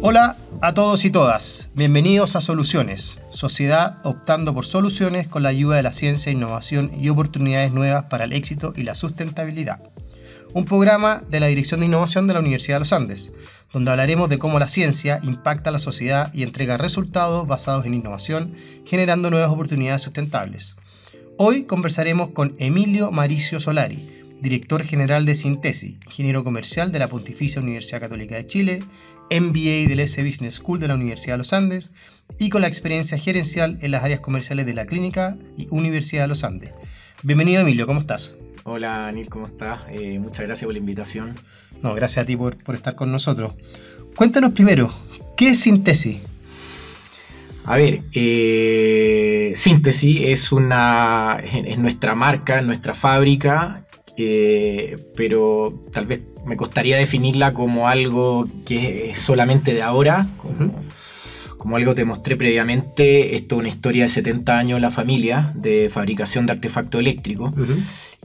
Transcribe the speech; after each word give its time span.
Hola 0.00 0.36
a 0.60 0.74
todos 0.74 1.04
y 1.04 1.10
todas, 1.10 1.70
bienvenidos 1.74 2.36
a 2.36 2.40
Soluciones, 2.40 3.18
sociedad 3.30 3.98
optando 4.04 4.54
por 4.54 4.64
soluciones 4.64 5.26
con 5.26 5.42
la 5.42 5.48
ayuda 5.48 5.76
de 5.76 5.82
la 5.82 5.92
ciencia, 5.92 6.30
innovación 6.30 6.92
y 6.96 7.08
oportunidades 7.08 7.72
nuevas 7.72 8.04
para 8.04 8.24
el 8.24 8.32
éxito 8.32 8.72
y 8.76 8.84
la 8.84 8.94
sustentabilidad. 8.94 9.80
Un 10.54 10.66
programa 10.66 11.24
de 11.28 11.40
la 11.40 11.48
Dirección 11.48 11.80
de 11.80 11.86
Innovación 11.86 12.28
de 12.28 12.34
la 12.34 12.40
Universidad 12.40 12.76
de 12.76 12.80
los 12.80 12.92
Andes, 12.92 13.32
donde 13.72 13.90
hablaremos 13.90 14.28
de 14.28 14.38
cómo 14.38 14.60
la 14.60 14.68
ciencia 14.68 15.18
impacta 15.24 15.70
a 15.70 15.72
la 15.72 15.80
sociedad 15.80 16.32
y 16.32 16.44
entrega 16.44 16.76
resultados 16.76 17.48
basados 17.48 17.84
en 17.84 17.94
innovación, 17.94 18.54
generando 18.86 19.30
nuevas 19.30 19.50
oportunidades 19.50 20.02
sustentables. 20.02 20.76
Hoy 21.38 21.64
conversaremos 21.64 22.30
con 22.30 22.54
Emilio 22.60 23.10
Maricio 23.10 23.58
Solari, 23.58 24.18
director 24.40 24.84
general 24.84 25.26
de 25.26 25.34
Sintesi, 25.34 25.98
ingeniero 26.06 26.44
comercial 26.44 26.92
de 26.92 27.00
la 27.00 27.08
Pontificia 27.08 27.60
Universidad 27.60 28.00
Católica 28.00 28.36
de 28.36 28.46
Chile, 28.46 28.82
MBA 29.30 29.88
del 29.88 30.00
S 30.00 30.22
Business 30.24 30.54
School 30.56 30.80
de 30.80 30.88
la 30.88 30.94
Universidad 30.94 31.34
de 31.34 31.38
los 31.38 31.52
Andes 31.52 31.92
y 32.38 32.48
con 32.50 32.62
la 32.62 32.68
experiencia 32.68 33.18
gerencial 33.18 33.78
en 33.82 33.90
las 33.90 34.02
áreas 34.04 34.20
comerciales 34.20 34.66
de 34.66 34.74
la 34.74 34.86
Clínica 34.86 35.36
y 35.56 35.68
Universidad 35.70 36.22
de 36.22 36.28
los 36.28 36.44
Andes. 36.44 36.70
Bienvenido 37.22 37.62
Emilio, 37.62 37.86
¿cómo 37.86 38.00
estás? 38.00 38.36
Hola 38.64 39.08
Anil, 39.08 39.28
¿cómo 39.28 39.46
estás? 39.46 39.80
Eh, 39.90 40.18
muchas 40.18 40.46
gracias 40.46 40.66
por 40.66 40.72
la 40.72 40.78
invitación. 40.78 41.34
No, 41.82 41.94
gracias 41.94 42.22
a 42.22 42.26
ti 42.26 42.36
por, 42.36 42.56
estar 42.74 42.94
con 42.94 43.12
nosotros. 43.12 43.54
Cuéntanos 44.14 44.52
primero, 44.52 44.92
¿qué 45.36 45.50
es 45.50 45.60
Sintesi? 45.60 46.22
A 47.64 47.76
ver, 47.76 48.02
eh, 48.14 49.52
Síntesis 49.54 50.20
es 50.24 50.52
una 50.52 51.38
es 51.44 51.78
nuestra 51.78 52.14
marca, 52.14 52.62
nuestra 52.62 52.94
fábrica 52.94 53.87
eh, 54.18 54.96
pero 55.16 55.84
tal 55.92 56.06
vez 56.06 56.20
me 56.44 56.56
costaría 56.56 56.96
definirla 56.96 57.54
como 57.54 57.88
algo 57.88 58.44
que 58.66 59.10
es 59.10 59.18
solamente 59.18 59.74
de 59.74 59.82
ahora, 59.82 60.28
como, 61.56 61.76
algo 61.76 61.94
te 61.94 62.04
mostré 62.04 62.36
previamente, 62.36 63.36
esto 63.36 63.56
es 63.56 63.58
una 63.60 63.68
historia 63.68 64.04
de 64.04 64.08
70 64.08 64.58
años 64.58 64.80
la 64.80 64.90
familia 64.90 65.52
de 65.54 65.88
fabricación 65.90 66.46
de 66.46 66.52
artefactos 66.52 67.00
eléctricos 67.00 67.52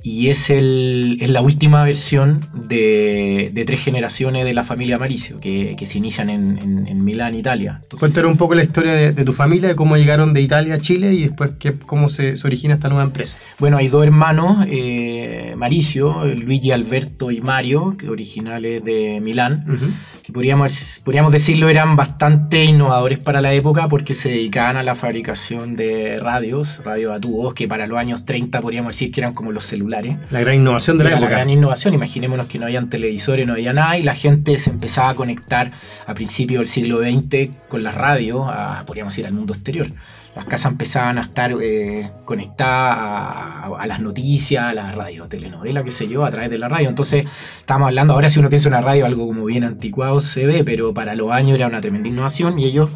y 0.05 0.27
es, 0.27 0.49
el, 0.49 1.17
es 1.21 1.29
la 1.29 1.39
última 1.39 1.83
versión 1.85 2.41
de, 2.53 3.51
de, 3.53 3.65
tres 3.65 3.81
generaciones 3.81 4.43
de 4.43 4.53
la 4.53 4.63
familia 4.63 4.99
Maricio, 4.99 5.39
que, 5.39 5.75
que 5.77 5.85
se 5.85 5.97
inician 5.97 6.29
en, 6.29 6.59
en, 6.87 7.03
Milán, 7.05 7.35
Italia. 7.35 7.81
Cuéntanos 7.97 8.29
un 8.29 8.37
poco 8.37 8.53
la 8.53 8.63
historia 8.63 8.93
de, 8.93 9.13
de, 9.13 9.23
tu 9.23 9.31
familia, 9.31 9.69
de 9.69 9.75
cómo 9.75 9.95
llegaron 9.95 10.33
de 10.33 10.41
Italia 10.41 10.75
a 10.75 10.79
Chile 10.79 11.13
y 11.13 11.21
después 11.21 11.51
qué, 11.57 11.73
cómo 11.73 12.09
se, 12.09 12.35
se, 12.35 12.45
origina 12.45 12.73
esta 12.73 12.89
nueva 12.89 13.05
empresa. 13.05 13.37
Bueno, 13.59 13.77
hay 13.77 13.87
dos 13.87 14.03
hermanos, 14.03 14.65
eh, 14.69 15.53
Maricio, 15.55 16.25
Luigi 16.25 16.71
Alberto 16.71 17.31
y 17.31 17.39
Mario, 17.39 17.95
que 17.97 18.09
originales 18.09 18.83
de 18.83 19.21
Milán, 19.21 19.95
que 20.23 20.31
podríamos, 20.31 21.01
podríamos 21.03 21.33
decirlo 21.33 21.69
eran 21.69 21.95
bastante 21.95 22.63
innovadores 22.63 23.19
para 23.19 23.41
la 23.41 23.53
época 23.53 23.87
porque 23.89 24.13
se 24.13 24.29
dedicaban 24.29 24.77
a 24.77 24.83
la 24.83 24.95
fabricación 24.95 25.75
de 25.75 26.17
radios, 26.17 26.81
radios 26.83 27.13
a 27.13 27.19
tubos, 27.19 27.53
que 27.53 27.67
para 27.67 27.87
los 27.87 27.97
años 27.97 28.25
30 28.25 28.61
podríamos 28.61 28.93
decir 28.93 29.11
que 29.11 29.19
eran 29.19 29.33
como 29.33 29.51
los 29.51 29.65
celulares 29.65 30.17
la 30.31 30.39
gran 30.39 30.55
innovación 30.55 30.97
de 30.97 31.03
la 31.03 31.11
época. 31.11 31.25
La 31.25 31.29
gran 31.29 31.49
innovación, 31.49 31.93
imaginémonos 31.93 32.47
que 32.47 32.57
no 32.57 32.65
habían 32.65 32.89
televisores, 32.89 33.45
no 33.45 33.53
había 33.53 33.73
nada, 33.73 33.97
y 33.97 34.03
la 34.03 34.15
gente 34.15 34.57
se 34.59 34.69
empezaba 34.69 35.09
a 35.09 35.15
conectar 35.15 35.71
a 36.05 36.13
principios 36.13 36.59
del 36.59 36.67
siglo 36.67 36.99
XX 36.99 37.55
con 37.67 37.83
las 37.83 37.95
radios, 37.95 38.47
podríamos 38.85 39.13
decir, 39.13 39.25
al 39.25 39.33
mundo 39.33 39.53
exterior. 39.53 39.87
Las 40.35 40.45
casas 40.45 40.71
empezaban 40.71 41.17
a 41.17 41.21
estar 41.21 41.55
eh, 41.61 42.09
conectadas 42.25 43.71
a, 43.77 43.85
las 43.87 43.99
noticias, 43.99 44.63
a 44.63 44.73
la 44.73 44.91
radio, 44.91 45.27
telenovela, 45.27 45.83
qué 45.83 45.91
sé 45.91 46.07
yo, 46.07 46.25
a 46.25 46.31
través 46.31 46.49
de 46.49 46.57
la 46.57 46.67
radio. 46.67 46.89
Entonces, 46.89 47.25
estamos 47.57 47.87
hablando, 47.87 48.13
ahora 48.13 48.29
si 48.29 48.39
uno 48.39 48.49
piensa 48.49 48.69
en 48.69 48.75
una 48.75 48.81
radio, 48.81 49.05
algo 49.05 49.27
como 49.27 49.45
bien 49.45 49.63
anticuado 49.63 50.21
se 50.21 50.45
ve, 50.45 50.63
pero 50.63 50.93
para 50.93 51.15
los 51.15 51.31
años 51.31 51.55
era 51.55 51.67
una 51.67 51.81
tremenda 51.81 52.09
innovación 52.09 52.57
y 52.57 52.65
ellos 52.65 52.89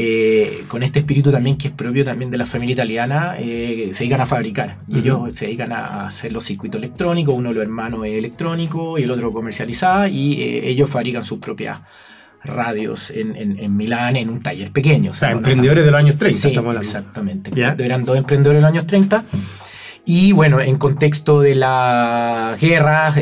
eh, 0.00 0.62
con 0.68 0.84
este 0.84 1.00
espíritu 1.00 1.32
también 1.32 1.58
que 1.58 1.66
es 1.66 1.74
propio 1.74 2.04
también 2.04 2.30
de 2.30 2.38
la 2.38 2.46
familia 2.46 2.74
italiana, 2.74 3.34
eh, 3.36 3.88
se 3.92 4.04
dedican 4.04 4.20
a 4.20 4.26
fabricar. 4.26 4.76
Y 4.86 4.98
ellos 4.98 5.34
se 5.34 5.46
dedican 5.46 5.72
a 5.72 6.06
hacer 6.06 6.30
los 6.30 6.44
circuitos 6.44 6.78
electrónicos, 6.78 7.34
uno 7.34 7.48
de 7.48 7.56
los 7.56 7.64
hermanos 7.64 8.06
es 8.06 8.14
electrónico 8.14 8.96
y 8.96 9.02
el 9.02 9.10
otro 9.10 9.32
comercializada, 9.32 10.08
y 10.08 10.40
eh, 10.40 10.68
ellos 10.68 10.88
fabrican 10.88 11.24
sus 11.24 11.40
propias 11.40 11.80
radios 12.48 13.10
en, 13.10 13.76
Milán 13.76 14.16
en 14.16 14.30
un 14.30 14.42
taller 14.42 14.72
pequeño. 14.72 15.12
O 15.12 15.14
sea, 15.14 15.32
emprendedores 15.32 15.84
de 15.84 15.90
los 15.90 16.00
años 16.00 16.18
30, 16.18 16.38
sí, 16.38 16.56
Exactamente. 16.76 17.50
Eran 17.56 18.04
dos 18.04 18.16
emprendedores 18.16 18.58
de 18.58 18.62
los 18.62 18.70
años 18.70 18.86
30. 18.86 19.24
Y 20.04 20.32
bueno, 20.32 20.58
en 20.60 20.78
contexto 20.78 21.40
de 21.40 21.54
la 21.54 22.56
guerra, 22.58 23.14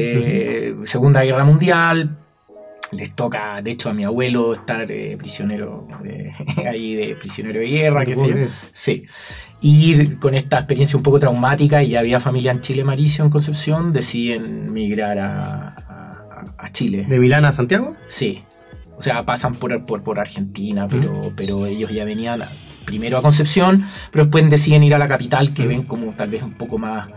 Segunda 0.85 1.23
Guerra 1.23 1.45
Mundial, 1.45 2.17
les 2.93 3.15
toca, 3.15 3.61
de 3.63 3.73
hecho, 3.73 3.91
a 3.91 3.93
mi 3.93 4.05
abuelo 4.05 4.55
estar 4.55 4.91
eh, 4.91 5.17
prisionero 5.19 5.89
de, 6.03 6.31
ahí 6.69 6.95
de 6.95 7.17
prisionero 7.17 7.61
de 7.61 7.67
guerra, 7.67 8.05
qué 8.05 8.15
sé 8.15 8.29
yo. 8.29 8.37
Sí. 8.73 9.07
Y 9.61 10.17
con 10.17 10.35
esta 10.35 10.59
experiencia 10.59 10.97
un 10.97 11.03
poco 11.03 11.19
traumática, 11.19 11.83
y 11.83 11.91
ya 11.91 12.01
había 12.01 12.21
familia 12.21 12.53
en 12.53 12.61
Chile, 12.61 12.85
Maricio, 12.85 13.25
en 13.25 13.31
Concepción, 13.31 13.93
deciden 13.93 14.73
migrar 14.73 15.19
a, 15.19 15.83
Chile. 16.73 17.07
¿De 17.09 17.19
Milán 17.19 17.45
a 17.45 17.53
Santiago? 17.53 17.97
Sí. 18.09 18.43
O 18.99 19.03
sea, 19.03 19.25
pasan 19.25 19.57
por, 19.57 19.85
por, 19.85 20.19
Argentina, 20.19 20.89
pero, 20.89 21.33
pero 21.37 21.67
ellos 21.67 21.91
ya 21.91 22.05
venían 22.05 22.43
primero 22.87 23.19
a 23.19 23.23
Concepción, 23.23 23.87
pero 24.11 24.25
después 24.25 24.49
deciden 24.49 24.83
ir 24.85 24.95
a 24.95 24.99
la 24.99 25.09
capital, 25.09 25.53
que 25.53 25.67
ven 25.67 25.83
como 25.83 26.13
tal 26.13 26.31
vez 26.31 26.43
un 26.43 26.55
poco 26.55 26.79
más 26.79 27.09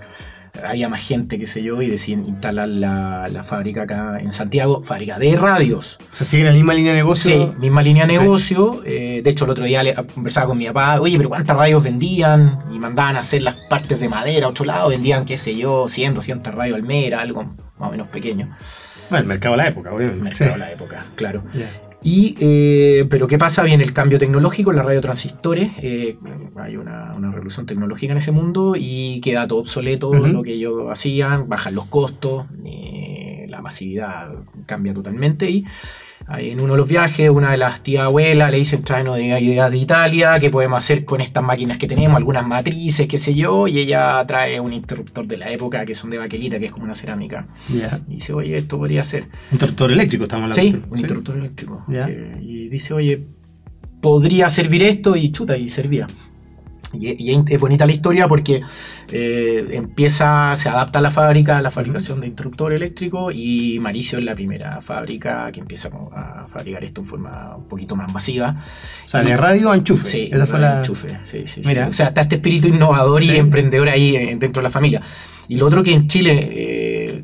había 0.64 0.90
más 0.90 1.06
gente, 1.06 1.40
qué 1.40 1.48
sé 1.48 1.64
yo, 1.64 1.82
y 1.82 1.88
deciden 1.88 2.26
instalar 2.26 2.68
la, 2.68 3.44
fábrica 3.44 3.84
acá 3.84 4.20
en 4.20 4.32
Santiago, 4.32 4.84
fábrica 4.84 5.18
de 5.18 5.36
radios. 5.36 5.98
O 6.12 6.16
sea, 6.16 6.28
siguen 6.28 6.48
la 6.48 6.54
misma 6.54 6.74
línea 6.74 6.92
de 6.92 6.98
negocio. 6.98 7.54
Sí, 7.54 7.60
misma 7.60 7.82
línea 7.82 8.06
de 8.06 8.14
negocio. 8.14 8.82
Eh, 8.86 9.22
de 9.24 9.30
hecho, 9.30 9.46
el 9.46 9.52
otro 9.52 9.66
día 9.66 9.84
le, 9.84 9.96
conversaba 9.96 10.48
con 10.48 10.58
mi 10.58 10.66
papá, 10.66 11.00
oye, 11.00 11.18
pero 11.18 11.30
¿cuántas 11.30 11.56
radios 11.56 11.84
vendían? 11.84 12.64
Y 12.72 12.80
mandaban 12.80 13.16
a 13.16 13.20
hacer 13.20 13.42
las 13.42 13.56
partes 13.70 14.00
de 14.00 14.10
madera 14.10 14.48
a 14.48 14.50
otro 14.50 14.66
lado, 14.66 14.90
vendían, 14.90 15.26
qué 15.26 15.38
sé 15.38 15.56
yo, 15.56 15.88
100, 15.88 16.16
200 16.16 16.54
radios 16.54 16.76
al 16.76 16.84
mes, 16.84 17.14
algo 17.14 17.44
más 17.78 17.90
o 17.90 17.92
menos 17.92 18.08
pequeño. 18.10 18.56
Bueno, 19.10 19.24
el 19.24 19.28
mercado 19.28 19.56
de 19.56 19.64
la 19.64 19.68
época, 19.70 19.94
obviamente. 19.94 20.20
El 20.20 20.24
mercado 20.24 20.52
de 20.52 20.58
la 20.58 20.72
época, 20.72 21.06
claro. 21.16 21.44
Y, 22.02 22.38
eh, 22.40 23.06
pero 23.10 23.28
¿qué 23.28 23.38
pasa? 23.38 23.64
Viene 23.64 23.84
el 23.84 23.92
cambio 23.92 24.18
tecnológico, 24.18 24.72
la 24.72 24.84
radiotransistores, 24.84 25.72
eh, 25.82 26.18
hay 26.56 26.78
una, 26.78 27.14
revolución 27.32 27.66
tecnológica 27.66 28.14
en 28.14 28.18
ese 28.18 28.32
mundo 28.32 28.76
y 28.78 29.20
queda 29.22 29.48
todo 29.48 29.60
obsoleto 29.60 30.14
lo 30.14 30.42
que 30.42 30.54
ellos 30.54 30.90
hacían, 30.90 31.50
bajan 31.50 31.76
los 31.76 31.86
costos, 31.86 32.46
eh, 32.66 33.46
la 33.50 33.62
masividad 33.62 34.32
cambia 34.66 34.94
totalmente 34.94 35.50
y 35.50 35.66
en 36.38 36.60
uno 36.60 36.74
de 36.74 36.78
los 36.78 36.88
viajes, 36.88 37.30
una 37.30 37.52
de 37.52 37.58
las 37.58 37.82
tías 37.82 38.04
abuelas 38.04 38.52
le 38.52 38.58
dicen, 38.58 38.84
traen 38.84 39.08
ideas 39.08 39.72
de 39.72 39.78
Italia, 39.78 40.40
¿qué 40.40 40.50
podemos 40.50 40.78
hacer 40.78 41.04
con 41.04 41.22
estas 41.22 41.44
máquinas 41.44 41.78
que 41.78 41.88
tenemos? 41.88 42.18
Algunas 42.18 42.46
matrices, 42.48 43.08
qué 43.08 43.18
sé 43.18 43.34
yo, 43.34 43.68
y 43.68 43.80
ella 43.80 44.24
trae 44.28 44.60
un 44.60 44.72
interruptor 44.72 45.26
de 45.26 45.38
la 45.38 45.52
época 45.52 45.86
que 45.86 45.96
son 45.96 46.10
de 46.10 46.18
baquelita, 46.18 46.60
que 46.60 46.68
es 46.68 46.72
como 46.72 46.86
una 46.86 46.96
cerámica. 46.96 47.48
Y 48.08 48.16
dice, 48.16 48.34
oye, 48.34 48.58
esto 48.58 48.78
podría 48.78 49.04
ser. 49.04 49.24
Un 49.24 49.54
interruptor 49.54 49.92
eléctrico, 49.92 50.24
estamos 50.24 50.58
hablando. 50.58 50.78
Sí, 50.78 50.84
un 50.90 51.00
interruptor 51.00 51.38
eléctrico. 51.38 51.86
y 52.42 52.70
dice, 52.70 52.94
oye, 52.94 53.24
podría 54.02 54.50
servir 54.50 54.84
esto, 54.84 55.16
y 55.16 55.32
chuta, 55.32 55.58
y 55.58 55.68
servía. 55.68 56.08
Y, 56.94 57.32
es 57.32 57.60
bonita 57.60 57.86
la 57.86 57.92
historia 57.92 58.28
porque 58.28 58.62
eh, 59.10 59.68
empieza, 59.72 60.56
se 60.56 60.70
adapta 60.70 61.00
a 61.00 61.02
la 61.02 61.12
fábrica, 61.12 61.58
a 61.58 61.62
la 61.62 61.72
fabricación 61.72 62.20
de 62.20 62.28
interruptor 62.28 62.74
eléctrico 62.74 63.32
y 63.32 63.80
Maricio 63.80 64.18
es 64.18 64.26
la 64.26 64.34
primera 64.34 64.82
fábrica 64.82 65.52
que 65.52 65.60
empieza 65.60 65.90
a 66.16 66.48
fabricar 66.48 66.84
esto 66.84 67.02
en 67.02 67.08
forma 67.08 67.56
un 67.58 67.68
poquito 67.68 67.96
más 67.96 68.12
masiva. 68.12 68.56
O 69.06 69.08
sea, 69.08 69.22
de 69.22 69.38
radio 69.38 69.72
a 69.72 69.76
enchufe. 69.76 70.08
Sí, 70.08 70.30
Esa 70.32 70.48
fue 70.48 70.60
la... 70.60 70.78
enchufe. 70.80 71.20
Sí, 71.24 71.44
sí, 71.46 71.62
Mira. 71.66 71.88
O 71.88 71.94
sea, 71.94 72.08
está 72.08 72.22
este 72.22 72.36
espíritu 72.36 72.68
innovador 72.68 73.24
y 73.24 73.38
emprendedor 73.38 73.90
ahí 73.90 74.16
eh, 74.16 74.38
dentro 74.40 74.62
de 74.62 74.64
la 74.64 74.72
familia. 74.72 75.02
Y 75.48 75.58
lo 75.58 75.68
otro 75.68 75.84
que 75.84 75.94
en 75.94 76.08
Chile... 76.08 76.50
Eh, 76.52 77.24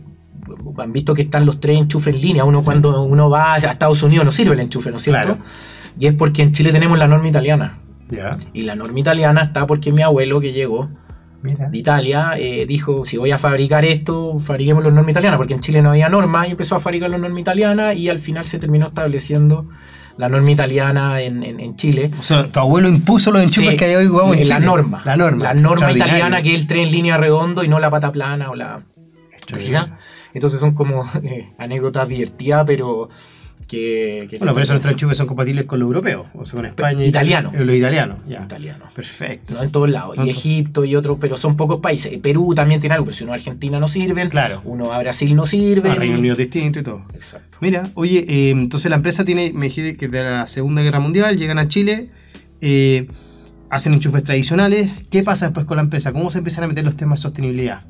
han 0.77 0.91
visto 0.91 1.13
que 1.13 1.23
están 1.23 1.45
los 1.45 1.59
tres 1.59 1.77
enchufes 1.77 2.13
en 2.13 2.21
línea. 2.21 2.43
Uno 2.43 2.61
cuando 2.61 3.01
uno 3.03 3.29
va 3.29 3.53
a 3.53 3.57
Estados 3.57 4.03
Unidos 4.03 4.25
no 4.25 4.31
sirve 4.31 4.53
el 4.53 4.59
enchufe, 4.59 4.91
¿no 4.91 4.97
es 4.97 5.03
cierto? 5.03 5.37
Y 5.97 6.07
es 6.07 6.13
porque 6.13 6.41
en 6.41 6.51
Chile 6.51 6.72
tenemos 6.72 6.99
la 6.99 7.07
norma 7.07 7.28
italiana. 7.28 7.79
Y 8.53 8.61
la 8.63 8.75
norma 8.75 8.99
italiana 8.99 9.43
está 9.43 9.66
porque 9.66 9.91
mi 9.91 10.02
abuelo 10.02 10.40
que 10.40 10.53
llegó 10.53 10.90
de 11.53 11.78
Italia 11.78 12.34
eh, 12.37 12.66
dijo, 12.67 13.05
si 13.05 13.17
voy 13.17 13.31
a 13.31 13.37
fabricar 13.37 13.85
esto, 13.85 14.40
fabriquemos 14.40 14.84
la 14.84 14.91
norma 14.91 15.11
italiana, 15.11 15.37
porque 15.37 15.53
en 15.53 15.59
Chile 15.59 15.81
no 15.81 15.91
había 15.91 16.09
norma 16.09 16.47
y 16.47 16.52
empezó 16.52 16.75
a 16.75 16.79
fabricar 16.79 17.09
la 17.09 17.17
norma 17.17 17.40
italiana 17.40 17.93
y 17.93 18.09
al 18.09 18.19
final 18.19 18.46
se 18.46 18.57
terminó 18.59 18.87
estableciendo 18.87 19.69
la 20.17 20.29
norma 20.29 20.52
italiana 20.52 21.22
en, 21.22 21.75
Chile. 21.75 22.11
O 22.19 22.23
sea, 22.23 22.52
tu 22.52 22.59
abuelo 22.59 22.87
impuso 22.87 23.31
los 23.31 23.43
enchufes 23.43 23.75
que 23.75 23.85
hay 23.85 23.96
hoy 23.96 24.37
en 24.37 24.43
Chile. 24.43 24.49
La 24.49 24.59
norma. 24.59 25.02
La 25.05 25.17
norma. 25.17 25.43
La 25.43 25.53
norma 25.53 25.91
italiana 25.91 26.41
que 26.41 26.53
es 26.53 26.59
el 26.59 26.67
tren 26.67 26.87
en 26.87 26.91
línea 26.91 27.17
redondo 27.17 27.63
y 27.63 27.67
no 27.67 27.79
la 27.79 27.91
pata 27.91 28.11
plana 28.11 28.49
o 28.49 28.55
la... 28.55 28.79
Entonces 30.34 30.59
son 30.59 30.73
como 30.73 31.03
eh, 31.23 31.53
anécdotas 31.57 32.07
divertidas, 32.07 32.63
pero 32.66 33.09
Que, 33.67 34.28
que 34.29 34.38
Bueno, 34.38 34.53
por 34.53 34.62
eso 34.62 34.73
nuestros 34.73 34.91
enchufes 34.94 35.17
son 35.17 35.26
compatibles 35.26 35.66
con 35.66 35.79
los 35.79 35.88
europeos, 35.88 36.28
o 36.35 36.46
sea, 36.46 36.58
con 36.58 36.66
España. 36.67 37.03
Italiano. 37.03 37.52
Los 37.58 37.67
italianos, 37.72 38.28
ya. 38.28 38.44
italiano. 38.44 38.85
Perfecto. 38.94 39.56
No 39.56 39.64
en 39.64 39.72
todos 39.72 39.90
lados. 39.90 40.16
Y 40.23 40.29
Egipto 40.29 40.85
y 40.85 40.96
otros, 40.96 41.17
pero 41.20 41.35
son 41.35 41.58
pocos 41.58 41.79
países. 41.82 42.16
Perú 42.20 42.53
también 42.56 42.79
tiene 42.79 42.94
algo, 42.94 43.06
pero 43.06 43.17
si 43.17 43.23
uno 43.23 43.34
a 43.34 43.38
Argentina 43.38 43.79
no 43.79 43.88
sirven, 43.88 44.29
Claro. 44.29 44.62
uno 44.66 44.94
a 44.94 45.00
Brasil 45.00 45.35
no 45.35 45.46
sirve. 45.47 45.90
Ah, 45.90 45.96
Reino 45.96 46.20
Unido 46.20 46.34
es 46.34 46.38
distinto 46.38 46.79
y 46.79 46.84
todo. 46.84 47.03
Exacto. 47.16 47.58
Mira, 47.59 47.90
oye, 47.96 48.23
eh, 48.28 48.52
entonces 48.52 48.88
la 48.90 48.97
empresa 48.97 49.26
tiene, 49.26 49.52
me 49.53 49.66
dijiste 49.66 49.97
que 49.97 50.09
de 50.09 50.23
la 50.23 50.47
Segunda 50.47 50.84
Guerra 50.84 51.00
Mundial 51.00 51.38
llegan 51.40 51.58
a 51.58 51.67
Chile, 51.67 52.09
eh, 52.62 53.08
hacen 53.72 53.94
enchufes 53.94 54.23
tradicionales. 54.23 54.91
¿Qué 55.09 55.23
pasa 55.23 55.46
después 55.47 55.66
con 55.66 55.78
la 55.78 55.84
empresa? 55.84 56.14
¿Cómo 56.14 56.29
se 56.29 56.38
empiezan 56.38 56.66
a 56.66 56.67
meter 56.67 56.85
los 56.85 56.96
temas 56.96 57.20
de 57.20 57.23
sostenibilidad? 57.23 57.82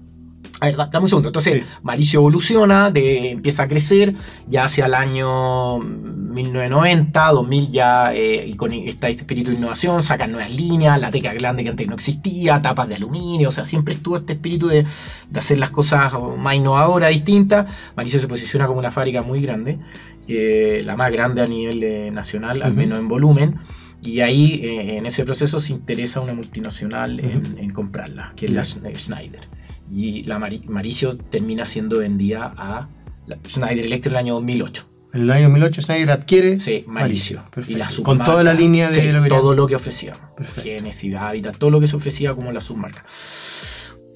A 0.62 0.68
ver, 0.68 0.78
da- 0.78 0.88
dame 0.88 1.04
un 1.04 1.10
segundo. 1.10 1.30
Entonces, 1.30 1.64
Sí. 2.06 2.16
Evoluciona, 2.16 2.90
de- 2.92 3.32
empieza 3.32 3.64
a 3.64 3.68
crecer, 3.68 4.14
ya 4.48 4.64
hacia 4.66 4.86
el 4.86 4.94
año 4.94 5.80
1990, 5.80 7.32
2000 7.32 7.70
ya, 7.72 8.14
eh, 8.14 8.46
y 8.48 8.56
con 8.56 8.72
está 8.74 9.10
este 9.10 9.24
espíritu 9.24 9.52
de 9.52 9.58
innovación, 9.58 10.02
sacan 10.02 10.32
nuevas 10.32 10.56
líneas, 10.56 11.00
la 11.00 11.12
teca 11.12 11.34
grande 11.34 11.64
que 11.64 11.70
antes 11.70 11.88
no 11.88 11.96
existía, 11.96 12.62
tapas 12.62 12.88
de 12.90 12.96
aluminio, 12.96 13.50
o 13.50 13.52
sea, 13.52 13.66
siempre 13.66 13.96
estuvo 13.96 14.18
este 14.18 14.34
espíritu 14.34 14.68
de, 14.68 14.86
de 15.30 15.40
hacer 15.40 15.58
las 15.58 15.70
cosas 15.72 16.14
más 16.38 16.56
innovadoras, 16.56 17.10
distintas. 17.12 17.68
Maricio 17.96 18.20
se 18.20 18.28
posiciona 18.28 18.68
como 18.68 18.80
una 18.80 18.92
fábrica 18.92 19.22
muy 19.22 19.42
grande, 19.42 19.80
eh, 20.28 20.82
la 20.86 20.96
más 20.96 21.12
grande 21.12 21.42
a 21.42 21.48
nivel 21.48 21.84
eh, 21.84 22.12
nacional, 22.12 22.62
al 22.62 22.72
Ujú. 22.72 22.80
menos 22.80 23.00
en 23.00 23.08
volumen. 23.08 23.56
Y 24.04 24.20
ahí, 24.22 24.62
eh, 24.64 24.98
en 24.98 25.06
ese 25.06 25.26
proceso, 25.26 25.60
se 25.60 25.74
interesa 25.74 26.20
una 26.22 26.34
multinacional 26.34 27.20
en, 27.20 27.58
en 27.58 27.72
comprarla, 27.72 28.34
que 28.36 28.46
es 28.46 28.52
la 28.52 28.62
Schne- 28.64 28.96
Schneider. 28.98 29.42
Y 29.92 30.24
la 30.24 30.40
Mari- 30.40 30.64
Maricio 30.68 31.16
termina 31.18 31.66
siendo 31.66 32.00
vendida 32.00 32.54
a 32.58 32.88
la 33.28 33.38
Schneider 33.48 33.86
Electric 33.86 34.08
en 34.08 34.12
el 34.14 34.18
año 34.18 34.34
2008. 34.36 34.90
En 35.14 35.22
el 35.22 35.32
año 35.32 35.44
2008 35.50 35.82
Schneider 35.84 36.12
adquiere 36.12 36.60
Sí, 36.60 36.84
Maricio. 36.88 37.44
Perfecto. 37.54 37.72
Y 37.72 37.76
la 37.80 37.88
Con 38.04 38.18
toda 38.24 38.44
la 38.44 38.54
línea 38.54 38.90
de 38.90 38.94
Sí, 39.02 39.12
lo 39.12 39.24
que 39.24 39.30
todo 39.30 39.54
lo 39.54 39.68
que 39.68 39.76
ofrecía. 39.76 40.14
Genesis, 40.62 41.16
Habitat, 41.16 41.58
todo 41.58 41.70
lo 41.70 41.80
que 41.80 41.88
se 41.88 41.96
ofrecía 41.96 42.34
como 42.36 42.52
la 42.52 42.60
submarca. 42.62 43.06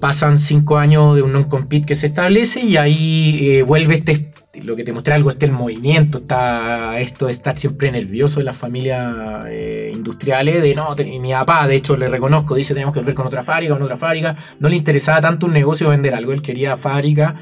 Pasan 0.00 0.38
cinco 0.38 0.78
años 0.78 1.14
de 1.14 1.22
un 1.22 1.32
non-compete 1.32 1.84
que 1.86 1.94
se 1.94 2.06
establece 2.08 2.60
y 2.62 2.76
ahí 2.78 3.38
eh, 3.42 3.62
vuelve 3.62 3.96
este, 3.96 4.32
lo 4.54 4.74
que 4.74 4.82
te 4.84 4.92
mostré 4.92 5.14
algo, 5.14 5.30
este 5.30 5.46
el 5.46 5.52
movimiento, 5.52 6.18
está 6.18 6.98
esto 6.98 7.26
de 7.26 7.32
estar 7.32 7.56
siempre 7.58 7.90
nervioso 7.92 8.40
en 8.40 8.46
las 8.46 8.56
familias 8.56 9.44
eh, 9.48 9.92
industriales, 9.94 10.60
de 10.62 10.74
no, 10.74 10.94
te- 10.96 11.04
mi 11.04 11.30
papá, 11.32 11.68
de 11.68 11.76
hecho 11.76 11.96
le 11.96 12.08
reconozco, 12.08 12.56
dice 12.56 12.74
tenemos 12.74 12.92
que 12.92 13.00
volver 13.00 13.14
con 13.14 13.26
otra 13.26 13.42
fábrica, 13.42 13.74
con 13.74 13.82
otra 13.82 13.96
fábrica, 13.96 14.36
no 14.58 14.68
le 14.68 14.76
interesaba 14.76 15.20
tanto 15.20 15.46
un 15.46 15.52
negocio 15.52 15.88
vender 15.90 16.14
algo, 16.14 16.32
él 16.32 16.42
quería 16.42 16.76
fábrica 16.76 17.36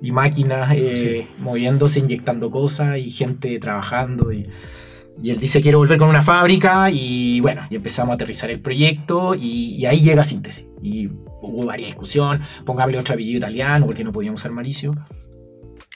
y 0.00 0.10
máquinas 0.10 0.72
eh, 0.74 0.96
Sí. 0.96 1.26
moviéndose, 1.42 2.00
inyectando 2.00 2.50
cosas 2.50 2.98
y 2.98 3.10
gente 3.10 3.58
trabajando 3.58 4.32
y... 4.32 4.46
Y 5.22 5.30
él 5.30 5.38
dice, 5.38 5.60
quiero 5.62 5.78
volver 5.78 5.96
con 5.96 6.08
una 6.08 6.22
fábrica 6.22 6.90
y 6.90 7.38
bueno, 7.38 7.62
y 7.70 7.76
empezamos 7.76 8.10
a 8.10 8.14
aterrizar 8.14 8.50
el 8.50 8.58
proyecto 8.58 9.36
y, 9.36 9.76
y 9.76 9.86
ahí 9.86 10.00
llega 10.00 10.24
síntesis. 10.24 10.66
Y 10.82 11.06
hubo 11.40 11.64
varias 11.66 11.86
discusión, 11.86 12.40
pongámosle 12.66 12.98
otro 12.98 13.14
apellido 13.14 13.38
italiano 13.38 13.86
porque 13.86 14.02
no 14.02 14.10
podíamos 14.10 14.40
usar 14.40 14.50
Maricio, 14.50 14.92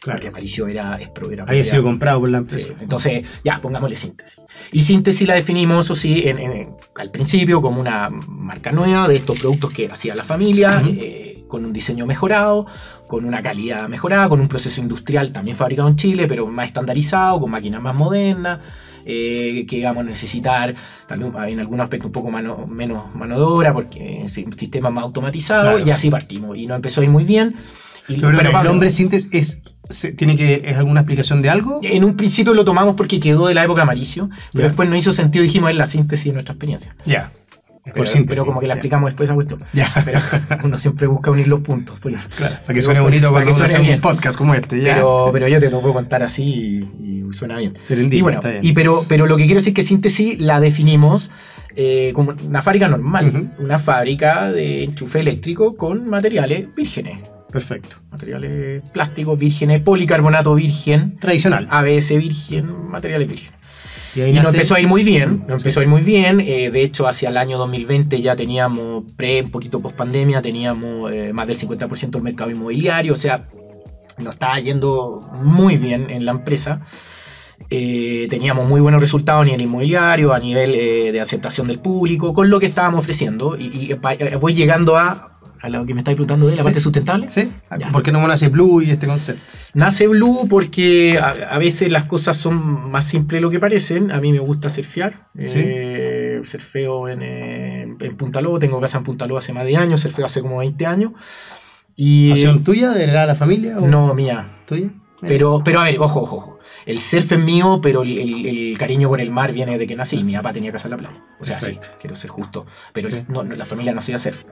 Claro. 0.09 0.21
porque 0.21 0.31
Maricio 0.31 0.67
era... 0.69 0.99
era, 1.31 1.45
Había 1.45 1.65
sido 1.65 1.83
comprado 1.83 2.21
por 2.21 2.29
la 2.31 2.39
Sí, 2.39 2.43
empresa. 2.45 2.69
entonces, 2.81 3.27
ya, 3.45 3.61
pongámosle 3.63 3.97
síntesis. 3.97 4.41
Y 4.73 4.83
síntesis 4.83 5.27
la 5.29 5.35
definimos, 5.35 5.85
eso 5.85 5.95
sí, 5.95 6.23
en- 6.27 6.39
en- 6.39 6.77
al 6.97 7.11
principio 7.11 7.63
como 7.63 7.81
una 7.81 8.11
marca 8.11 8.73
nueva 8.73 9.07
de 9.09 9.17
estos 9.17 9.39
productos 9.41 9.73
que 9.73 9.89
hacía 9.91 10.15
la 10.15 10.25
familia, 10.25 10.83
eh, 10.87 11.45
con 11.49 11.65
un 11.65 11.73
diseño 11.73 12.05
mejorado, 12.07 12.67
con 13.07 13.25
una 13.25 13.43
calidad 13.43 13.89
mejorada, 13.89 14.29
con 14.29 14.41
un 14.41 14.49
proceso 14.49 14.81
industrial 14.83 15.33
también 15.33 15.57
fabricado 15.57 15.89
en 15.89 15.97
Chile, 15.97 16.27
pero 16.29 16.47
más 16.47 16.67
estandarizado, 16.67 17.41
con 17.41 17.51
máquinas 17.51 17.81
más 17.81 17.95
modernas, 17.95 18.59
eh, 19.07 19.65
que 19.67 19.77
íbamos 19.79 20.03
a 20.03 20.07
necesitar, 20.09 20.75
tal 21.07 21.21
vez 21.21 21.33
en 21.49 21.61
algunos 21.61 21.85
aspectos 21.85 22.07
un 22.09 22.13
poco 22.13 22.31
mano- 22.31 22.67
menos 22.67 23.15
mano 23.15 23.37
de 23.37 23.43
obra, 23.43 23.73
porque 23.73 24.25
sí, 24.29 24.45
sistemas 24.59 24.93
más 24.93 25.05
automatizados, 25.05 25.77
Claro. 25.77 25.87
y 25.87 25.91
así 25.91 26.11
partimos. 26.11 26.57
Y 26.59 26.67
nos 26.67 26.77
empezó 26.77 27.01
a 27.01 27.05
ir 27.05 27.11
muy 27.11 27.25
bien. 27.25 27.55
Y, 28.09 28.17
Pero, 28.21 28.37
perdón, 28.37 28.57
el 28.57 28.65
nombre 28.65 28.91
síntesis 28.91 29.29
es, 29.33 29.63
se- 29.91 30.13
tiene 30.13 30.37
que, 30.37 30.63
¿es 30.65 30.77
alguna 30.77 31.01
explicación 31.01 31.43
de 31.43 31.51
algo? 31.51 31.81
en 31.83 32.05
un 32.05 32.17
principio 32.17 32.55
lo 32.55 32.65
tomamos 32.65 32.95
porque 32.95 33.21
quedó 33.21 33.47
de 33.47 33.55
la 33.55 33.65
época 33.65 33.85
Maricio, 33.85 34.31
pero 34.53 34.67
después 34.69 34.89
no 34.89 34.97
hizo 34.97 35.13
sentido, 35.13 35.43
dijimos, 35.43 35.71
es 35.71 35.77
la 35.77 35.87
síntesis 35.87 36.27
de 36.27 36.33
nuestra 36.33 36.53
experiencia. 36.55 36.95
Ya. 37.07 37.33
Es 37.85 37.95
Pero, 37.95 37.97
por 38.05 38.09
síntesis. 38.09 38.29
pero 38.41 38.45
como 38.45 38.61
que 38.61 38.67
la 38.67 38.75
explicamos 38.75 39.09
después 39.09 39.29
esa 39.29 39.35
cuestión. 39.35 39.65
Ya. 39.73 39.91
Pero 40.05 40.21
uno 40.65 40.79
siempre 40.79 41.07
busca 41.07 41.31
unir 41.31 41.49
los 41.49 41.61
puntos, 41.61 41.99
por 41.99 42.13
eso. 42.13 42.29
Claro, 42.37 42.55
para 42.67 42.75
que 42.75 42.83
suene 42.83 43.01
bonito 43.01 43.23
eso, 43.23 43.33
cuando 43.33 43.51
uno 43.55 43.65
hace 43.65 43.81
un 43.81 44.01
podcast 44.03 44.37
como 44.37 44.55
este. 44.55 44.83
Pero, 44.83 45.31
pero 45.33 45.49
yo 45.49 45.59
te 45.59 45.71
lo 45.71 45.81
puedo 45.81 45.95
contar 45.95 46.23
así 46.23 46.43
y, 46.45 47.29
y 47.29 47.33
suena 47.33 47.57
bien. 47.57 47.75
Serendipia, 47.83 48.19
y 48.19 48.23
bueno, 48.23 48.39
está 48.41 48.51
bien. 48.51 48.65
y 48.65 48.73
pero, 48.75 49.07
pero 49.09 49.27
lo 49.27 49.39
que 49.39 49.45
quiero 49.47 49.61
decir 49.61 49.71
es 49.71 49.75
que 49.77 49.83
síntesis 49.83 50.39
la 50.39 50.61
definimos 50.61 51.31
eh, 51.77 52.13
como 52.15 52.35
una 52.47 52.61
fábrica 52.61 52.89
normal, 52.89 53.53
una 53.59 53.79
fábrica 53.79 54.53
de 54.53 54.85
enchufe 54.85 55.21
eléctrico 55.21 55.75
con 55.77 56.11
materiales 56.11 56.67
vírgenes, 56.77 57.21
Perfecto. 57.51 57.97
materiales 58.11 58.83
plásticos 58.91 59.39
vírgenes, 59.39 59.81
policarbonato 59.83 60.55
virgen, 60.55 61.19
Tradicional. 61.19 61.67
ABS 61.71 62.11
virgen, 62.19 62.89
materiales 62.89 63.29
vírgenes. 63.29 63.59
Y 64.15 64.21
ahí 64.21 64.31
Y 64.31 64.41
nos 64.41 64.53
empezó 64.53 64.75
a 64.75 64.81
ir 64.81 64.89
muy 64.89 65.05
bien, 65.05 65.45
nos 65.47 65.59
empezó 65.59 65.81
a 65.81 65.83
ir 65.83 65.89
muy 65.89 66.03
bien. 66.03 66.41
eh, 66.41 66.71
de 66.71 66.83
hecho, 66.83 67.07
hacia 67.07 67.29
el 67.29 67.37
año 67.37 67.59
2020 67.59 68.21
ya 68.21 68.37
teníamos, 68.37 69.05
pre, 69.17 69.43
un 69.43 69.51
poquito 69.51 69.81
post 69.81 69.97
pandemia, 69.97 70.43
teníamos 70.43 71.13
eh, 71.13 71.33
más 71.33 71.47
del 71.47 71.59
50% 71.59 72.11
del 72.11 72.23
mercado 72.23 72.51
inmobiliario. 72.51 73.13
O 73.13 73.17
sea, 73.17 73.49
nos 74.19 74.35
estaba 74.35 74.59
yendo 74.59 75.21
muy 75.43 75.77
bien 75.77 76.11
en 76.11 76.25
la 76.25 76.33
empresa. 76.33 76.83
Eh, 77.71 78.29
teníamos 78.31 78.69
muy 78.69 78.81
buenos 78.81 79.01
resultados 79.01 79.43
a 79.43 79.45
nivel 79.45 79.63
inmobiliario, 79.63 80.33
a 80.33 80.39
nivel 80.39 80.75
eh, 80.75 81.13
de 81.13 81.21
aceptación 81.21 81.69
del 81.69 81.81
público, 81.81 82.33
con 82.33 82.49
lo 82.49 82.61
que 82.61 82.67
estábamos 82.67 83.01
ofreciendo. 83.01 83.57
Y, 83.59 83.67
y, 83.67 83.93
eh, 83.93 84.37
voy 84.37 84.55
llegando 84.55 84.97
a, 84.97 85.38
a 85.61 85.69
lo 85.69 85.85
que 85.87 85.95
me 85.95 86.01
estáis 86.01 86.15
preguntando 86.17 86.47
de 86.47 86.57
la 86.57 86.63
Sí. 86.63 86.67
parte 86.67 86.81
sustentable. 86.81 87.31
¿Sí? 87.31 87.49
Ya. 87.79 87.91
¿Por 87.91 88.03
qué 88.03 88.13
no 88.13 88.27
nace 88.27 88.49
Blue 88.49 88.81
y 88.83 88.91
este 88.91 89.07
concepto? 89.07 89.43
Nace 89.75 90.07
Blue 90.09 90.47
porque 90.49 91.19
a, 91.19 91.31
a 91.55 91.59
veces 91.59 91.91
las 91.91 92.05
cosas 92.05 92.37
son 92.37 92.91
más 92.91 93.05
simples 93.07 93.39
de 93.39 93.43
lo 93.43 93.51
que 93.51 93.59
parecen. 93.61 94.11
A 94.13 94.21
mí 94.21 94.33
me 94.33 94.39
gusta 94.39 94.69
surfear. 94.69 95.29
Sí. 95.47 95.59
Eh, 95.61 96.41
surfeo 96.45 97.09
en, 97.09 97.21
eh, 97.23 97.83
en 98.01 98.17
Punta 98.17 98.41
Lobo. 98.41 98.59
Tengo 98.59 98.81
casa 98.81 98.99
en 98.99 99.05
Punta 99.05 99.27
Lobo 99.27 99.39
hace 99.39 99.53
más 99.53 99.65
de 99.65 99.77
años. 99.77 100.01
Surfeo 100.01 100.27
hace 100.27 100.41
como 100.43 100.59
20 100.59 100.87
años. 100.87 101.13
Y, 101.97 102.31
¿Pasión 102.31 102.63
tuya? 102.65 102.91
¿De 102.93 103.07
la 103.09 103.35
familia? 103.35 103.79
O 103.79 103.87
no, 103.87 104.15
mía. 104.15 104.59
¿Tuya? 104.67 104.91
Pero, 105.21 105.63
pero 105.65 105.81
a 105.81 105.85
ver, 105.85 105.99
ojo, 105.99 106.21
ojo, 106.23 106.37
ojo. 106.37 106.59
El 106.87 107.01
surf 107.01 107.33
es 107.33 107.39
mío, 107.41 107.81
pero 107.83 108.03
el, 108.05 108.17
el- 108.19 108.47
el 108.47 108.79
cariño 108.79 109.09
por 109.09 109.21
el 109.21 109.33
mar 109.33 109.53
viene 109.53 109.77
de 109.77 109.85
que 109.85 109.97
nací. 109.97 110.23
Mi 110.23 110.35
papá 110.35 110.53
tenía 110.53 110.71
casa 110.71 110.87
en 110.87 110.93
la 110.93 110.97
playa. 110.99 111.17
O 111.41 111.45
sea, 111.45 111.59
Perfecto. 111.59 111.89
sí, 111.89 111.93
quiero 112.01 112.15
ser 112.15 112.31
justo. 112.31 112.67
Pero 112.93 113.09
el- 113.09 113.15
Sí. 113.15 113.27
no, 113.31 113.43
no, 113.43 113.57
la 113.57 113.65
familia 113.65 113.93
no 113.93 113.99
hacía 113.99 114.17
surf. 114.21 114.45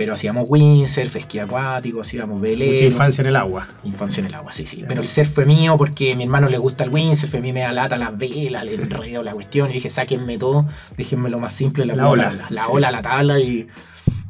Pero 0.00 0.14
hacíamos 0.14 0.46
windsurf, 0.48 1.14
esquí 1.16 1.38
acuático, 1.40 2.00
hacíamos 2.00 2.40
velero. 2.40 2.72
Mucha 2.72 2.84
infancia 2.86 3.20
en 3.20 3.28
el 3.28 3.36
agua. 3.36 3.68
Infancia 3.84 4.22
en 4.22 4.28
el 4.28 4.34
agua, 4.34 4.50
sí, 4.50 4.64
sí. 4.66 4.82
Pero 4.88 5.02
el 5.02 5.08
surf 5.08 5.28
fue 5.28 5.44
mío 5.44 5.76
porque 5.76 6.12
a 6.12 6.16
mi 6.16 6.22
hermano 6.24 6.48
le 6.48 6.56
gusta 6.56 6.84
el 6.84 6.90
windsurf, 6.90 7.34
a 7.34 7.38
mí 7.40 7.52
me 7.52 7.60
da 7.60 7.70
lata 7.72 7.98
las 7.98 8.16
velas, 8.16 8.62
el 8.66 8.80
enredo, 8.80 9.22
la 9.22 9.32
cuestión. 9.32 9.68
Y 9.68 9.74
dije, 9.74 9.90
sáquenme 9.90 10.38
todo, 10.38 10.64
déjenme 10.96 11.28
lo 11.28 11.38
más 11.38 11.52
simple, 11.52 11.84
la, 11.84 11.96
La 11.96 12.08
ola. 12.08 12.32
La 12.48 12.62
sí. 12.62 12.68
ola, 12.72 12.90
la 12.90 13.02
tabla 13.02 13.38
y, 13.38 13.66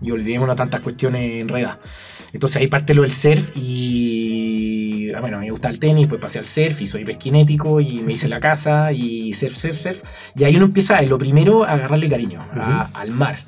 y 0.03 0.11
olvidémonos 0.11 0.57
tantas 0.57 0.81
cuestiones 0.81 1.41
enredadas. 1.41 1.79
Entonces 2.33 2.57
ahí 2.61 2.67
parte 2.67 2.93
lo 2.93 3.03
del 3.03 3.13
surf 3.13 3.53
y... 3.57 5.13
ah, 5.15 5.21
Bueno, 5.21 5.37
a 5.37 5.41
mí 5.41 5.47
me 5.47 5.53
gusta 5.53 5.69
el 5.69 5.79
tenis, 5.79 6.07
pues 6.09 6.21
pasé 6.21 6.39
al 6.41 6.47
surf 6.47 6.81
y 6.83 6.87
soy 6.89 7.03
hiperkinético 7.03 7.81
y 7.81 8.01
me 8.01 8.15
hice 8.15 8.29
la 8.29 8.41
casa 8.41 8.93
y 8.93 9.33
surf, 9.35 9.55
surf, 9.57 9.77
surf. 9.77 10.03
Y 10.37 10.43
ahí 10.45 10.57
uno 10.57 10.65
empieza, 10.67 11.01
lo 11.03 11.17
primero, 11.19 11.65
a 11.65 11.73
agarrarle 11.75 12.09
cariño 12.09 12.41
a- 12.53 12.91
al 12.93 13.11
mar. 13.13 13.43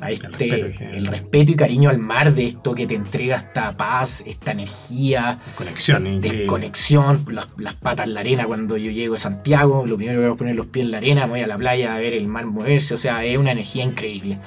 A 0.00 0.10
este, 0.10 0.28
respeto 0.28 0.84
el 0.84 1.06
respeto 1.06 1.52
y 1.52 1.54
cariño 1.54 1.88
al 1.88 1.98
mar 1.98 2.34
de 2.34 2.46
esto 2.46 2.74
que 2.74 2.86
te 2.86 2.94
entrega 2.94 3.36
esta 3.36 3.76
paz, 3.76 4.22
esta 4.26 4.52
energía, 4.52 5.40
Conexión. 5.56 6.06
increíble. 6.06 6.38
desconexión, 6.38 7.24
las, 7.30 7.46
las 7.56 7.74
patas 7.74 8.06
en 8.06 8.14
la 8.14 8.20
arena 8.20 8.46
cuando 8.46 8.76
yo 8.76 8.90
llego 8.90 9.14
a 9.14 9.18
Santiago, 9.18 9.86
lo 9.86 9.96
primero 9.96 10.20
que 10.20 10.26
voy 10.26 10.34
a 10.34 10.38
poner 10.38 10.54
los 10.54 10.66
pies 10.66 10.84
en 10.86 10.92
la 10.92 10.98
arena, 10.98 11.26
voy 11.26 11.40
a 11.40 11.46
la 11.46 11.56
playa 11.56 11.94
a 11.94 11.98
ver 11.98 12.12
el 12.12 12.26
mar 12.26 12.44
moverse, 12.44 12.94
o 12.94 12.98
sea, 12.98 13.24
es 13.24 13.38
una 13.38 13.52
energía 13.52 13.84
increíble. 13.84 14.38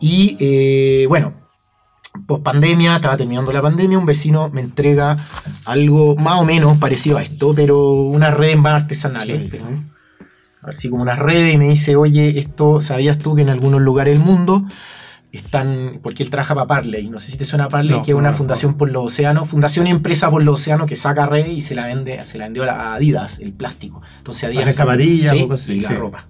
Y 0.00 0.36
eh, 0.38 1.06
bueno, 1.08 1.32
post 2.26 2.42
pandemia, 2.42 2.96
estaba 2.96 3.16
terminando 3.16 3.52
la 3.52 3.62
pandemia, 3.62 3.98
un 3.98 4.06
vecino 4.06 4.48
me 4.50 4.60
entrega 4.60 5.16
algo 5.64 6.16
más 6.16 6.40
o 6.40 6.44
menos 6.44 6.78
parecido 6.78 7.18
a 7.18 7.22
esto, 7.22 7.54
pero 7.54 7.92
unas 7.92 8.34
redes 8.34 8.58
más 8.58 8.82
artesanales. 8.82 9.50
Sí. 9.50 9.58
Así 10.66 10.88
como 10.88 11.02
unas 11.02 11.18
redes, 11.18 11.54
y 11.54 11.58
me 11.58 11.68
dice, 11.68 11.96
oye, 11.96 12.38
esto, 12.38 12.80
¿sabías 12.80 13.18
tú 13.18 13.34
que 13.34 13.42
en 13.42 13.48
algunos 13.50 13.80
lugares 13.80 14.16
del 14.18 14.24
mundo 14.26 14.64
están, 15.32 15.98
porque 16.02 16.22
él 16.22 16.30
trabaja 16.30 16.54
para 16.54 16.66
Parley, 16.68 17.08
no 17.08 17.18
sé 17.18 17.32
si 17.32 17.38
te 17.38 17.44
suena 17.44 17.68
Parley, 17.68 17.96
No, 17.96 18.02
que 18.04 18.12
es 18.12 18.16
una 18.16 18.30
no, 18.30 18.36
fundación 18.36 18.74
por 18.74 18.88
los 18.90 19.06
océanos, 19.06 19.48
fundación 19.48 19.86
y 19.86 19.90
empresa 19.90 20.30
por 20.30 20.42
los 20.42 20.60
océanos 20.60 20.86
que 20.86 20.94
saca 20.94 21.26
redes 21.26 21.48
y 21.52 21.60
se 21.60 21.74
la 21.74 21.86
vende, 21.86 22.24
se 22.24 22.38
la 22.38 22.44
vendió 22.44 22.62
a 22.70 22.94
Adidas, 22.94 23.40
el 23.40 23.52
plástico. 23.52 24.00
Entonces 24.18 24.44
Adidas 24.44 24.64
Hace 24.68 24.72
zapatillas, 24.74 25.32
Sí, 25.60 25.72
y 25.74 25.80
la 25.80 25.88
sí. 25.88 25.94
ropa. 25.94 26.28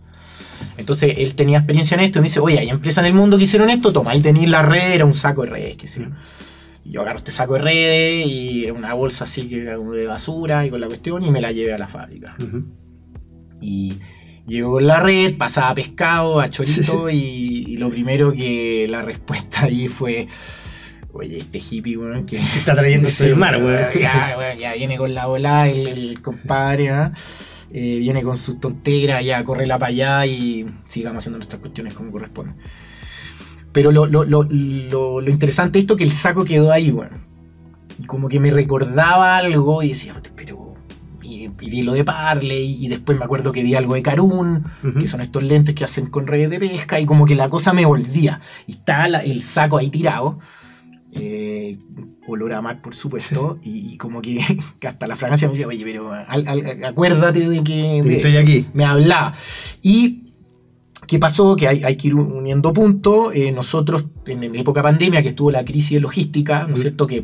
Entonces 0.78 1.14
él 1.18 1.34
tenía 1.34 1.58
experiencia 1.58 1.96
en 1.96 2.00
esto 2.04 2.18
y 2.18 2.22
me 2.22 2.28
dice, 2.28 2.40
oye, 2.40 2.58
hay 2.58 2.70
empresas 2.70 3.04
en 3.04 3.08
el 3.10 3.14
mundo 3.14 3.36
que 3.36 3.44
hicieron 3.44 3.68
esto, 3.68 3.92
toma, 3.92 4.12
ahí 4.12 4.20
tenéis 4.22 4.48
la 4.48 4.62
red, 4.62 4.92
era 4.94 5.04
un 5.04 5.12
saco 5.14 5.42
de 5.42 5.50
redes, 5.50 5.76
qué 5.76 5.86
sé 5.86 6.08
yo. 6.86 7.00
Agarro 7.02 7.18
este 7.18 7.30
saco 7.30 7.54
de 7.54 7.60
redes 7.60 8.26
y 8.26 8.64
era 8.64 8.72
una 8.72 8.94
bolsa 8.94 9.24
así 9.24 9.48
que 9.48 9.62
era 9.62 9.76
como 9.76 9.92
de 9.92 10.06
basura 10.06 10.64
y 10.66 10.70
con 10.70 10.80
la 10.80 10.86
cuestión 10.86 11.22
y 11.24 11.30
me 11.30 11.40
la 11.42 11.52
llevé 11.52 11.74
a 11.74 11.78
la 11.78 11.88
fábrica. 11.88 12.36
Y 13.60 13.98
llego 14.46 14.72
con 14.72 14.86
la 14.86 15.00
red, 15.00 15.36
pasaba 15.36 15.74
pescado, 15.74 16.40
a 16.40 16.50
chorito 16.50 17.10
y, 17.10 17.64
y 17.68 17.76
lo 17.76 17.90
primero 17.90 18.32
que 18.32 18.86
la 18.88 19.02
respuesta 19.02 19.64
ahí 19.64 19.88
fue, 19.88 20.28
oye, 21.12 21.38
este 21.38 21.58
hippie, 21.58 21.96
weón, 21.96 22.26
que... 22.26 22.36
¿Qué 22.36 22.58
está 22.58 22.74
trayendo 22.74 23.08
Sí, 23.10 23.26
del 23.26 23.36
mar, 23.36 23.62
weón? 23.62 23.92
Ya, 24.00 24.54
ya 24.58 24.74
viene 24.74 24.96
con 24.96 25.14
la 25.14 25.26
bola 25.26 25.68
el, 25.68 25.86
el 25.86 26.22
compadre, 26.22 26.90
¿ah? 26.90 27.12
Eh, 27.76 27.98
viene 27.98 28.22
con 28.22 28.36
sus 28.36 28.60
tonteras, 28.60 29.24
ya 29.24 29.42
correla 29.44 29.80
para 29.80 29.90
allá 29.90 30.26
y 30.26 30.64
sigamos 30.84 31.22
haciendo 31.22 31.38
nuestras 31.38 31.60
cuestiones 31.60 31.94
como 31.94 32.12
corresponde. 32.12 32.54
Pero 33.72 33.90
lo, 33.90 34.06
lo, 34.06 34.22
lo, 34.22 34.44
lo, 34.44 35.20
lo 35.20 35.30
interesante 35.30 35.78
de 35.78 35.80
esto 35.80 35.94
es 35.94 35.98
que 35.98 36.04
el 36.04 36.12
saco 36.12 36.44
quedó 36.44 36.70
ahí, 36.70 36.92
weón. 36.92 37.24
Y 37.98 38.04
como 38.06 38.28
que 38.28 38.38
me 38.38 38.52
recordaba 38.52 39.36
algo 39.36 39.82
y 39.82 39.88
decía, 39.88 40.14
pero. 40.36 40.63
Y, 41.44 41.66
y 41.66 41.70
vi 41.70 41.82
lo 41.82 41.92
de 41.92 42.04
Parley 42.04 42.84
y 42.84 42.88
después 42.88 43.18
me 43.18 43.24
acuerdo 43.24 43.52
que 43.52 43.62
vi 43.62 43.74
algo 43.74 43.94
de 43.94 44.02
Carun, 44.02 44.64
que 44.98 45.06
son 45.08 45.20
estos 45.20 45.42
lentes 45.42 45.74
que 45.74 45.84
hacen 45.84 46.06
con 46.06 46.26
redes 46.26 46.50
de 46.50 46.58
pesca 46.58 46.98
y 47.00 47.06
como 47.06 47.26
que 47.26 47.34
la 47.34 47.48
cosa 47.48 47.72
me 47.72 47.84
volvía. 47.84 48.40
Y 48.66 48.72
está 48.72 49.08
la- 49.08 49.20
el 49.22 49.42
saco 49.42 49.78
ahí 49.78 49.88
tirado. 49.90 50.38
Eh, 51.16 51.78
olor 52.26 52.52
a 52.54 52.60
mar, 52.62 52.80
por 52.82 52.94
supuesto, 52.94 53.58
y, 53.62 53.92
y 53.94 53.96
como 53.98 54.20
que, 54.20 54.38
que 54.80 54.88
hasta 54.88 55.06
la 55.06 55.14
fragancia 55.16 55.46
me 55.48 55.52
decía, 55.54 55.68
oye, 55.68 55.84
pero 55.84 56.12
al- 56.12 56.48
al- 56.48 56.84
acuérdate 56.84 57.48
de 57.48 57.62
que, 57.62 58.02
De 58.02 58.14
estoy 58.16 58.36
aquí. 58.36 58.66
me 58.72 58.84
hablaba. 58.84 59.34
Y 59.82 60.20
¿Qué 61.06 61.18
pasó? 61.18 61.54
Que 61.54 61.68
hay, 61.68 61.84
hay 61.84 61.96
que 61.96 62.08
ir 62.08 62.14
uniendo 62.14 62.72
puntos. 62.72 63.30
Eh, 63.34 63.52
nosotros, 63.52 64.06
en, 64.24 64.42
en 64.42 64.54
época 64.56 64.82
pandemia, 64.82 65.22
que 65.22 65.28
estuvo 65.28 65.50
la 65.50 65.62
crisis 65.62 65.90
de 65.96 66.00
logística, 66.00 66.66
¿no 66.66 66.76
es 66.76 66.80
cierto? 66.80 67.06
Que 67.06 67.22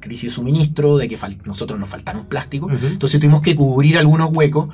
crisis 0.00 0.30
de 0.32 0.36
suministro, 0.36 0.96
de 0.96 1.08
que 1.08 1.16
nosotros 1.44 1.78
nos 1.78 1.88
faltaron 1.88 2.26
plástico. 2.26 2.68
Entonces 2.70 3.20
tuvimos 3.20 3.42
que 3.42 3.54
cubrir 3.56 3.98
algunos 3.98 4.30
huecos 4.32 4.68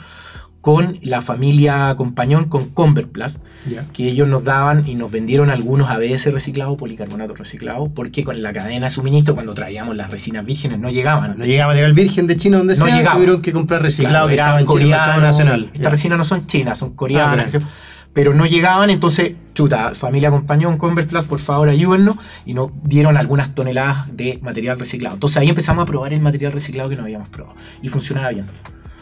con 0.60 0.98
la 1.02 1.20
familia 1.20 1.94
Compañón, 1.98 2.46
con 2.48 2.70
Converplast, 2.70 3.42
Ya. 3.68 3.86
que 3.92 4.08
ellos 4.08 4.26
nos 4.26 4.44
daban 4.44 4.88
y 4.88 4.94
nos 4.94 5.12
vendieron 5.12 5.50
algunos 5.50 5.90
ABS 5.90 6.32
reciclados, 6.32 6.78
policarbonato 6.78 7.34
reciclado, 7.34 7.90
porque 7.94 8.24
con 8.24 8.40
la 8.42 8.50
cadena 8.54 8.86
de 8.86 8.90
suministro, 8.90 9.34
cuando 9.34 9.52
traíamos 9.52 9.94
las 9.94 10.10
resinas 10.10 10.46
vírgenes, 10.46 10.78
no 10.78 10.88
llegaban. 10.88 11.36
No 11.38 11.44
llegaba 11.44 11.72
material 11.74 11.92
virgen 11.92 12.26
de 12.26 12.38
China 12.38 12.56
donde 12.58 12.76
No 12.76 12.86
sea, 12.86 12.96
llegaba. 12.96 13.16
tuvieron 13.16 13.42
que 13.42 13.52
comprar 13.52 13.82
reciclado 13.82 14.26
Claro, 14.26 14.28
que 14.28 14.34
estaba 14.36 14.60
en 14.60 14.66
coreanos, 14.66 15.20
nacional. 15.22 15.70
Estas 15.74 15.90
resinas 15.92 16.16
no 16.16 16.24
son 16.24 16.46
chinas, 16.46 16.78
son 16.78 16.94
coreanas. 16.94 17.54
Ah, 17.56 17.68
pero 18.14 18.32
no 18.32 18.46
llegaban, 18.46 18.88
entonces, 18.88 19.34
chuta, 19.54 19.94
familia 19.94 20.30
Compañón, 20.30 20.76
Converplast, 20.76 21.26
por 21.28 21.38
favor 21.40 21.68
ayúdennos. 21.68 22.16
Y 22.44 22.54
nos 22.54 22.70
dieron 22.82 23.16
algunas 23.16 23.54
toneladas 23.54 24.06
de 24.14 24.38
material 24.42 24.78
reciclado. 24.78 25.14
Entonces 25.14 25.36
ahí 25.38 25.48
empezamos 25.48 25.82
a 25.82 25.86
probar 25.86 26.12
el 26.12 26.20
material 26.20 26.52
reciclado 26.52 26.88
que 26.90 26.96
no 26.96 27.04
habíamos 27.04 27.28
probado. 27.28 27.56
Y 27.80 27.88
funcionaba 27.88 28.30
bien. 28.30 28.46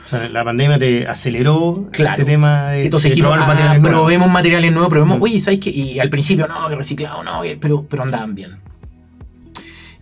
O 0.05 0.09
sea, 0.09 0.29
la 0.29 0.45
pandemia 0.45 0.79
te 0.81 1.07
aceleró 1.07 1.89
Claro. 1.93 2.21
este 2.21 2.25
tema 2.33 2.71
de, 2.73 2.85
Entonces 2.85 3.11
de 3.11 3.15
dijimos, 3.15 3.31
probar 3.33 3.45
ah, 3.49 3.53
materiales 3.55 3.83
nuevos. 3.83 4.01
probemos 4.01 4.31
materiales 4.31 4.73
nuevos, 4.73 4.91
probemos, 4.91 5.19
Mm. 5.19 5.23
oye, 5.23 5.41
¿sabes 5.41 5.61
qué? 5.61 5.71
Y 5.71 6.01
al 6.01 6.11
principio, 6.11 6.47
no, 6.49 6.69
que 6.69 6.75
reciclado, 6.75 7.23
no, 7.23 7.41
pero, 7.61 7.87
pero 7.89 8.03
andaban 8.03 8.35
bien. 8.35 8.59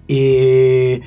Eh, 0.09 1.01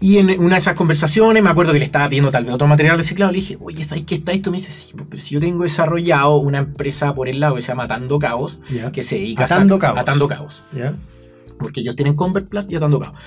y 0.00 0.18
en 0.18 0.40
una 0.40 0.54
de 0.54 0.58
esas 0.60 0.74
conversaciones, 0.74 1.42
me 1.42 1.50
acuerdo 1.50 1.72
que 1.72 1.78
le 1.78 1.84
estaba 1.84 2.08
pidiendo 2.08 2.30
tal 2.30 2.44
vez 2.44 2.54
otro 2.54 2.66
material 2.66 2.96
reciclado, 2.96 3.32
le 3.32 3.36
dije, 3.38 3.58
oye, 3.60 3.84
¿sabes 3.84 4.04
qué 4.04 4.14
está 4.16 4.32
esto? 4.32 4.50
Me 4.50 4.56
dice, 4.56 4.72
sí, 4.72 4.92
pues, 4.96 5.06
pero 5.10 5.22
si 5.22 5.34
yo 5.34 5.40
tengo 5.40 5.62
desarrollado 5.62 6.36
una 6.38 6.58
empresa 6.58 7.14
por 7.14 7.28
el 7.28 7.38
lado 7.40 7.54
que 7.56 7.60
se 7.60 7.68
llama 7.68 7.84
Atando 7.84 8.18
Cabos, 8.18 8.60
Ya. 8.70 8.90
que 8.92 9.02
se 9.02 9.16
dedica 9.16 9.44
Atando 9.44 9.76
a 9.76 9.78
Cabos. 9.78 9.98
Atando 10.00 10.26
Cabos. 10.28 10.64
Ya. 10.74 10.94
Porque 11.58 11.80
ellos 11.80 11.94
tienen 11.96 12.14
Convertplast 12.16 12.70
y 12.72 12.76
Atando 12.76 12.98
Cabos. 12.98 13.18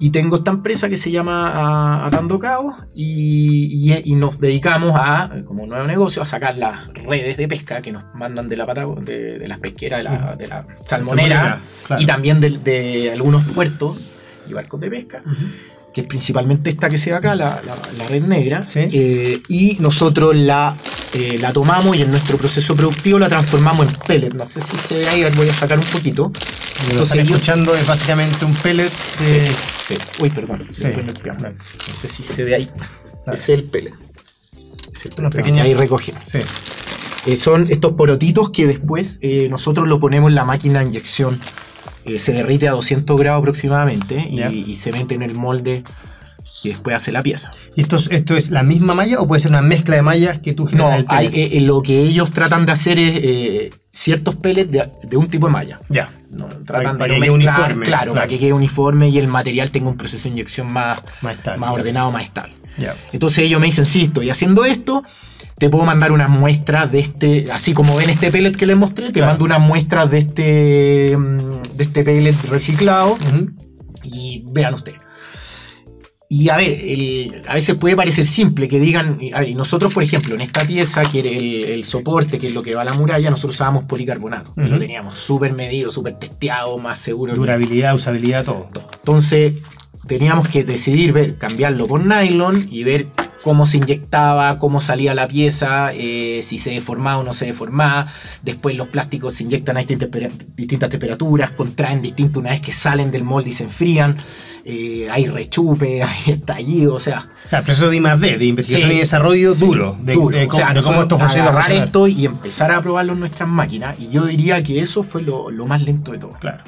Y 0.00 0.10
tengo 0.10 0.36
esta 0.36 0.50
empresa 0.50 0.88
que 0.90 0.96
se 0.98 1.10
llama 1.10 2.04
Atando 2.04 2.38
Cabos 2.38 2.74
y, 2.94 3.92
y- 3.94 4.02
y 4.12 4.14
nos 4.14 4.38
dedicamos 4.40 4.92
a, 4.94 5.30
como 5.46 5.64
nuevo 5.66 5.86
negocio, 5.86 6.20
a 6.22 6.26
sacar 6.26 6.58
las 6.58 6.88
redes 6.92 7.36
de 7.38 7.48
pesca 7.48 7.80
que 7.80 7.92
nos 7.92 8.02
mandan 8.14 8.48
de 8.48 8.56
la 8.56 8.66
Patago- 8.66 9.00
de, 9.00 9.38
de 9.38 9.48
las 9.48 9.58
pesqueras, 9.60 9.98
de 10.00 10.04
la, 10.04 10.36
de 10.36 10.46
la 10.48 10.66
salmonera, 10.84 11.36
Salmonera, 11.38 11.60
claro. 11.86 12.02
y 12.02 12.06
también 12.06 12.40
de, 12.40 12.58
de 12.58 13.12
algunos 13.12 13.44
puertos 13.44 13.98
y 14.48 14.52
barcos 14.52 14.80
de 14.80 14.90
pesca, 14.90 15.22
Ujú. 15.24 15.34
Que 15.96 16.02
es 16.02 16.06
principalmente 16.06 16.68
esta 16.68 16.90
que 16.90 16.98
se 16.98 17.08
ve 17.08 17.16
acá, 17.16 17.34
la, 17.34 17.58
la- 17.64 17.92
la 17.96 18.04
red 18.04 18.22
negra. 18.22 18.66
Sí. 18.66 18.80
Eh, 18.92 19.40
y 19.48 19.78
nosotros 19.80 20.36
la, 20.36 20.76
eh, 21.14 21.38
la 21.40 21.54
tomamos 21.54 21.96
y 21.96 22.02
en 22.02 22.10
nuestro 22.10 22.36
proceso 22.36 22.76
productivo 22.76 23.18
la 23.18 23.30
transformamos 23.30 23.86
en 23.88 23.94
pellet. 24.06 24.34
No 24.34 24.46
sé 24.46 24.60
si 24.60 24.76
se 24.76 24.98
ve 24.98 25.08
ahí, 25.08 25.24
voy 25.34 25.48
a 25.48 25.54
sacar 25.54 25.78
un 25.78 25.86
poquito. 25.86 26.24
Lo 26.24 26.90
Entonces 26.90 27.12
están 27.14 27.26
yo- 27.26 27.34
escuchando 27.36 27.74
es 27.74 27.86
básicamente 27.86 28.44
un 28.44 28.52
pellet 28.56 28.90
de... 29.20 29.50
Sí. 29.88 29.94
Uy, 30.20 30.28
perdón. 30.28 30.68
Sí. 30.70 30.84
No 31.38 31.94
sé 31.94 32.08
si 32.08 32.22
se 32.22 32.44
ve 32.44 32.56
ahí. 32.56 32.70
Ese 33.32 33.54
es 33.54 33.58
el 33.60 33.64
pellet. 33.64 33.94
Es 34.92 35.06
el 35.06 35.12
Unas 35.18 35.32
pellet. 35.32 35.44
pequeñas- 35.46 35.64
Ahí 35.64 35.72
recoge. 35.72 36.12
Sí. 36.26 36.40
Eh, 37.24 37.38
son 37.38 37.64
estos 37.70 37.92
porotitos 37.94 38.50
que 38.50 38.66
después 38.66 39.18
eh, 39.22 39.48
nosotros 39.50 39.88
lo 39.88 39.98
ponemos 39.98 40.28
en 40.28 40.34
la 40.34 40.44
máquina 40.44 40.80
de 40.80 40.84
inyección. 40.88 41.40
Eh, 42.06 42.18
se 42.18 42.32
derrite 42.32 42.68
a 42.68 42.72
200 42.72 43.18
grados 43.18 43.40
aproximadamente 43.40 44.16
y, 44.30 44.76
se 44.76 44.92
mete 44.92 45.14
en 45.14 45.22
el 45.22 45.34
molde 45.34 45.82
y 46.62 46.68
después 46.68 46.96
hace 46.96 47.12
la 47.12 47.22
pieza. 47.22 47.52
¿Y 47.74 47.80
esto, 47.82 47.96
es- 47.96 48.08
esto 48.10 48.36
es 48.36 48.50
la 48.50 48.62
misma 48.62 48.94
malla 48.94 49.20
o 49.20 49.26
puede 49.28 49.40
ser 49.40 49.50
una 49.50 49.62
mezcla 49.62 49.96
de 49.96 50.02
mallas 50.02 50.38
que 50.40 50.52
tú 50.52 50.64
No, 50.64 50.68
generas 50.90 51.04
hay, 51.08 51.28
pellet? 51.28 51.52
eh, 51.54 51.56
eh, 51.58 51.60
lo 51.60 51.82
que 51.82 52.00
ellos 52.00 52.30
tratan 52.32 52.64
de 52.66 52.72
hacer 52.72 52.98
es 52.98 53.16
eh, 53.22 53.70
ciertos 53.92 54.36
pellets 54.36 54.70
de, 54.70 54.90
de 55.02 55.16
un 55.16 55.28
tipo 55.28 55.46
de 55.46 55.52
malla. 55.52 55.80
Ya. 55.88 56.12
No, 56.30 56.46
tratan 56.46 56.98
para 56.98 57.14
de 57.14 57.20
que 57.20 57.26
no 57.26 57.34
quede 57.34 57.36
mezclar, 57.38 57.56
uniforme, 57.72 57.86
Claro, 57.86 58.02
claro. 58.02 58.14
para 58.14 58.26
que 58.28 58.38
quede 58.38 58.52
uniforme 58.52 59.08
y 59.08 59.18
el 59.18 59.28
material 59.28 59.70
tenga 59.70 59.88
un 59.88 59.96
proceso 59.96 60.24
de 60.24 60.30
inyección 60.30 60.72
más, 60.72 61.02
Más 61.22 61.36
estable. 61.36 61.60
más 61.60 61.70
ordenado, 61.70 62.10
más 62.10 62.24
estable. 62.24 62.54
Ya. 62.78 62.94
Entonces 63.12 63.38
ellos 63.44 63.58
me 63.60 63.66
dicen, 63.66 63.86
sí, 63.86 64.02
estoy 64.02 64.28
haciendo 64.30 64.64
esto, 64.64 65.02
te 65.58 65.70
puedo 65.70 65.84
mandar 65.84 66.12
unas 66.12 66.28
muestras 66.28 66.92
de 66.92 66.98
este, 67.00 67.46
así 67.50 67.72
como 67.72 67.96
ven 67.96 68.10
este 68.10 68.30
pellet 68.30 68.52
que 68.56 68.66
les 68.66 68.76
mostré, 68.76 69.06
te 69.06 69.14
Claro. 69.14 69.28
mando 69.32 69.44
unas 69.46 69.60
muestras 69.60 70.10
de 70.10 70.18
este, 70.18 71.16
mm, 71.16 71.76
de 71.76 71.84
este 71.84 72.02
pellet 72.04 72.36
reciclado 72.50 73.14
y 74.02 74.42
vean 74.46 74.74
ustedes. 74.74 75.00
Y 76.28 76.48
a 76.48 76.56
ver, 76.56 76.72
el- 76.72 77.42
a 77.46 77.54
veces 77.54 77.76
puede 77.76 77.94
parecer 77.94 78.26
simple 78.26 78.66
que 78.68 78.80
digan, 78.80 79.20
a 79.32 79.40
ver, 79.40 79.54
nosotros 79.54 79.94
por 79.94 80.02
ejemplo 80.02 80.34
en 80.34 80.40
esta 80.40 80.62
pieza, 80.66 81.04
que 81.04 81.20
era 81.20 81.28
el, 81.30 81.64
el 81.70 81.84
soporte, 81.84 82.38
que 82.40 82.48
es 82.48 82.52
lo 82.54 82.62
que 82.64 82.74
va 82.74 82.82
a 82.82 82.84
la 82.84 82.94
muralla, 82.94 83.30
nosotros 83.30 83.54
usábamos 83.54 83.84
policarbonato, 83.84 84.52
que 84.54 84.62
Ujú. 84.62 84.70
lo 84.70 84.78
teníamos 84.80 85.16
súper 85.18 85.52
medido, 85.52 85.90
súper 85.92 86.18
testeado, 86.18 86.76
más 86.78 86.98
seguro. 86.98 87.32
que- 87.32 87.38
Durabilidad, 87.38 87.94
usabilidad, 87.94 88.44
todo. 88.44 88.68
todo. 88.72 88.86
Entonces 88.96 89.54
teníamos 90.08 90.48
que 90.48 90.64
decidir 90.64 91.12
ver, 91.12 91.36
cambiarlo 91.38 91.86
por 91.86 92.04
nylon 92.04 92.58
y 92.72 92.82
ver 92.82 93.06
cómo 93.46 93.64
se 93.64 93.76
inyectaba, 93.76 94.58
cómo 94.58 94.80
salía 94.80 95.14
la 95.14 95.28
pieza, 95.28 95.92
eh, 95.94 96.40
si 96.42 96.58
se 96.58 96.72
deformaba 96.72 97.18
o 97.18 97.22
no 97.22 97.32
se 97.32 97.46
deformaba. 97.46 98.08
Después 98.42 98.74
los 98.74 98.88
plásticos 98.88 99.34
se 99.34 99.44
inyectan 99.44 99.76
a 99.76 99.78
distintas, 99.84 100.08
distintas 100.56 100.90
temperaturas, 100.90 101.52
contraen 101.52 102.02
distinto 102.02 102.40
una 102.40 102.50
vez 102.50 102.60
que 102.60 102.72
salen 102.72 103.12
del 103.12 103.22
molde 103.22 103.50
y 103.50 103.52
se 103.52 103.62
enfrían. 103.62 104.16
Eh, 104.64 105.06
hay 105.12 105.26
rechupe, 105.26 106.02
hay 106.02 106.32
estallido, 106.32 106.94
o 106.94 106.98
sea, 106.98 107.28
O 107.44 107.48
sea, 107.48 107.62
proceso 107.62 107.88
de 107.88 107.98
I+D, 107.98 108.36
de 108.36 108.46
investigación 108.46 108.90
Sí, 108.90 108.96
y 108.96 108.98
desarrollo 108.98 109.54
sí, 109.54 109.64
duro, 109.64 109.96
de, 110.02 110.14
duro. 110.14 110.36
de 110.36 110.46
O 110.46 110.48
cómo, 110.48 110.58
sea, 110.64 110.74
de 110.74 110.82
cómo 110.82 111.02
esto 111.02 111.16
funciona. 111.16 111.50
agarrar 111.50 111.70
esto 111.70 112.08
y 112.08 112.26
empezar 112.26 112.72
a 112.72 112.82
probarlo 112.82 113.12
en 113.12 113.20
nuestras 113.20 113.48
máquinas. 113.48 113.94
Y 114.00 114.08
yo 114.08 114.26
diría 114.26 114.60
que 114.64 114.80
eso 114.80 115.04
fue 115.04 115.22
lo, 115.22 115.52
lo 115.52 115.66
más 115.66 115.82
lento 115.82 116.10
de 116.10 116.18
todo. 116.18 116.32
Claro. 116.40 116.64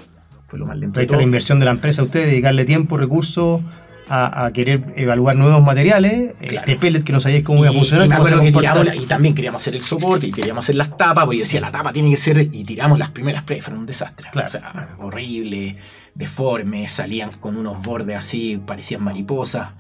Fue 0.47 0.61
lo 0.61 0.67
más 0.67 0.79
lento 0.79 1.01
Ahí 1.01 1.07
de 1.07 1.07
está 1.07 1.17
la 1.17 1.25
inversión 1.25 1.59
de 1.59 1.65
la 1.65 1.73
empresa 1.73 2.03
a 2.03 2.05
ustedes, 2.05 2.27
dedicarle 2.29 2.65
tiempo, 2.65 2.97
recursos 2.99 3.63
a, 4.09 4.47
a 4.47 4.53
querer 4.53 4.93
evaluar 4.97 5.37
nuevos 5.37 5.63
materiales. 5.63 6.35
Claro. 6.39 6.57
Este 6.67 6.77
pellet 6.77 7.03
que 7.05 7.13
no 7.13 7.21
sabíais 7.21 7.45
cómo 7.45 7.61
iba 7.61 7.71
a 7.71 7.73
funcionar. 7.73 8.07
y 8.07 8.09
me 8.09 8.15
acuerdo 8.15 8.41
que 8.41 8.53
tiramos 8.53 8.85
la- 8.87 8.95
y 8.97 9.07
también 9.07 9.35
queríamos 9.35 9.63
hacer 9.63 9.75
el 9.77 9.83
soporte 9.83 10.27
y 10.27 10.31
queríamos 10.33 10.65
hacer 10.65 10.77
las 10.77 10.97
tapas, 10.97 11.25
porque 11.25 11.39
yo 11.39 11.43
decía, 11.45 11.61
la 11.61 11.71
tapa 11.71 11.93
tiene 11.93 12.11
que 12.11 12.17
ser, 12.17 12.39
y 12.41 12.65
tiramos 12.65 12.99
las 12.99 13.11
primeras 13.11 13.43
pruebas, 13.43 13.65
fueron 13.67 13.81
un 13.81 13.87
desastre. 13.87 14.29
Claro. 14.33 14.47
O 14.49 14.51
sea, 14.51 14.97
horrible, 14.99 15.77
deforme, 16.15 16.89
salían 16.89 17.31
con 17.41 17.57
unos 17.57 17.83
bordes 17.83 18.17
así, 18.17 18.57
parecían 18.65 19.03
mariposas. 19.05 19.77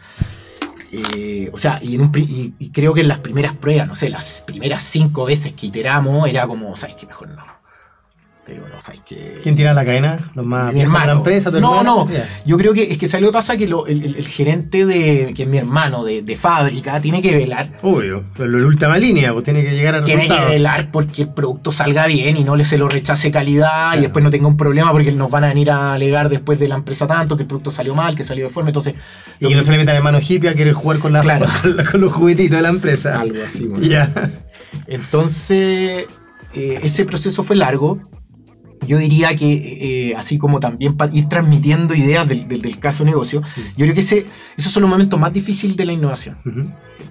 Eh, 0.90 1.50
o 1.52 1.58
sea, 1.58 1.78
y, 1.82 1.96
en 1.96 2.00
un 2.00 2.12
y 2.16 2.70
creo 2.70 2.94
que 2.94 3.02
en 3.02 3.08
las 3.08 3.18
primeras 3.18 3.52
pruebas, 3.54 3.86
no 3.86 3.94
sé, 3.94 4.08
las 4.08 4.42
primeras 4.46 4.82
cinco 4.82 5.26
veces 5.26 5.52
que 5.52 5.66
iteramos, 5.66 6.26
era 6.28 6.46
como, 6.46 6.74
¿sabes 6.76 6.96
qué? 6.96 7.06
Mejor 7.06 7.28
no. 7.28 7.57
Te 8.48 8.54
digo, 8.54 8.66
no, 8.66 8.80
¿sabes 8.80 9.02
qué? 9.06 9.40
¿Quién 9.42 9.56
tira 9.56 9.74
la 9.74 9.84
cadena? 9.84 10.18
¿Los 10.34 10.46
más 10.46 10.68
mi 10.72 10.76
viejos 10.80 10.90
de 10.92 10.96
hermano. 10.98 11.12
la 11.12 11.18
empresa? 11.18 11.50
¿Tu 11.52 11.60
no, 11.60 11.68
hermano? 11.80 12.08
no. 12.10 12.16
Yo 12.46 12.56
creo 12.56 12.72
que 12.72 12.90
es 12.90 12.96
que 12.96 13.06
¿sabes 13.06 13.20
lo 13.22 13.28
que 13.28 13.32
pasa? 13.34 13.58
Que 13.58 13.68
lo- 13.68 13.86
el, 13.86 14.02
el- 14.02 14.14
el 14.16 14.26
gerente 14.26 14.86
de, 14.86 15.34
que 15.36 15.42
es 15.42 15.48
mi 15.50 15.58
hermano 15.58 16.02
de, 16.02 16.22
de 16.22 16.36
fábrica, 16.38 16.98
tiene 16.98 17.20
que 17.20 17.36
velar 17.36 17.76
Obvio, 17.82 18.24
pero 18.38 18.58
en 18.58 18.64
última 18.64 18.96
línea, 18.96 19.34
pues 19.34 19.44
tiene 19.44 19.62
que 19.62 19.72
llegar 19.72 19.96
al 19.96 20.04
tiene 20.04 20.22
que 20.22 20.28
resultado. 20.28 20.50
velar 20.54 20.90
porque 20.90 21.22
el 21.22 21.28
producto 21.34 21.72
salga 21.72 22.06
bien 22.06 22.38
y 22.38 22.44
no 22.44 22.56
le 22.56 22.64
se 22.64 22.78
lo 22.78 22.88
rechace 22.88 23.30
calidad 23.30 23.68
Claro. 23.68 23.98
y 23.98 24.00
después 24.00 24.24
no 24.24 24.30
tenga 24.30 24.46
un 24.48 24.56
problema 24.56 24.92
porque 24.92 25.12
nos 25.12 25.30
van 25.30 25.44
a 25.44 25.48
venir 25.48 25.70
a 25.70 25.92
alegar 25.92 26.30
después 26.30 26.58
de 26.58 26.68
la 26.68 26.76
empresa 26.76 27.06
tanto 27.06 27.36
que 27.36 27.42
el 27.42 27.46
producto 27.48 27.70
salió 27.70 27.94
mal, 27.94 28.14
que 28.14 28.22
salió 28.22 28.44
deforme. 28.46 28.70
Entonces, 28.70 28.94
Y 29.40 29.48
que 29.48 29.54
no 29.56 29.62
se 29.62 29.72
le 29.72 29.76
metan 29.76 29.94
en 29.94 30.02
mano 30.02 30.20
hippie 30.26 30.48
a 30.48 30.54
querer 30.54 30.72
jugar 30.72 31.00
con, 31.00 31.12
la, 31.12 31.20
Claro. 31.20 31.44
con, 31.62 31.76
la- 31.76 31.84
con 31.84 32.00
los 32.00 32.12
juguetitos 32.14 32.56
de 32.56 32.62
la 32.62 32.70
empresa. 32.70 33.20
algo 33.20 33.36
así. 33.46 33.66
bueno. 33.66 33.84
Ya. 33.84 34.10
Entonces, 34.86 36.06
eh, 36.54 36.80
ese 36.82 37.04
proceso 37.04 37.42
fue 37.44 37.56
largo. 37.56 38.00
Yo 38.88 38.98
diría 38.98 39.36
que, 39.36 40.10
eh, 40.10 40.16
así 40.16 40.38
como 40.38 40.58
también 40.58 40.96
para 40.96 41.14
ir 41.14 41.26
transmitiendo 41.28 41.94
ideas 41.94 42.26
del, 42.26 42.48
del, 42.48 42.62
del 42.62 42.78
caso 42.80 43.04
negocio, 43.04 43.42
yo 43.76 43.84
creo 43.84 43.94
que 43.94 44.00
ese, 44.00 44.26
esos 44.56 44.72
son 44.72 44.80
los 44.82 44.90
momentos 44.90 45.20
más 45.20 45.32
difíciles 45.32 45.76
de 45.76 45.84
la 45.84 45.92
innovación. 45.92 46.38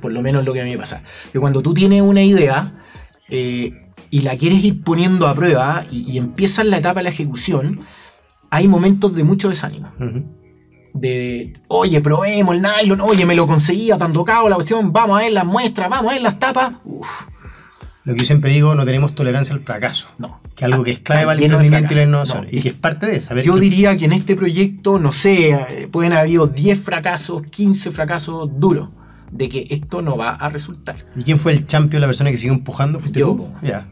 Por 0.02 0.12
lo 0.12 0.22
menos 0.22 0.44
lo 0.44 0.54
que 0.54 0.62
a 0.62 0.64
mí 0.66 0.72
me 0.72 0.78
pasa. 0.78 1.04
Que 1.32 1.40
cuando 1.40 1.62
tú 1.62 1.74
tienes 1.74 2.02
una 2.02 2.22
idea 2.22 2.74
eh, 3.30 3.92
y 4.10 4.22
la 4.22 4.36
quieres 4.38 4.64
ir 4.64 4.84
poniendo 4.84 5.28
a 5.28 5.34
prueba 5.34 5.86
y, 5.90 6.12
y 6.12 6.18
empiezas 6.18 6.66
la 6.66 6.78
etapa 6.80 7.00
de 7.00 7.04
la 7.06 7.10
ejecución, 7.10 7.80
hay 8.50 8.68
momentos 8.68 9.16
de 9.16 9.24
mucho 9.24 9.50
desánimo. 9.50 9.92
De, 10.94 11.54
oye, 11.68 12.02
probemos 12.02 12.56
el 12.56 12.62
nylon, 12.64 13.02
oye, 13.02 13.26
me 13.26 13.36
lo 13.36 13.46
conseguía 13.46 13.98
tan 13.98 14.14
tocado 14.14 14.50
la 14.50 14.56
cuestión, 14.56 14.92
vamos 14.92 15.20
a 15.20 15.24
ver 15.24 15.32
las 15.32 15.46
muestras, 15.46 15.90
vamos 15.90 16.12
a 16.12 16.14
ver 16.16 16.24
las 16.24 16.40
tapas. 16.40 16.74
Uf, 16.86 17.28
Lo 18.04 18.14
que 18.14 18.20
yo 18.22 18.26
siempre 18.26 18.52
digo, 18.52 18.74
no 18.74 18.84
tenemos 18.84 19.14
tolerancia 19.14 19.54
al 19.54 19.62
fracaso. 19.62 20.08
no. 20.18 20.40
Que 20.58 20.66
algo 20.66 20.84
que 20.84 20.92
es 20.92 21.00
clave 21.00 21.22
Está 21.22 21.28
para 21.28 21.38
el 21.40 21.46
emprendimiento 21.46 21.94
y 21.94 21.98
la 21.98 22.04
innovación. 22.04 22.44
No, 22.46 22.50
y 22.52 22.62
que 22.62 22.70
es 22.70 22.74
parte 22.76 23.06
de 23.06 23.22
saber 23.22 23.46
Yo 23.46 23.54
que- 23.54 23.60
diría 23.62 23.96
que 23.96 24.06
en 24.06 24.14
este 24.14 24.36
proyecto, 24.36 24.98
no 25.00 25.14
sé, 25.14 25.52
eh, 25.52 25.88
pueden 25.92 26.12
haber 26.14 26.24
habido 26.24 26.48
10 26.48 26.80
fracasos, 26.80 27.44
15 27.48 27.92
fracasos 27.92 28.50
duros 28.60 28.90
de 29.32 29.50
que 29.50 29.68
esto 29.70 30.02
no 30.02 30.18
va 30.18 30.32
a 30.32 30.50
resultar. 30.50 31.06
¿Y 31.16 31.22
quién 31.24 31.38
fue 31.38 31.52
el 31.54 31.68
champion, 31.68 32.02
la 32.02 32.08
persona 32.08 32.32
que 32.32 32.38
siguió 32.38 32.54
empujando? 32.54 33.00
¿Fuiste 33.00 33.20
Yo, 33.20 33.28
tú? 33.36 33.48
Ya. 33.62 33.88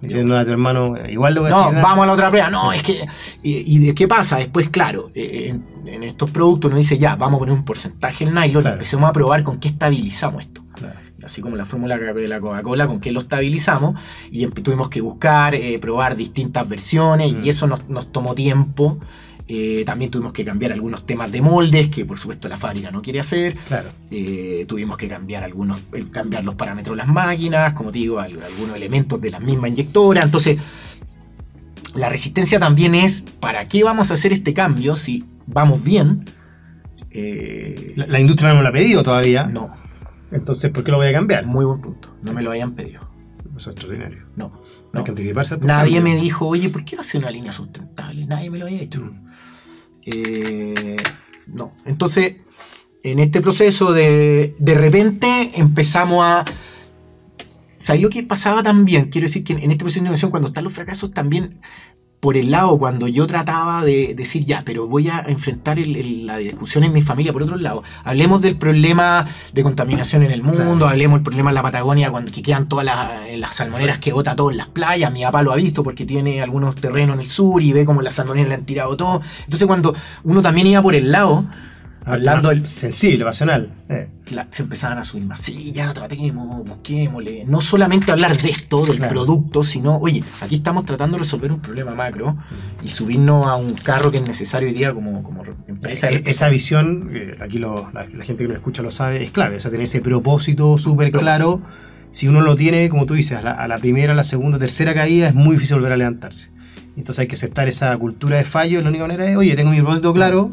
Diciéndole 0.00 0.40
a 0.42 0.44
tu 0.44 0.50
hermano, 0.50 0.94
igual 1.08 1.34
lo 1.34 1.40
voy 1.42 1.50
a 1.50 1.54
No, 1.54 1.72
vamos 1.72 2.00
a 2.04 2.06
la 2.06 2.12
otra 2.12 2.28
prueba. 2.30 2.50
No, 2.50 2.72
es 2.72 2.82
que. 2.82 3.06
¿Y, 3.42 3.78
de 3.78 3.94
qué 3.94 4.06
pasa? 4.06 4.36
Después, 4.36 4.68
claro, 4.68 5.08
eh, 5.14 5.48
en, 5.48 5.88
en 5.88 6.02
estos 6.04 6.30
productos 6.30 6.68
uno 6.68 6.76
dice 6.78 6.98
ya, 6.98 7.16
vamos 7.16 7.36
a 7.36 7.40
poner 7.40 7.54
un 7.54 7.64
porcentaje 7.64 8.24
en 8.24 8.34
nylon 8.34 8.62
Claro. 8.62 8.68
y 8.68 8.72
empecemos 8.74 9.08
a 9.08 9.12
probar 9.12 9.42
con 9.42 9.58
qué 9.58 9.68
estabilizamos 9.68 10.42
esto. 10.42 10.62
Claro. 10.74 10.94
Así 11.24 11.40
como 11.42 11.56
la 11.56 11.64
fórmula 11.64 11.96
de 11.98 12.28
la 12.28 12.40
Coca-Cola, 12.40 12.86
con 12.86 13.00
qué 13.00 13.10
lo 13.12 13.20
estabilizamos. 13.20 13.98
Y 14.30 14.44
empe- 14.46 14.62
tuvimos 14.62 14.88
que 14.88 15.00
buscar, 15.00 15.54
eh, 15.54 15.78
probar 15.78 16.16
distintas 16.16 16.68
versiones 16.68 17.32
Mm. 17.32 17.44
y 17.44 17.48
eso 17.48 17.66
nos, 17.66 17.88
nos 17.88 18.12
tomó 18.12 18.34
tiempo. 18.34 18.98
Eh, 19.46 19.82
también 19.84 20.10
tuvimos 20.10 20.32
que 20.32 20.42
cambiar 20.42 20.72
algunos 20.72 21.04
temas 21.04 21.30
de 21.30 21.42
moldes 21.42 21.88
que 21.88 22.06
por 22.06 22.18
supuesto 22.18 22.48
la 22.48 22.56
fábrica 22.56 22.90
no 22.90 23.02
quiere 23.02 23.20
hacer. 23.20 23.52
Claro. 23.68 23.90
Eh, 24.10 24.64
tuvimos 24.66 24.96
que 24.96 25.06
cambiar 25.06 25.44
algunos, 25.44 25.80
cambiar 26.10 26.44
los 26.44 26.54
parámetros 26.54 26.96
de 26.96 27.02
las 27.04 27.08
máquinas, 27.08 27.74
como 27.74 27.92
te 27.92 27.98
digo, 27.98 28.20
al- 28.20 28.42
algunos 28.42 28.74
elementos 28.76 29.20
de 29.20 29.30
la 29.30 29.40
misma 29.40 29.68
inyectora. 29.68 30.22
Entonces, 30.22 30.56
la 31.94 32.08
resistencia 32.08 32.58
también 32.58 32.94
es, 32.94 33.22
¿para 33.40 33.68
qué 33.68 33.84
vamos 33.84 34.10
a 34.10 34.14
hacer 34.14 34.32
este 34.32 34.54
cambio 34.54 34.96
si 34.96 35.24
vamos 35.46 35.84
bien? 35.84 36.24
Eh, 37.10 37.92
La, 37.96 38.06
la 38.06 38.20
industria 38.20 38.48
no 38.50 38.56
me 38.56 38.62
lo 38.62 38.68
ha 38.68 38.72
pedido 38.72 39.02
todavía. 39.02 39.46
no, 39.46 39.70
Entonces, 40.34 40.70
¿por 40.72 40.82
qué 40.82 40.90
lo 40.90 40.98
voy 40.98 41.06
a 41.06 41.12
cambiar? 41.12 41.46
muy 41.46 41.64
buen 41.64 41.80
punto. 41.80 42.10
No 42.22 42.32
me 42.32 42.42
lo 42.42 42.50
hayan 42.50 42.74
pedido. 42.74 43.02
Eso 43.56 43.70
es 43.70 43.76
extraordinario. 43.76 44.24
No. 44.36 44.52
No 44.92 45.00
hay 45.00 45.04
que 45.04 45.10
anticiparse 45.12 45.54
a 45.54 45.56
estos 45.56 45.66
Nadie 45.66 46.00
me 46.00 46.16
dijo, 46.16 46.46
oye, 46.46 46.68
¿por 46.68 46.84
qué 46.84 46.96
no 46.96 47.00
hacer 47.00 47.20
una 47.20 47.30
línea 47.30 47.52
sustentable? 47.52 48.26
Nadie 48.26 48.50
me 48.50 48.58
lo 48.58 48.66
había 48.66 48.82
hecho. 48.82 49.00
Mm. 49.00 49.28
Eh, 50.06 50.96
no. 51.46 51.72
Entonces, 51.84 52.34
en 53.02 53.20
este 53.20 53.40
proceso 53.40 53.92
de, 53.92 54.54
de 54.58 54.74
repente 54.74 55.52
empezamos 55.54 56.24
a... 56.24 56.44
¿Sabes 57.78 58.02
lo 58.02 58.10
que 58.10 58.22
pasaba 58.22 58.62
también? 58.62 59.10
Quiero 59.10 59.26
decir 59.26 59.44
que 59.44 59.52
en 59.52 59.70
este 59.70 59.84
proceso 59.84 60.00
de 60.00 60.06
innovación, 60.06 60.30
cuando 60.30 60.48
están 60.48 60.64
los 60.64 60.72
fracasos, 60.72 61.12
también 61.12 61.60
por 62.24 62.38
el 62.38 62.50
lado, 62.50 62.78
cuando 62.78 63.06
yo 63.06 63.26
trataba 63.26 63.84
de 63.84 64.14
decir, 64.16 64.46
ya, 64.46 64.62
pero 64.64 64.88
voy 64.88 65.08
a 65.10 65.20
enfrentar 65.28 65.78
el- 65.78 65.94
el- 65.94 66.26
la 66.26 66.38
discusión 66.38 66.82
en 66.82 66.94
mi 66.94 67.02
familia 67.02 67.34
por 67.34 67.42
otro 67.42 67.56
lado, 67.58 67.82
hablemos 68.02 68.40
del 68.40 68.56
problema 68.56 69.26
de 69.52 69.62
contaminación 69.62 70.22
en 70.22 70.30
el 70.30 70.42
mundo, 70.42 70.62
Claro. 70.78 70.88
hablemos 70.88 71.18
del 71.18 71.24
problema 71.24 71.50
en 71.50 71.54
la 71.54 71.62
Patagonia, 71.62 72.10
cuando 72.10 72.32
que 72.32 72.42
quedan 72.42 72.66
todas 72.66 72.86
las, 72.86 73.10
las 73.36 73.54
salmoneras 73.54 73.98
que 73.98 74.14
bota 74.14 74.34
todo 74.34 74.50
en 74.50 74.56
las 74.56 74.68
playas, 74.68 75.12
mi 75.12 75.20
papá 75.22 75.42
lo 75.42 75.52
ha 75.52 75.56
visto 75.56 75.82
porque 75.82 76.06
tiene 76.06 76.40
algunos 76.40 76.74
terrenos 76.76 77.12
en 77.16 77.20
el 77.20 77.28
sur 77.28 77.60
y 77.60 77.74
ve 77.74 77.84
como 77.84 78.00
las 78.00 78.14
salmoneras 78.14 78.48
le 78.48 78.54
han 78.54 78.64
tirado 78.64 78.96
todo. 78.96 79.20
Entonces 79.44 79.66
cuando 79.66 79.94
uno 80.22 80.40
también 80.40 80.66
iba 80.68 80.80
por 80.80 80.94
el 80.94 81.12
lado, 81.12 81.44
hablando 82.04 82.48
del, 82.50 82.68
Sensible, 82.68 83.24
pasional. 83.24 83.70
Eh, 83.88 84.08
la- 84.32 84.46
se 84.50 84.62
empezaban 84.62 84.98
a 84.98 85.04
subir 85.04 85.26
más. 85.26 85.40
Sí, 85.40 85.72
ya 85.72 85.92
tratemos, 85.92 86.66
busquémosle. 86.68 87.44
No 87.46 87.60
solamente 87.60 88.12
hablar 88.12 88.36
de 88.36 88.50
esto, 88.50 88.84
del 88.84 88.96
Claro. 88.96 89.12
producto, 89.12 89.62
sino, 89.64 89.96
oye, 89.98 90.22
aquí 90.40 90.56
estamos 90.56 90.84
tratando 90.86 91.16
de 91.16 91.22
resolver 91.24 91.50
un 91.52 91.60
problema 91.60 91.94
macro 91.94 92.36
y 92.82 92.88
subirnos 92.88 93.46
a 93.46 93.56
un 93.56 93.72
carro 93.74 94.10
que 94.10 94.18
es 94.18 94.22
necesario 94.26 94.68
hoy 94.68 94.74
día 94.74 94.92
como, 94.92 95.22
como 95.22 95.42
empresa. 95.68 96.08
E- 96.10 96.22
Esa 96.26 96.48
visión, 96.48 97.10
eh, 97.14 97.36
aquí 97.40 97.58
lo- 97.58 97.90
la, 97.92 98.06
la 98.06 98.24
gente 98.24 98.44
que 98.44 98.48
nos 98.48 98.56
escucha 98.56 98.82
lo 98.82 98.90
sabe, 98.90 99.22
es 99.24 99.30
clave. 99.30 99.56
O 99.56 99.60
sea, 99.60 99.70
tener 99.70 99.84
ese 99.84 100.00
propósito 100.00 100.78
súper 100.78 101.10
claro. 101.10 101.60
Si 102.12 102.28
uno 102.28 102.42
lo 102.42 102.54
tiene, 102.54 102.88
como 102.90 103.06
tú 103.06 103.14
dices, 103.14 103.38
a 103.38 103.42
la, 103.42 103.50
a 103.52 103.66
la 103.66 103.78
primera, 103.78 104.12
a 104.12 104.16
la 104.16 104.22
segunda, 104.24 104.58
tercera 104.58 104.94
caída, 104.94 105.26
es 105.28 105.34
muy 105.34 105.56
difícil 105.56 105.76
volver 105.76 105.92
a 105.92 105.96
levantarse. 105.96 106.50
Entonces 106.96 107.18
hay 107.20 107.26
que 107.26 107.34
aceptar 107.34 107.66
esa 107.66 107.96
cultura 107.96 108.36
de 108.36 108.44
fallo. 108.44 108.80
La 108.82 108.88
única 108.90 109.04
manera 109.04 109.28
es, 109.28 109.36
oye, 109.36 109.56
tengo 109.56 109.72
mi 109.72 109.78
propósito 109.80 110.14
claro, 110.14 110.48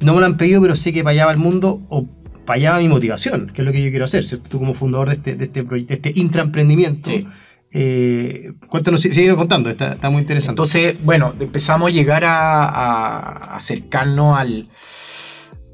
no 0.00 0.14
me 0.14 0.20
lo 0.20 0.26
han 0.26 0.36
pedido, 0.36 0.60
pero 0.62 0.76
sé 0.76 0.92
que 0.92 1.02
para 1.02 1.12
allá 1.12 1.26
va 1.26 1.32
el 1.32 1.38
mundo 1.38 1.82
o 1.88 2.06
para 2.46 2.56
allá 2.56 2.72
va 2.72 2.78
mi 2.80 2.88
motivación, 2.88 3.50
que 3.54 3.62
es 3.62 3.66
lo 3.66 3.72
que 3.72 3.82
yo 3.82 3.90
quiero 3.90 4.04
hacer, 4.06 4.24
¿cierto? 4.24 4.48
Tú 4.48 4.58
como 4.58 4.74
fundador 4.74 5.08
de 5.10 5.14
este, 5.16 5.36
de 5.36 5.44
este, 5.46 5.62
de 5.62 5.86
este 5.88 6.12
intraemprendimiento. 6.16 7.10
Sí. 7.10 7.26
Eh, 7.70 8.52
cuéntanos, 8.68 9.02
síguenos 9.02 9.36
contando, 9.36 9.68
está, 9.68 9.92
está 9.92 10.08
muy 10.08 10.20
interesante. 10.22 10.52
Entonces, 10.52 10.96
bueno, 11.04 11.34
empezamos 11.38 11.88
a 11.90 11.92
llegar 11.92 12.24
a, 12.24 13.56
acercarnos 13.56 14.38
al, 14.38 14.68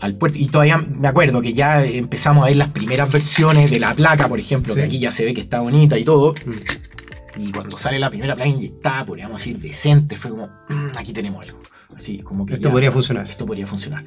al 0.01 0.17
puerto. 0.17 0.39
Y 0.39 0.49
todavía 0.49 0.79
me 0.79 1.07
acuerdo 1.07 1.41
que 1.41 1.53
ya 1.55 1.85
empezamos 1.85 2.43
a 2.45 2.47
ver 2.49 2.57
las 2.57 2.69
primeras 2.71 3.13
versiones 3.13 3.71
de 3.71 3.79
la 3.79 3.95
placa, 3.95 4.27
por 4.29 4.41
ejemplo, 4.41 4.75
Sí. 4.75 4.81
que 4.81 4.87
aquí 4.87 4.99
ya 4.99 5.13
se 5.13 5.25
ve 5.25 5.35
que 5.35 5.41
está 5.43 5.61
bonita 5.61 5.97
y 5.97 6.05
todo. 6.05 6.35
Mm. 6.45 7.41
Y 7.43 7.53
cuando 7.53 7.79
sale 7.79 7.99
la 8.01 8.11
primera 8.11 8.35
placa 8.35 8.49
inyectada, 8.51 9.05
podríamos 9.07 9.41
decir 9.41 9.59
decente, 9.59 10.17
fue 10.17 10.31
como, 10.33 10.49
"Mm, 10.69 10.97
aquí 10.99 11.13
tenemos 11.13 11.43
algo. 11.43 11.61
Así, 11.97 12.19
como 12.19 12.45
que 12.47 12.55
Esto 12.55 12.69
ya- 12.69 12.73
podría 12.73 12.93
funcionar. 12.93 13.29
Esto 13.29 13.47
podría 13.47 13.67
funcionar. 13.67 14.05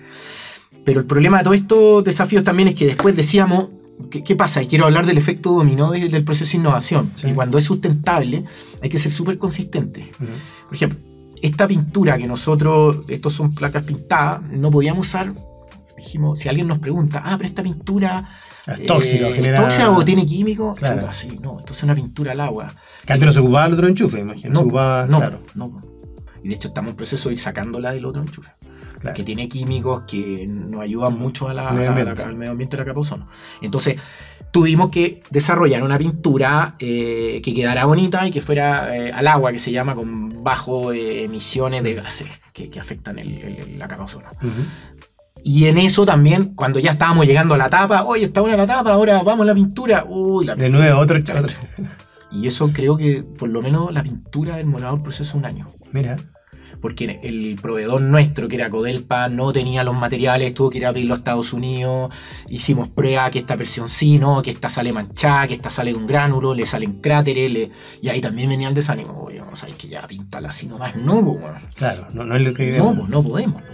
Pero 0.86 1.00
el 1.02 1.06
problema 1.06 1.38
de 1.40 1.44
todos 1.44 1.58
estos 1.58 2.04
desafíos 2.04 2.44
también 2.44 2.70
es 2.70 2.76
que 2.76 2.86
después 2.86 3.16
decíamos, 3.16 3.68
¿qué, 4.10 4.24
qué 4.24 4.36
pasa? 4.36 4.62
Y 4.62 4.68
quiero 4.68 4.86
hablar 4.86 5.06
del 5.06 5.18
efecto 5.18 5.52
dominó 5.52 5.92
de- 5.92 6.08
del 6.10 6.24
proceso 6.24 6.52
de 6.54 6.58
innovación. 6.60 7.12
Sí. 7.14 7.28
Y 7.30 7.34
cuando 7.34 7.58
es 7.58 7.64
sustentable, 7.66 8.46
hay 8.82 8.90
que 8.90 8.98
ser 8.98 9.12
súper 9.12 9.38
consistente. 9.38 10.12
Ujú. 10.22 10.32
Por 10.68 10.76
ejemplo, 10.76 11.00
esta 11.42 11.68
pintura 11.68 12.18
que 12.18 12.26
nosotros, 12.28 13.06
estos 13.10 13.34
son 13.34 13.54
placas 13.54 13.86
pintadas, 13.86 14.42
no 14.52 14.72
podíamos 14.72 15.08
usar. 15.08 15.34
Dijimos, 15.98 16.40
si 16.40 16.48
alguien 16.50 16.68
nos 16.68 16.78
pregunta, 16.80 17.22
ah, 17.26 17.36
pero 17.38 17.50
esta 17.50 17.64
pintura 17.64 18.30
Es 18.68 18.86
tóxica, 18.86 19.30
eh, 19.30 19.34
genera- 19.34 19.56
¿es 19.58 19.62
tóxica 19.64 19.92
o 19.92 20.06
tiene 20.06 20.26
químico? 20.28 20.76
Claro. 20.76 21.00
Chuta, 21.02 21.12
sí, 21.12 21.40
no, 21.42 21.60
esto 21.60 21.74
es 21.74 21.84
una 21.84 21.96
pintura 21.96 22.34
al 22.34 22.40
agua. 22.42 22.68
Que 23.06 23.14
antes 23.14 23.26
no 23.26 23.34
se 23.34 23.40
ocupaba 23.40 23.66
el 23.66 23.74
otro 23.74 23.88
enchufe, 23.88 24.20
imagino. 24.20 24.54
No, 24.54 24.60
se 24.60 24.66
ocupaba, 24.66 25.08
no, 25.08 25.18
claro, 25.18 25.40
no. 25.56 25.82
Y 26.48 26.52
de 26.52 26.56
hecho 26.56 26.70
estamos 26.70 26.92
en 26.92 26.96
proceso 26.96 27.28
de 27.28 27.34
ir 27.34 27.40
sacándola 27.40 27.92
del 27.92 28.06
otro 28.06 28.22
enchufe. 28.22 28.50
claro. 29.02 29.16
que 29.16 29.24
tiene 29.24 29.48
químicos 29.48 30.04
que 30.08 30.48
nos 30.48 30.82
ayudan 30.82 31.20
mucho 31.20 31.48
a 31.50 31.54
la- 31.54 31.72
Medio 31.72 31.92
a 31.92 31.94
la- 31.94 32.00
ambiente. 32.00 32.24
al 32.24 32.36
medio 32.36 32.52
ambiente 32.54 32.78
de 32.78 32.82
la 32.82 32.88
capa 32.88 33.00
ozono. 33.02 33.28
Entonces, 33.62 33.98
tuvimos 34.52 34.90
que 34.90 35.22
desarrollar 35.30 35.84
una 35.84 36.00
pintura 36.00 36.76
eh, 36.80 37.40
que 37.44 37.54
quedara 37.54 37.86
bonita 37.86 38.26
y 38.28 38.32
que 38.32 38.42
fuera 38.42 38.96
eh, 38.98 39.12
al 39.12 39.28
agua, 39.28 39.52
que 39.52 39.60
se 39.60 39.72
llama 39.72 39.94
con 39.94 40.42
bajo 40.44 40.94
eh, 40.94 41.26
emisiones 41.26 41.84
de 41.84 41.94
gases 41.94 42.28
que, 42.54 42.70
que 42.72 42.80
afectan 42.80 43.20
el- 43.20 43.38
el- 43.38 43.78
la 43.78 43.88
capa 43.88 44.06
ozono. 44.06 44.30
Y 45.44 45.66
en 45.68 45.78
eso 45.78 46.04
también, 46.06 46.56
cuando 46.56 46.80
ya 46.80 46.92
estábamos 46.94 47.26
llegando 47.28 47.54
a 47.54 47.58
la 47.58 47.70
tapa, 47.70 48.04
oye, 48.04 48.26
está 48.26 48.42
buena 48.42 48.58
la 48.58 48.66
tapa, 48.68 48.94
ahora 48.94 49.22
vamos 49.22 49.44
a 49.44 49.48
la 49.50 49.54
pintura. 49.54 50.06
Uy, 50.10 50.46
la 50.46 50.56
De 50.56 50.70
nuevo, 50.72 51.00
otro, 51.02 51.20
Y 52.32 52.48
eso 52.48 52.70
creo 52.74 52.98
que 52.98 53.22
por 53.24 53.48
lo 53.50 53.62
menos 53.62 53.94
la 53.94 54.02
pintura 54.02 54.56
demoraba 54.58 54.96
el 54.96 55.04
proceso 55.04 55.38
un 55.38 55.46
año. 55.46 55.72
Mira, 55.92 56.18
porque 56.82 57.20
el 57.24 57.58
proveedor 57.62 58.02
nuestro, 58.02 58.48
que 58.48 58.56
era 58.56 58.70
Codelpa, 58.70 59.28
no 59.30 59.52
tenía 59.52 59.84
los 59.84 59.96
materiales, 59.96 60.54
tuvo 60.54 60.70
que 60.70 60.78
ir 60.80 60.86
a 60.86 60.90
abrirlo 60.90 61.14
a 61.14 61.18
Estados 61.18 61.54
Unidos, 61.54 62.14
hicimos 62.50 62.88
prueba 62.90 63.30
que 63.32 63.40
esta 63.40 63.56
versión 63.56 63.90
sí, 63.90 64.20
no, 64.20 64.42
que 64.42 64.52
esta 64.52 64.70
sale 64.70 64.94
manchada, 64.94 65.48
que 65.48 65.54
esta 65.56 65.70
sale 65.70 65.94
un 65.94 66.08
gránulo, 66.08 66.54
le 66.54 66.66
salen 66.66 67.02
cráteres, 67.02 67.52
le- 67.52 67.72
y 68.02 68.10
ahí 68.10 68.22
también 68.22 68.50
venía 68.50 68.68
el 68.70 68.74
desánimo, 68.74 69.24
oye, 69.24 69.40
vamos 69.40 69.62
a 69.64 69.68
ver 69.68 69.76
que 69.76 69.88
ya 69.88 70.02
píntala 70.08 70.50
así 70.50 70.68
nomás, 70.68 70.96
no, 70.96 71.24
po, 71.24 71.32
weón. 71.32 71.54
claro, 71.76 72.08
no, 72.14 72.24
no 72.24 72.36
es 72.36 72.42
lo 72.42 72.54
que 72.54 72.72
no, 72.78 72.96
pues 72.96 73.10
no 73.10 73.24
podemos. 73.24 73.62
po. 73.62 73.68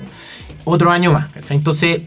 Otro 0.65 0.91
año 0.91 1.11
más, 1.13 1.27
¿cachai? 1.31 1.57
entonces 1.57 2.01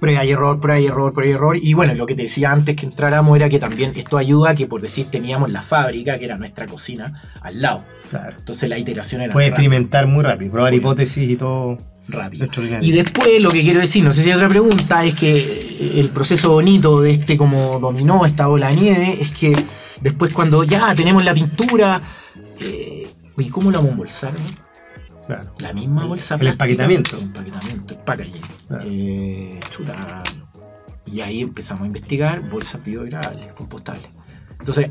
prueba 0.00 0.24
y 0.24 0.30
error, 0.32 0.58
prueba 0.60 0.80
y 0.80 0.86
error, 0.86 1.12
prueba 1.12 1.30
y 1.30 1.34
error, 1.34 1.56
y 1.60 1.74
bueno, 1.74 1.94
lo 1.94 2.06
que 2.06 2.14
te 2.14 2.22
decía 2.22 2.50
antes 2.50 2.74
que 2.74 2.86
entráramos 2.86 3.36
era 3.36 3.48
que 3.48 3.58
también 3.58 3.92
esto 3.96 4.16
ayuda 4.18 4.50
a 4.50 4.54
que 4.54 4.66
por 4.66 4.80
decir 4.80 5.06
teníamos 5.10 5.50
la 5.50 5.62
fábrica, 5.62 6.18
que 6.18 6.24
era 6.24 6.36
nuestra 6.38 6.66
cocina, 6.66 7.22
al 7.42 7.60
lado, 7.62 7.84
Claro. 8.10 8.34
entonces 8.38 8.68
la 8.68 8.78
iteración 8.78 9.20
era 9.22 9.32
Puedes 9.32 9.50
experimentar 9.50 10.06
muy 10.06 10.24
rápido, 10.24 10.50
probar 10.52 10.74
hipótesis 10.74 11.28
y 11.30 11.36
todo. 11.36 11.78
rápido. 12.08 12.48
Y 12.82 12.90
después 12.90 13.40
lo 13.40 13.50
que 13.50 13.62
quiero 13.62 13.78
decir, 13.78 14.02
no 14.02 14.12
sé 14.12 14.22
si 14.22 14.30
hay 14.30 14.34
otra 14.36 14.48
pregunta, 14.48 15.04
es 15.04 15.14
que 15.14 16.00
el 16.00 16.08
proceso 16.10 16.50
bonito 16.52 17.00
de 17.00 17.12
este 17.12 17.36
como 17.38 17.78
dominó, 17.78 18.24
esta 18.26 18.46
bola 18.48 18.70
de 18.70 18.76
nieve, 18.76 19.18
es 19.20 19.30
que 19.30 19.52
después 20.00 20.32
cuando 20.34 20.64
ya 20.64 20.92
tenemos 20.96 21.24
la 21.24 21.32
pintura, 21.34 22.00
eh, 22.66 23.06
oye, 23.36 23.50
¿cómo 23.50 23.70
la 23.70 23.76
vamos 23.78 23.90
a 23.90 23.92
embolsar? 23.92 24.32
no? 24.32 24.69
Claro. 25.38 25.52
La 25.58 25.72
misma 25.72 26.04
bolsa. 26.06 26.34
El 26.34 26.40
plástica, 26.40 26.64
empaquetamiento. 26.64 27.16
El 27.16 27.22
empaquetamiento, 27.24 27.94
el 27.94 28.00
packaging. 28.00 28.42
Claro. 28.68 28.84
Eh, 28.86 29.60
chuta. 29.70 30.22
Y 31.06 31.20
ahí 31.22 31.40
empezamos 31.42 31.84
a 31.84 31.86
investigar 31.86 32.40
bolsas 32.48 32.84
biodegradables, 32.84 33.52
compostables. 33.54 34.06
Entonces, 34.58 34.90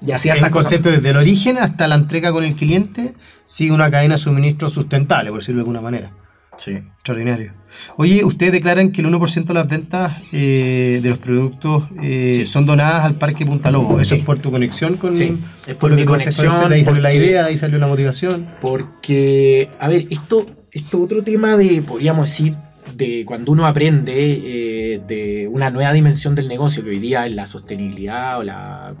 ya 0.00 0.16
Es 0.16 0.22
ciertas 0.22 0.44
un 0.44 0.50
cosas. 0.50 0.72
concepto 0.72 0.90
desde 0.90 1.10
el 1.10 1.16
origen 1.16 1.58
hasta 1.58 1.86
la 1.88 1.94
entrega 1.94 2.32
con 2.32 2.44
el 2.44 2.54
cliente, 2.56 3.14
sigue 3.46 3.72
una 3.72 3.90
cadena 3.90 4.16
de 4.16 4.20
suministro 4.20 4.68
sustentable, 4.68 5.30
por 5.30 5.40
decirlo 5.40 5.58
de 5.58 5.62
alguna 5.62 5.80
manera. 5.80 6.10
Sí. 6.56 6.72
Extraordinario. 6.72 7.52
Oye, 7.96 8.24
ustedes 8.24 8.52
declaran 8.52 8.90
que 8.90 9.02
el 9.02 9.06
1% 9.08 9.44
de 9.52 9.54
las 9.54 9.68
ventas 9.68 10.14
eh, 10.32 11.00
de 11.02 11.08
los 11.10 11.18
productos 11.18 11.84
eh, 12.02 12.32
Sí. 12.34 12.46
son 12.46 12.64
donadas 12.64 13.04
al 13.04 13.16
Parque 13.16 13.44
Punta 13.44 13.70
Lobo. 13.70 14.00
¿Eso 14.00 14.14
Sí. 14.14 14.20
es 14.20 14.26
por 14.26 14.38
tu 14.38 14.50
conexión 14.50 14.96
con, 14.96 15.14
Sí, 15.16 15.36
es 15.66 15.74
por 15.74 15.90
mi 15.90 15.98
que 15.98 16.04
conexión, 16.06 16.72
ahí 16.72 16.84
salió 16.84 17.00
la 17.02 17.12
idea, 17.14 17.42
de 17.42 17.48
ahí 17.50 17.58
salió 17.58 17.78
la 17.78 17.86
motivación. 17.86 18.46
Porque, 18.62 19.68
a 19.78 19.88
ver, 19.88 20.06
esto, 20.10 20.46
esto 20.72 21.02
otro 21.02 21.22
tema 21.22 21.56
de, 21.56 21.82
podríamos 21.82 22.28
decir, 22.30 22.54
de 22.94 23.24
cuando 23.26 23.52
uno 23.52 23.66
aprende 23.66 24.14
eh, 24.14 25.00
de 25.06 25.46
una 25.48 25.68
nueva 25.70 25.92
dimensión 25.92 26.34
del 26.34 26.48
negocio, 26.48 26.82
que 26.82 26.90
hoy 26.90 26.98
día 26.98 27.26
es 27.26 27.34
la 27.34 27.44
sostenibilidad 27.44 28.38
o 28.38 28.42
la 28.42 28.94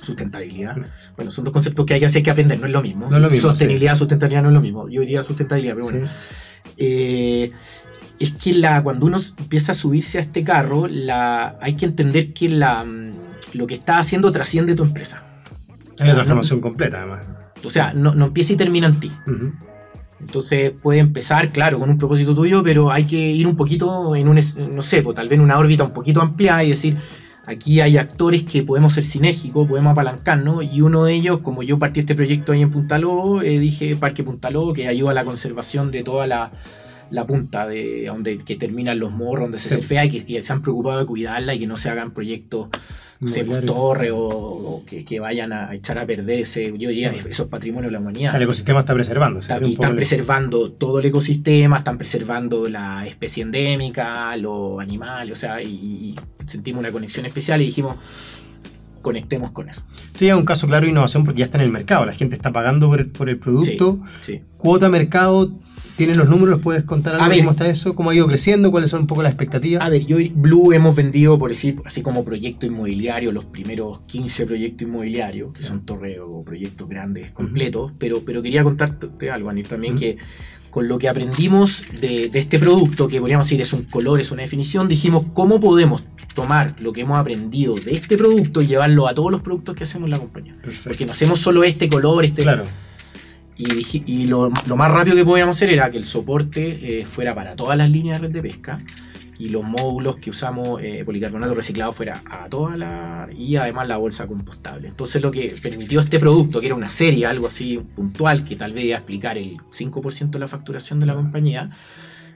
sustentabilidad. 0.00 0.76
Bueno, 1.16 1.30
son 1.30 1.44
dos 1.44 1.52
conceptos 1.52 1.84
que 1.86 1.94
hay 1.94 2.00
que 2.00 2.06
hacer 2.06 2.22
que 2.22 2.30
aprender, 2.30 2.58
no 2.58 2.66
es 2.66 2.72
lo 2.72 2.82
mismo. 2.82 3.08
No 3.10 3.16
es 3.16 3.22
lo 3.22 3.28
mismo, 3.30 3.50
Sostenibilidad, 3.50 3.94
sustentabilidad 3.96 4.42
no 4.42 4.48
es 4.48 4.54
lo 4.54 4.60
mismo. 4.60 4.88
Yo 4.88 5.00
diría 5.02 5.22
sustentabilidad, 5.22 5.74
pero 5.74 5.84
bueno. 5.84 6.08
Eh, 6.76 7.52
es 8.18 8.32
que 8.32 8.52
la, 8.52 8.82
cuando 8.82 9.06
uno 9.06 9.18
empieza 9.38 9.72
a 9.72 9.74
subirse 9.74 10.18
a 10.18 10.20
este 10.20 10.44
carro, 10.44 10.86
la, 10.88 11.56
hay 11.60 11.74
que 11.74 11.86
entender 11.86 12.32
que 12.32 12.48
la, 12.48 12.84
mm, 12.84 13.10
lo 13.54 13.66
que 13.66 13.74
está 13.74 13.98
haciendo 13.98 14.30
trasciende 14.32 14.74
tu 14.74 14.82
empresa. 14.84 15.24
Hay 15.98 16.06
una 16.06 16.14
transformación 16.14 16.60
completa, 16.60 16.98
además. 16.98 17.26
O 17.64 17.70
sea, 17.70 17.92
no, 17.94 18.14
no 18.14 18.26
empieza 18.26 18.52
y 18.52 18.56
termina 18.56 18.86
en 18.88 18.98
ti. 19.00 19.10
Entonces 20.20 20.72
puede 20.80 21.00
empezar, 21.00 21.52
claro, 21.52 21.78
con 21.80 21.90
un 21.90 21.98
propósito 21.98 22.34
tuyo, 22.34 22.62
pero 22.62 22.90
hay 22.92 23.04
que 23.04 23.16
ir 23.16 23.46
un 23.46 23.56
poquito 23.56 24.14
en 24.14 24.28
un, 24.28 24.38
es- 24.38 24.56
no 24.56 24.82
sé, 24.82 25.02
pues, 25.02 25.16
tal 25.16 25.28
vez 25.28 25.36
en 25.38 25.44
una 25.44 25.58
órbita 25.58 25.82
un 25.84 25.92
poquito 25.92 26.22
ampliada 26.22 26.62
y 26.62 26.70
decir, 26.70 26.96
aquí 27.46 27.80
hay 27.80 27.96
actores 27.96 28.42
que 28.44 28.62
podemos 28.62 28.92
ser 28.94 29.04
sinérgicos, 29.04 29.68
podemos 29.68 29.92
apalancarnos, 29.92 30.64
y 30.64 30.80
uno 30.80 31.04
de 31.04 31.14
ellos, 31.14 31.40
como 31.40 31.62
yo 31.62 31.78
partí 31.78 32.00
este 32.00 32.14
proyecto 32.14 32.52
ahí 32.52 32.62
en 32.62 32.70
Punta 32.70 32.98
Lobo, 32.98 33.42
eh, 33.42 33.58
dije 33.58 33.96
Parque 33.96 34.22
Punta 34.22 34.50
Lobo, 34.50 34.72
que 34.72 34.88
ayuda 34.88 35.10
a 35.10 35.14
la 35.14 35.24
conservación 35.24 35.90
de 35.90 36.02
toda 36.02 36.26
la, 36.26 36.52
la 37.10 37.26
punta 37.26 37.66
de 37.66 38.04
donde 38.06 38.38
que 38.38 38.56
terminan 38.56 38.98
los 38.98 39.12
morros, 39.12 39.44
donde 39.46 39.58
se 39.58 39.68
Sí. 39.70 39.74
surfea 39.76 40.04
y 40.06 40.10
que 40.10 40.32
y 40.38 40.40
se 40.40 40.52
han 40.52 40.62
preocupado 40.62 41.00
de 41.00 41.06
cuidarla 41.06 41.54
y 41.54 41.58
que 41.58 41.66
no 41.66 41.76
se 41.76 41.90
hagan 41.90 42.12
proyectos 42.12 42.68
sé, 43.28 43.44
pues, 43.44 43.64
torres 43.64 44.10
o, 44.12 44.18
o 44.28 44.84
que, 44.84 45.04
que 45.04 45.20
vayan 45.20 45.52
a 45.52 45.74
echar 45.74 45.98
a 45.98 46.06
perder 46.06 46.40
ese, 46.40 46.72
yo 46.76 46.88
diría, 46.90 47.12
esos 47.28 47.48
patrimonios 47.48 47.90
de 47.90 47.92
la 47.92 48.00
humanidad. 48.00 48.34
el 48.36 48.42
ecosistema 48.42 48.80
está 48.80 48.94
preservándose. 48.94 49.46
Está- 49.52 49.60
poco 49.60 49.72
están 49.72 49.96
preservando 49.96 50.72
todo 50.72 50.98
el 50.98 51.06
ecosistema, 51.06 51.78
están 51.78 51.98
preservando 51.98 52.68
la 52.68 53.06
especie 53.06 53.42
endémica, 53.42 54.36
los 54.36 54.80
animales, 54.80 55.32
o 55.36 55.40
sea, 55.40 55.62
y, 55.62 55.68
y 55.68 56.14
sentimos 56.46 56.80
una 56.80 56.90
conexión 56.90 57.26
especial 57.26 57.62
y 57.62 57.66
dijimos, 57.66 57.96
conectemos 59.00 59.50
con 59.50 59.68
eso. 59.68 59.82
Esto 60.00 60.24
ya 60.24 60.32
es 60.34 60.38
un 60.38 60.44
caso 60.44 60.66
claro 60.66 60.84
de 60.86 60.92
innovación 60.92 61.24
porque 61.24 61.40
ya 61.40 61.46
está 61.46 61.58
en 61.58 61.64
el 61.64 61.70
mercado. 61.72 62.06
La 62.06 62.12
gente 62.12 62.36
está 62.36 62.52
pagando 62.52 62.88
por 62.88 63.00
el, 63.00 63.06
por 63.08 63.28
el 63.28 63.38
producto. 63.38 64.00
Sí. 64.20 64.42
Cuota 64.56 64.88
mercado, 64.88 65.50
¿tienes 65.96 66.16
los 66.16 66.28
números? 66.28 66.60
¿Puedes 66.60 66.84
contar 66.84 67.14
algo? 67.14 67.26
A 67.26 67.28
ver. 67.28 67.38
¿Cómo 67.38 67.50
está 67.52 67.68
eso? 67.68 67.94
¿Cómo 67.94 68.10
ha 68.10 68.14
ido 68.14 68.26
creciendo? 68.26 68.70
¿Cuáles 68.70 68.90
son 68.90 69.02
un 69.02 69.06
poco 69.06 69.22
las 69.22 69.32
expectativas? 69.32 69.82
A 69.82 69.88
ver, 69.88 70.04
yo 70.06 70.18
y 70.18 70.28
Blue 70.28 70.72
hemos 70.72 70.94
vendido, 70.94 71.38
por 71.38 71.50
decir, 71.50 71.76
así 71.84 72.02
como 72.02 72.24
proyecto 72.24 72.66
inmobiliario, 72.66 73.32
los 73.32 73.44
primeros 73.44 74.00
15 74.06 74.46
proyectos 74.46 74.88
inmobiliarios, 74.88 75.52
que 75.52 75.62
son 75.62 75.84
torres 75.84 76.18
o 76.22 76.42
proyectos 76.42 76.88
grandes 76.88 77.32
completos, 77.32 77.92
pero, 77.98 78.22
pero 78.24 78.42
quería 78.42 78.64
contarte 78.64 79.30
algo, 79.30 79.50
Anil, 79.50 79.68
también 79.68 79.96
que 79.96 80.16
con 80.70 80.88
lo 80.88 80.98
que 80.98 81.06
aprendimos 81.06 81.84
de, 82.00 82.30
de 82.30 82.38
este 82.38 82.58
producto, 82.58 83.06
que 83.06 83.20
podríamos 83.20 83.46
decir 83.46 83.60
es 83.60 83.74
un 83.74 83.84
color, 83.84 84.20
es 84.20 84.32
una 84.32 84.40
definición, 84.40 84.88
dijimos 84.88 85.26
cómo 85.34 85.60
podemos 85.60 86.02
tomar 86.34 86.80
lo 86.80 86.92
que 86.92 87.02
hemos 87.02 87.18
aprendido 87.18 87.74
de 87.74 87.92
este 87.92 88.16
producto 88.16 88.62
y 88.62 88.66
llevarlo 88.66 89.06
a 89.06 89.14
todos 89.14 89.30
los 89.30 89.42
productos 89.42 89.76
que 89.76 89.84
hacemos 89.84 90.06
en 90.06 90.12
la 90.12 90.18
compañía. 90.18 90.56
Perfecto. 90.62 90.88
Porque 90.88 91.06
no 91.06 91.12
hacemos 91.12 91.40
solo 91.40 91.62
este 91.62 91.88
color, 91.88 92.24
este... 92.24 92.42
Claro. 92.42 92.64
Y, 93.56 93.64
dije- 93.64 94.02
y 94.06 94.26
lo, 94.26 94.50
lo 94.66 94.76
más 94.76 94.90
rápido 94.90 95.14
que 95.16 95.24
podíamos 95.24 95.56
hacer 95.56 95.70
era 95.70 95.90
que 95.90 95.98
el 95.98 96.04
soporte 96.04 97.00
eh, 97.00 97.06
fuera 97.06 97.34
para 97.34 97.54
todas 97.54 97.76
las 97.76 97.90
líneas 97.90 98.20
de 98.20 98.28
red 98.28 98.34
de 98.34 98.42
pesca 98.42 98.78
y 99.38 99.48
los 99.48 99.64
módulos 99.64 100.16
que 100.16 100.30
usamos 100.30 100.80
eh, 100.82 101.02
policarbonato 101.04 101.52
reciclado 101.54 101.90
fuera 101.92 102.22
a 102.30 102.48
toda 102.48 102.76
la 102.76 103.28
y 103.36 103.56
además 103.56 103.88
la 103.88 103.96
bolsa 103.96 104.26
compostable. 104.26 104.88
Entonces 104.88 105.20
lo 105.20 105.30
que 105.30 105.54
permitió 105.62 106.00
este 106.00 106.18
producto, 106.18 106.60
que 106.60 106.66
era 106.66 106.74
una 106.74 106.90
serie, 106.90 107.26
algo 107.26 107.46
así 107.48 107.78
puntual, 107.96 108.44
que 108.44 108.56
tal 108.56 108.72
vez 108.72 108.84
iba 108.84 108.96
a 108.96 108.98
explicar 108.98 109.36
el 109.38 109.56
5% 109.70 110.30
de 110.30 110.38
la 110.38 110.48
facturación 110.48 111.00
de 111.00 111.06
la 111.06 111.14
compañía, 111.14 111.70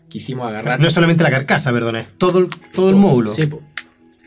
quisimos 0.09 0.48
agarrar... 0.48 0.81
No 0.81 0.87
es 0.88 0.92
solamente 0.92 1.22
la 1.22 1.31
carcasa, 1.31 1.72
perdona, 1.72 2.00
es 2.00 2.11
todo 2.18 2.40
el, 2.40 2.48
todo 2.72 2.90
el 2.90 2.96
módulo. 2.96 3.33
Sí. 3.35 3.48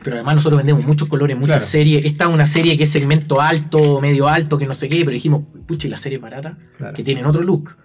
Pero 0.04 0.16
además 0.16 0.36
nosotros 0.36 0.58
vendemos 0.60 0.86
muchos 0.86 1.10
colores, 1.10 1.36
muchas 1.36 1.58
Claro. 1.58 1.66
series. 1.72 2.06
Esta 2.06 2.26
es 2.26 2.30
una 2.34 2.46
serie 2.46 2.78
que 2.78 2.84
es 2.84 2.90
segmento 2.92 3.42
alto, 3.42 4.00
medio 4.02 4.28
alto, 4.30 4.58
que 4.58 4.66
no 4.66 4.74
sé 4.74 4.88
qué, 4.90 5.00
pero 5.00 5.12
dijimos, 5.12 5.44
pucha, 5.68 5.88
y 5.88 5.92
la 5.92 5.98
serie 5.98 6.18
barata, 6.20 6.58
Claro. 6.78 6.94
que 6.96 7.04
tienen 7.04 7.26
otro 7.26 7.42
look, 7.42 7.76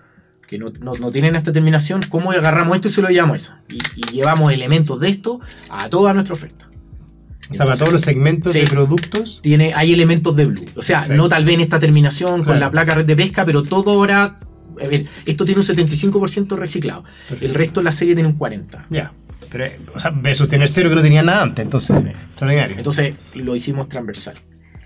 que 0.47 0.59
no, 0.59 0.73
no- 0.81 0.93
no 1.01 1.11
tienen 1.11 1.35
esta 1.37 1.53
terminación, 1.53 2.03
¿cómo 2.09 2.31
agarramos 2.31 2.77
esto 2.77 2.89
y 2.89 2.93
se 2.93 3.03
lo 3.03 3.09
llevamos 3.09 3.37
eso? 3.43 3.55
Y, 3.69 3.79
y 3.97 4.13
llevamos 4.13 4.53
elementos 4.53 5.01
de 5.01 5.09
esto 5.09 5.41
a 5.71 5.89
toda 5.89 6.13
nuestra 6.15 6.35
oferta. 6.35 6.69
O 7.51 7.55
sea, 7.55 7.67
para 7.67 7.77
todos 7.77 7.93
los 7.93 8.03
segmentos 8.03 8.53
Sí. 8.53 8.61
de 8.61 8.67
productos. 8.69 9.41
Tiene, 9.43 9.73
hay 9.75 9.93
elementos 9.93 10.35
de 10.35 10.47
blue. 10.47 10.65
O 10.77 10.83
sea, 10.83 11.01
Perfecto. 11.01 11.23
no 11.23 11.29
tal 11.29 11.45
vez 11.45 11.55
en 11.55 11.61
esta 11.61 11.79
terminación 11.79 12.43
con 12.45 12.59
la 12.59 12.71
placa 12.71 12.95
red 12.95 13.05
de 13.05 13.17
pesca, 13.17 13.45
pero 13.45 13.63
todo 13.63 13.91
ahora. 13.91 14.39
A 14.83 14.87
ver, 14.89 15.07
esto 15.27 15.45
tiene 15.45 15.61
un 15.61 15.67
75% 15.67 16.57
reciclado. 16.57 17.05
Perfecto. 17.29 17.45
El 17.47 17.55
resto 17.55 17.81
de 17.81 17.85
la 17.85 17.93
serie 17.93 18.15
tiene 18.15 18.29
un 18.29 18.39
40%. 18.39 18.87
Ya. 18.91 19.13
Pero, 19.55 19.67
o 19.95 20.01
sea, 20.01 20.11
versus 20.11 20.49
tener 20.49 20.67
cero 20.67 20.89
que 20.89 20.97
no 20.97 21.03
tenía 21.03 21.23
nada 21.23 21.43
antes, 21.43 21.65
entonces. 21.65 21.97
Sí. 22.03 22.09
Extraordinario. 22.09 22.77
Entonces 22.77 23.15
lo 23.35 23.55
hicimos 23.55 23.89
transversal. 23.89 24.35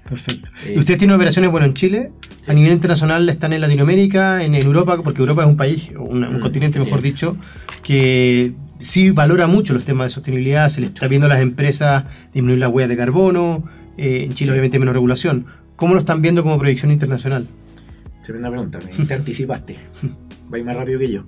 Perfecto. 0.07 0.49
Eh, 0.67 0.75
¿Y 0.77 0.79
ustedes 0.79 0.99
tienen 0.99 1.17
operaciones, 1.17 1.51
bueno, 1.51 1.67
en 1.67 1.73
Chile? 1.73 2.13
Sí. 2.43 2.51
A 2.51 2.55
nivel 2.55 2.73
internacional 2.73 3.27
están 3.31 3.55
en 3.55 3.63
Latinoamérica, 3.63 4.45
en, 4.45 4.55
en 4.55 4.63
Europa, 4.63 5.01
porque 5.03 5.21
Europa 5.23 5.43
es 5.43 5.49
un 5.49 5.57
país, 5.57 5.91
un, 5.99 6.23
un 6.23 6.37
Mm, 6.37 6.41
continente, 6.41 6.79
mejor 6.79 7.01
sí. 7.01 7.09
dicho, 7.09 7.37
que 7.83 8.53
sí 8.79 9.11
valora 9.11 9.47
mucho 9.47 9.73
los 9.73 9.85
temas 9.85 10.09
de 10.09 10.11
sostenibilidad, 10.11 10.69
se 10.69 10.83
le 10.83 10.89
está 10.89 11.09
viendo 11.09 11.27
a 11.27 11.31
las 11.31 11.41
empresas 11.41 12.05
disminuir 12.35 12.59
las 12.59 12.71
huellas 12.71 12.91
de 12.91 12.97
carbono, 12.99 13.65
eh, 13.97 14.25
en 14.25 14.35
Chile 14.35 14.49
Sí. 14.49 14.51
obviamente 14.53 14.79
menos 14.79 14.93
regulación. 14.95 15.47
¿Cómo 15.77 15.95
lo 15.95 16.01
están 16.01 16.21
viendo 16.21 16.43
como 16.43 16.59
proyección 16.59 16.91
internacional? 16.93 17.49
Tremenda 18.23 18.51
pregunta, 18.51 18.79
me- 18.99 19.07
te 19.07 19.15
anticipaste. 19.15 19.77
Va 20.53 20.57
a 20.57 20.59
ir 20.59 20.65
más 20.67 20.77
rápido 20.77 20.99
que 20.99 21.11
yo. 21.11 21.25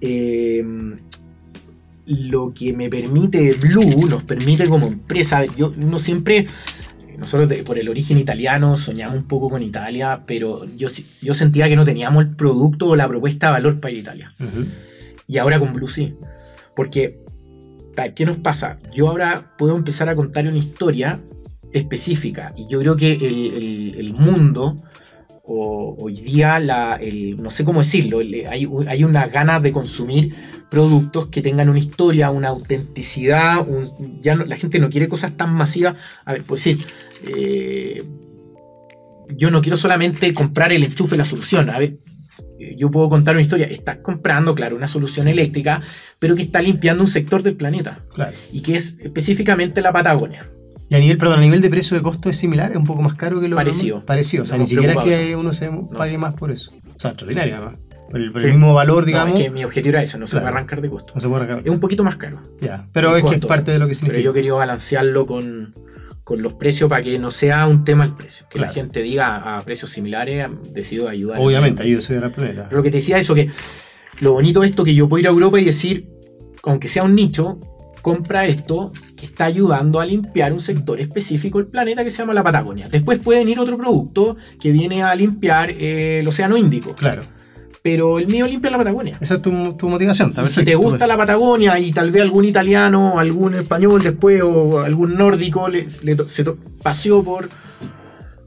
Eh, 0.00 0.62
lo 2.16 2.52
que 2.54 2.72
me 2.72 2.88
permite 2.88 3.52
Blue, 3.60 4.06
nos 4.08 4.22
permite 4.24 4.66
como 4.68 4.86
empresa, 4.86 5.44
yo 5.56 5.72
no 5.76 5.98
siempre, 5.98 6.46
nosotros 7.18 7.48
de- 7.48 7.62
por 7.62 7.78
el 7.78 7.88
origen 7.88 8.18
italiano 8.18 8.76
soñamos 8.76 9.16
un 9.16 9.24
poco 9.24 9.48
con 9.50 9.62
Italia, 9.62 10.22
pero 10.26 10.64
yo, 10.76 10.88
yo 11.22 11.34
sentía 11.34 11.68
que 11.68 11.76
no 11.76 11.84
teníamos 11.84 12.24
el 12.24 12.30
producto 12.36 12.86
o 12.88 12.96
la 12.96 13.08
propuesta 13.08 13.46
de 13.48 13.52
valor 13.52 13.80
para 13.80 13.92
Italia. 13.94 14.34
Y 15.28 15.38
ahora 15.38 15.58
con 15.58 15.72
Blue 15.72 15.86
sí. 15.86 16.14
Porque, 16.74 17.20
¿qué 18.14 18.24
nos 18.24 18.38
pasa? 18.38 18.78
Yo 18.94 19.08
ahora 19.08 19.54
puedo 19.58 19.76
empezar 19.76 20.08
a 20.08 20.16
contar 20.16 20.46
una 20.48 20.56
historia 20.58 21.20
específica. 21.72 22.52
Y 22.56 22.66
yo 22.68 22.80
creo 22.80 22.96
que 22.96 23.12
el, 23.12 23.52
el- 23.54 23.94
el 23.98 24.12
mundo, 24.14 24.82
o 25.44 25.96
hoy 25.98 26.20
día, 26.20 26.58
la, 26.60 26.96
el- 27.00 27.36
no 27.42 27.50
sé 27.50 27.64
cómo 27.64 27.80
decirlo, 27.80 28.20
el- 28.20 28.46
hay, 28.48 28.68
hay 28.86 29.04
una 29.04 29.26
ganas 29.26 29.62
de 29.62 29.72
consumir 29.72 30.34
productos 30.70 31.26
que 31.26 31.42
tengan 31.42 31.68
una 31.68 31.78
historia, 31.78 32.30
una 32.30 32.48
autenticidad. 32.48 33.66
un- 33.68 34.20
ya 34.22 34.34
no- 34.34 34.44
la 34.46 34.56
gente 34.56 34.78
no 34.78 34.88
quiere 34.88 35.08
cosas 35.08 35.36
tan 35.36 35.52
masivas. 35.54 35.96
A 36.24 36.32
ver, 36.32 36.42
pues 36.44 36.62
sí. 36.62 36.76
eh, 37.26 38.02
yo 39.34 39.50
no 39.50 39.62
quiero 39.62 39.76
solamente 39.76 40.32
comprar 40.34 40.72
el 40.72 40.84
enchufe, 40.84 41.16
la 41.16 41.24
solución. 41.24 41.70
A 41.70 41.78
ver, 41.78 41.96
eh, 42.60 42.74
yo 42.78 42.90
puedo 42.90 43.08
contar 43.08 43.34
una 43.34 43.42
historia. 43.42 43.66
Estás 43.66 43.98
comprando, 43.98 44.54
claro, 44.54 44.76
una 44.76 44.86
solución 44.86 45.26
eléctrica, 45.28 45.82
pero 46.18 46.34
que 46.36 46.42
está 46.42 46.60
limpiando 46.62 47.02
un 47.02 47.08
sector 47.08 47.42
del 47.42 47.56
planeta. 47.56 48.00
Claro. 48.14 48.36
Y 48.52 48.60
que 48.62 48.76
es 48.76 48.96
específicamente 49.02 49.80
la 49.80 49.92
Patagonia. 49.92 50.48
Y 50.88 50.94
a 50.94 50.98
nivel, 50.98 51.16
perdón, 51.18 51.38
a 51.38 51.42
nivel 51.42 51.60
de 51.62 51.70
precio 51.70 51.96
de 51.96 52.02
costo 52.02 52.28
es 52.28 52.36
similar, 52.36 52.70
es 52.72 52.76
un 52.76 52.84
poco 52.84 53.00
más 53.02 53.14
caro 53.14 53.40
que 53.40 53.48
lo 53.48 53.56
Parecido. 53.56 54.04
Parecido, 54.04 54.44
o 54.44 54.46
sea, 54.46 54.58
No 54.58 54.62
ni 54.64 54.68
siquiera 54.68 54.92
es 54.92 54.98
que 55.00 55.36
uno 55.36 55.52
se 55.52 55.70
pague 55.96 56.18
más 56.18 56.34
por 56.34 56.50
eso. 56.52 56.70
O 56.94 57.00
sea, 57.00 57.10
extraordinario 57.12 57.56
además. 57.56 57.78
Por 58.10 58.20
el, 58.20 58.30
por 58.30 58.42
el 58.42 58.46
Sí. 58.48 58.52
mismo 58.52 58.74
valor, 58.74 59.00
No, 59.04 59.06
digamos, 59.06 59.34
es 59.34 59.40
que 59.46 59.50
mi 59.50 59.64
objetivo 59.64 59.94
era 59.94 60.02
eso, 60.02 60.18
no 60.18 60.26
se 60.26 60.32
Claro. 60.32 60.44
puede 60.44 60.54
arrancar 60.56 60.82
de 60.82 60.90
costo. 60.90 61.12
no 61.14 61.20
se 61.22 61.28
puede 61.28 61.44
arrancar. 61.44 61.66
Es 61.66 61.72
un 61.72 61.80
poquito 61.80 62.04
más 62.04 62.16
caro. 62.16 62.42
Ya, 62.60 62.86
pero 62.92 63.16
es 63.16 63.24
que 63.24 63.36
es 63.36 63.46
parte 63.46 63.70
de 63.72 63.78
lo 63.78 63.86
que 63.86 63.90
Pero 63.92 63.98
significa. 64.00 64.22
yo 64.24 64.32
quería 64.34 64.52
balancearlo 64.52 65.24
con, 65.26 65.74
con 66.24 66.42
los 66.42 66.52
precios 66.54 66.90
para 66.90 67.02
que 67.02 67.18
no 67.18 67.30
sea 67.30 67.66
un 67.66 67.84
tema 67.84 68.04
el 68.04 68.12
precio. 68.12 68.46
Que 68.50 68.58
la 68.58 68.68
gente 68.68 69.00
diga 69.00 69.56
a 69.56 69.62
precios 69.62 69.90
similares, 69.90 70.46
decido 70.74 71.08
ayudar. 71.08 71.38
Obviamente, 71.40 71.82
ayuda 71.84 72.26
a 72.26 72.28
planeta. 72.28 72.64
Pero 72.68 72.76
lo 72.76 72.82
que 72.82 72.90
te 72.90 72.98
decía 72.98 73.16
eso, 73.16 73.34
que 73.34 73.50
lo 74.20 74.34
bonito 74.34 74.60
de 74.60 74.66
esto 74.66 74.84
que 74.84 74.94
yo 74.94 75.08
puedo 75.08 75.20
ir 75.20 75.26
a 75.26 75.30
Europa 75.30 75.58
y 75.58 75.64
decir, 75.64 76.06
aunque 76.64 76.88
sea 76.88 77.04
un 77.04 77.14
nicho, 77.14 77.58
compra 78.02 78.42
esto 78.42 78.90
que 79.16 79.24
está 79.26 79.44
ayudando 79.46 80.00
a 80.00 80.04
limpiar 80.06 80.52
un 80.52 80.60
sector 80.60 81.00
específico 81.00 81.58
del 81.58 81.68
planeta 81.68 82.02
que 82.04 82.10
se 82.10 82.18
llama 82.18 82.34
la 82.34 82.42
Patagonia. 82.42 82.88
Después 82.90 83.18
pueden 83.20 83.48
ir 83.48 83.58
otro 83.60 83.78
producto 83.78 84.36
que 84.60 84.72
viene 84.72 85.02
a 85.02 85.14
limpiar 85.14 85.70
eh, 85.70 86.18
el 86.20 86.28
Océano 86.28 86.56
Índico. 86.56 86.94
Claro, 86.94 87.22
Pero 87.82 88.18
el 88.18 88.26
mío 88.26 88.46
limpia 88.46 88.70
la 88.70 88.78
Patagonia. 88.78 89.16
esa 89.20 89.34
es 89.36 89.42
tu, 89.42 89.74
tu 89.74 89.88
motivación. 89.88 90.34
si 90.46 90.64
te 90.64 90.74
gusta 90.74 91.06
la 91.06 91.16
Patagonia 91.16 91.78
y 91.78 91.92
tal 91.92 92.10
vez 92.10 92.22
algún 92.22 92.44
italiano, 92.44 93.18
algún 93.18 93.54
español 93.54 94.02
después 94.02 94.42
o 94.42 94.80
algún 94.80 95.14
nórdico 95.16 95.68
le, 95.68 95.86
le 96.02 96.14
to- 96.16 96.28
se 96.28 96.44
to- 96.44 96.58
paseó 96.82 97.22
por 97.24 97.48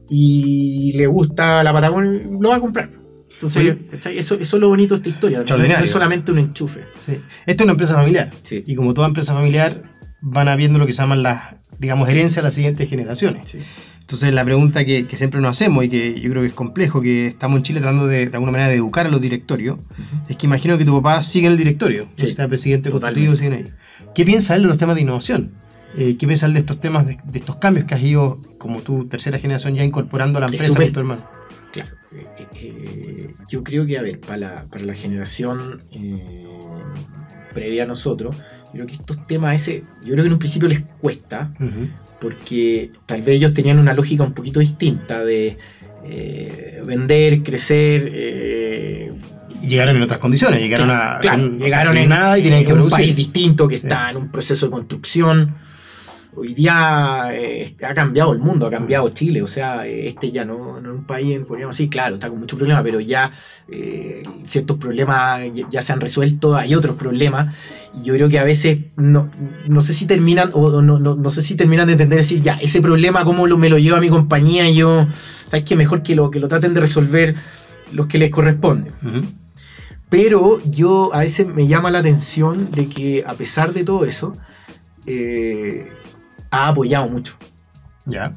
y 0.09 0.93
le 0.93 1.07
gusta 1.07 1.63
la 1.63 1.73
Patagonia, 1.73 2.21
lo 2.39 2.49
va 2.49 2.55
a 2.57 2.59
comprar. 2.59 2.89
Entonces, 3.35 3.77
eso, 4.05 4.35
eso 4.35 4.57
es 4.57 4.61
lo 4.61 4.69
bonito 4.69 4.95
de 4.95 4.97
esta 4.99 5.09
historia. 5.09 5.43
No 5.47 5.63
es 5.63 5.91
solamente 5.91 6.31
un 6.31 6.39
enchufe. 6.39 6.81
Esto 7.07 7.21
es 7.45 7.61
una 7.61 7.71
empresa 7.71 7.93
familiar. 7.93 8.31
Y 8.49 8.75
como 8.75 8.93
toda 8.93 9.07
empresa 9.07 9.33
familiar, 9.33 9.83
van 10.21 10.47
habiendo 10.47 10.79
lo 10.79 10.85
que 10.85 10.93
se 10.93 11.01
llaman 11.01 11.21
las, 11.21 11.55
digamos, 11.77 12.09
herencias 12.09 12.39
a 12.39 12.41
las 12.43 12.53
siguientes 12.53 12.89
generaciones. 12.89 13.57
Entonces, 13.99 14.33
la 14.33 14.45
pregunta 14.45 14.85
que, 14.85 15.07
siempre 15.13 15.41
nos 15.41 15.51
hacemos 15.51 15.83
y 15.83 15.89
que 15.89 16.19
yo 16.19 16.29
creo 16.29 16.43
que 16.43 16.49
es 16.49 16.53
complejo, 16.53 17.01
que 17.01 17.27
estamos 17.27 17.57
en 17.57 17.63
Chile 17.63 17.79
tratando 17.81 18.07
de, 18.07 18.27
de 18.27 18.33
alguna 18.33 18.51
manera 18.51 18.69
de 18.69 18.75
educar 18.75 19.07
a 19.07 19.09
los 19.09 19.19
directorios, 19.19 19.79
es 20.29 20.35
que 20.35 20.45
imagino 20.45 20.77
que 20.77 20.85
tu 20.85 20.95
papá 21.01 21.21
sigue 21.23 21.47
en 21.47 21.53
el 21.53 21.57
directorio. 21.57 22.07
Sí. 22.17 22.25
Está 22.25 22.47
presidente 22.47 22.91
contigo, 22.91 23.35
siguen 23.35 23.53
ahí. 23.53 23.65
¿Qué 24.13 24.23
piensa 24.23 24.55
él 24.55 24.61
de 24.61 24.67
los 24.67 24.77
temas 24.77 24.95
de 24.95 25.01
innovación? 25.01 25.51
Eh, 25.97 26.17
¿Qué 26.17 26.27
piensa 26.27 26.45
él 26.45 26.53
de 26.53 26.59
estos 26.59 26.79
temas, 26.79 27.05
de, 27.07 27.17
estos 27.33 27.55
cambios 27.55 27.85
que 27.85 27.95
has 27.95 28.01
ido, 28.01 28.39
como 28.57 28.81
tu 28.81 29.05
tercera 29.05 29.39
generación, 29.39 29.75
ya 29.75 29.83
incorporando 29.83 30.37
a 30.37 30.41
la 30.41 30.47
empresa 30.47 30.75
con 30.75 30.91
tu 30.91 30.99
hermano? 30.99 31.34
Claro. 32.15 32.27
Eh, 32.37 32.47
eh, 32.55 33.33
yo 33.49 33.63
creo 33.63 33.85
que, 33.85 33.97
a 33.97 34.01
ver, 34.01 34.19
para 34.19 34.37
la, 34.37 34.65
para 34.65 34.83
la 34.83 34.93
generación 34.93 35.81
previa 37.53 37.83
a 37.83 37.87
nosotros, 37.87 38.35
yo 38.65 38.71
creo 38.73 38.87
que 38.87 38.93
estos 38.93 39.25
temas, 39.27 39.55
ese, 39.55 39.83
yo 40.03 40.13
creo 40.13 40.23
que 40.23 40.27
en 40.27 40.33
un 40.33 40.39
principio 40.39 40.67
les 40.67 40.81
cuesta, 40.99 41.51
porque 42.19 42.91
tal 43.05 43.21
vez 43.21 43.35
ellos 43.35 43.53
tenían 43.53 43.79
una 43.79 43.93
lógica 43.93 44.23
un 44.23 44.33
poquito 44.33 44.59
distinta 44.59 45.23
de 45.23 45.57
vender, 46.85 47.43
crecer 47.43 49.13
llegaron 49.61 49.95
en 49.95 50.01
otras 50.01 50.19
condiciones, 50.19 50.59
llegaron 50.59 50.89
a 50.91 51.19
llegaron 51.21 51.97
en, 51.97 52.09
nada 52.09 52.37
y 52.37 52.41
tienen 52.41 52.65
que 52.65 52.73
un 52.73 52.89
país 52.89 53.15
distinto 53.15 53.67
que 53.67 53.75
está 53.75 54.11
en 54.11 54.17
un 54.17 54.31
proceso 54.31 54.67
de 54.67 54.71
construcción. 54.71 55.53
Hoy 56.37 56.53
día 56.53 57.29
eh, 57.31 57.75
ha 57.81 57.93
cambiado 57.93 58.33
el 58.33 58.39
mundo, 58.39 58.67
ha 58.67 58.69
cambiado 58.69 59.07
Chile, 59.09 59.41
o 59.41 59.47
sea, 59.47 59.87
este 59.87 60.31
ya 60.31 60.43
no, 60.43 60.81
no 60.81 60.91
es 60.91 60.95
un 60.97 61.05
país, 61.05 61.39
podríamos 61.47 61.77
decir, 61.77 61.89
claro, 61.89 62.15
está 62.15 62.29
con 62.29 62.39
muchos 62.39 62.57
problemas, 62.57 62.83
pero 62.83 62.99
ya 62.99 63.31
eh, 63.69 64.21
ciertos 64.45 64.77
problemas 64.77 65.41
ya, 65.71 65.81
se 65.81 65.93
han 65.93 66.01
resuelto, 66.01 66.55
hay 66.55 66.75
otros 66.75 66.97
problemas, 66.97 67.53
y 67.95 68.03
yo 68.03 68.15
creo 68.15 68.27
que 68.27 68.39
a 68.39 68.43
veces 68.43 68.79
no, 68.97 69.31
no 69.67 69.79
sé 69.79 69.93
si 69.93 70.07
terminan, 70.07 70.51
o 70.53 70.81
no, 70.81 70.99
no, 70.99 71.15
no 71.15 71.29
sé 71.29 71.41
si 71.41 71.55
terminan 71.55 71.87
de 71.87 71.93
entender 71.93 72.17
decir, 72.17 72.41
ya, 72.41 72.55
ese 72.55 72.81
problema, 72.81 73.23
cómo 73.23 73.47
lo, 73.47 73.57
me 73.57 73.69
lo 73.69 73.77
lleva 73.77 73.99
a 73.99 74.01
mi 74.01 74.09
compañía, 74.09 74.69
y 74.69 74.75
yo, 74.75 75.07
¿sabes 75.47 75.63
qué? 75.63 75.77
Mejor 75.77 76.03
que 76.03 76.15
lo, 76.15 76.31
que 76.31 76.41
lo 76.41 76.49
traten 76.49 76.73
de 76.73 76.81
resolver 76.81 77.35
los 77.93 78.07
que 78.07 78.17
les 78.17 78.29
corresponden. 78.29 78.91
Pero 80.09 80.61
yo 80.65 81.13
a 81.13 81.19
veces 81.19 81.47
me 81.47 81.67
llama 81.67 81.91
la 81.91 81.99
atención 81.99 82.71
de 82.71 82.89
que 82.89 83.23
a 83.25 83.35
pesar 83.35 83.73
de 83.73 83.85
todo 83.85 84.05
eso, 84.05 84.33
eh, 85.05 85.87
ha 86.55 86.67
apoyado 86.69 87.07
mucho. 87.07 87.35
Ya. 88.05 88.33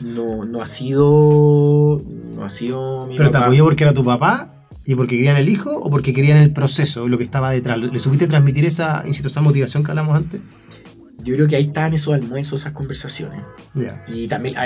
No, 0.00 0.44
no 0.44 0.62
ha 0.62 0.66
sido. 0.66 2.02
No 2.34 2.44
ha 2.44 2.50
sido 2.50 3.06
mi 3.06 3.16
¿Pero 3.16 3.30
te 3.30 3.38
apoyó 3.38 3.64
porque 3.64 3.84
era 3.84 3.94
tu 3.94 4.04
papá? 4.04 4.52
¿Y 4.84 4.94
porque 4.96 5.16
querían 5.16 5.36
el 5.36 5.48
hijo? 5.48 5.70
¿O 5.70 5.90
porque 5.90 6.12
querían 6.12 6.38
el 6.38 6.52
proceso, 6.52 7.06
lo 7.08 7.18
que 7.18 7.24
estaba 7.24 7.52
detrás? 7.52 7.78
¿Le 7.78 7.98
supiste 8.00 8.26
transmitir 8.26 8.64
esa, 8.64 9.04
insisto, 9.06 9.28
esa 9.28 9.40
motivación 9.40 9.84
que 9.84 9.92
hablamos 9.92 10.16
antes? 10.16 10.40
Yo 11.22 11.34
creo 11.34 11.48
que 11.48 11.56
ahí 11.56 11.64
estaban 11.64 11.94
esos 11.94 12.14
almuerzos, 12.14 12.60
esas 12.60 12.72
conversaciones. 12.72 13.40
Y 14.08 14.28
también, 14.28 14.56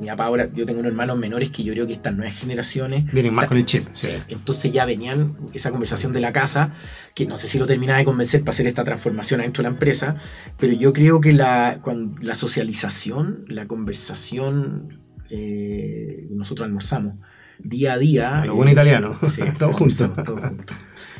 mi 0.00 0.06
papá 0.06 0.26
ahora, 0.26 0.48
yo 0.54 0.66
tengo 0.66 0.80
unos 0.80 0.90
hermanos 0.90 1.18
menores 1.18 1.50
que 1.50 1.62
yo 1.64 1.72
creo 1.72 1.86
que 1.86 1.94
estas 1.94 2.14
nuevas 2.14 2.38
generaciones. 2.38 3.10
Vienen 3.12 3.34
más 3.34 3.46
con 3.46 3.56
el 3.56 3.66
chip. 3.66 3.86
Sí. 3.94 4.10
Entonces 4.28 4.72
ya 4.72 4.84
venían 4.84 5.36
esa 5.52 5.70
conversación 5.70 6.12
de 6.12 6.20
la 6.20 6.32
casa, 6.32 6.74
que 7.14 7.26
no 7.26 7.36
sé 7.36 7.48
si 7.48 7.58
lo 7.58 7.66
terminaba 7.66 7.98
de 7.98 8.04
convencer 8.04 8.40
para 8.40 8.50
hacer 8.50 8.66
esta 8.66 8.84
transformación 8.84 9.40
adentro 9.40 9.62
de 9.62 9.68
la 9.68 9.74
empresa, 9.74 10.16
pero 10.58 10.72
yo 10.72 10.92
creo 10.92 11.20
que 11.20 11.32
la, 11.32 11.80
la 12.20 12.34
socialización, 12.34 13.44
la 13.48 13.66
conversación, 13.66 15.00
eh, 15.30 16.26
nosotros 16.30 16.66
almorzamos 16.66 17.16
día 17.58 17.94
a 17.94 17.98
día. 17.98 18.44
lo 18.44 18.54
buen 18.54 18.68
italiano, 18.68 19.18
todos 19.58 19.76
juntos. 19.76 20.10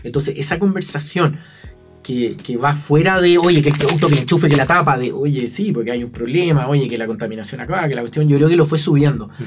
Entonces, 0.02 0.34
esa 0.38 0.58
conversación 0.58 1.38
que, 2.06 2.56
va 2.56 2.72
fuera 2.72 3.20
de, 3.20 3.36
oye, 3.36 3.60
que 3.62 3.70
el 3.70 3.76
producto, 3.76 4.06
que 4.06 4.14
el 4.14 4.20
enchufe, 4.20 4.48
que 4.48 4.56
la 4.56 4.66
tapa, 4.66 4.96
de, 4.96 5.12
oye, 5.12 5.48
sí, 5.48 5.72
porque 5.72 5.90
hay 5.90 6.04
un 6.04 6.10
problema, 6.10 6.68
oye, 6.68 6.88
que 6.88 6.96
la 6.96 7.06
contaminación 7.06 7.60
acá, 7.60 7.88
que 7.88 7.96
la 7.96 8.02
cuestión, 8.02 8.28
yo 8.28 8.36
creo 8.36 8.48
que 8.48 8.56
lo 8.56 8.64
fue 8.64 8.78
subiendo. 8.78 9.28
Mm. 9.28 9.42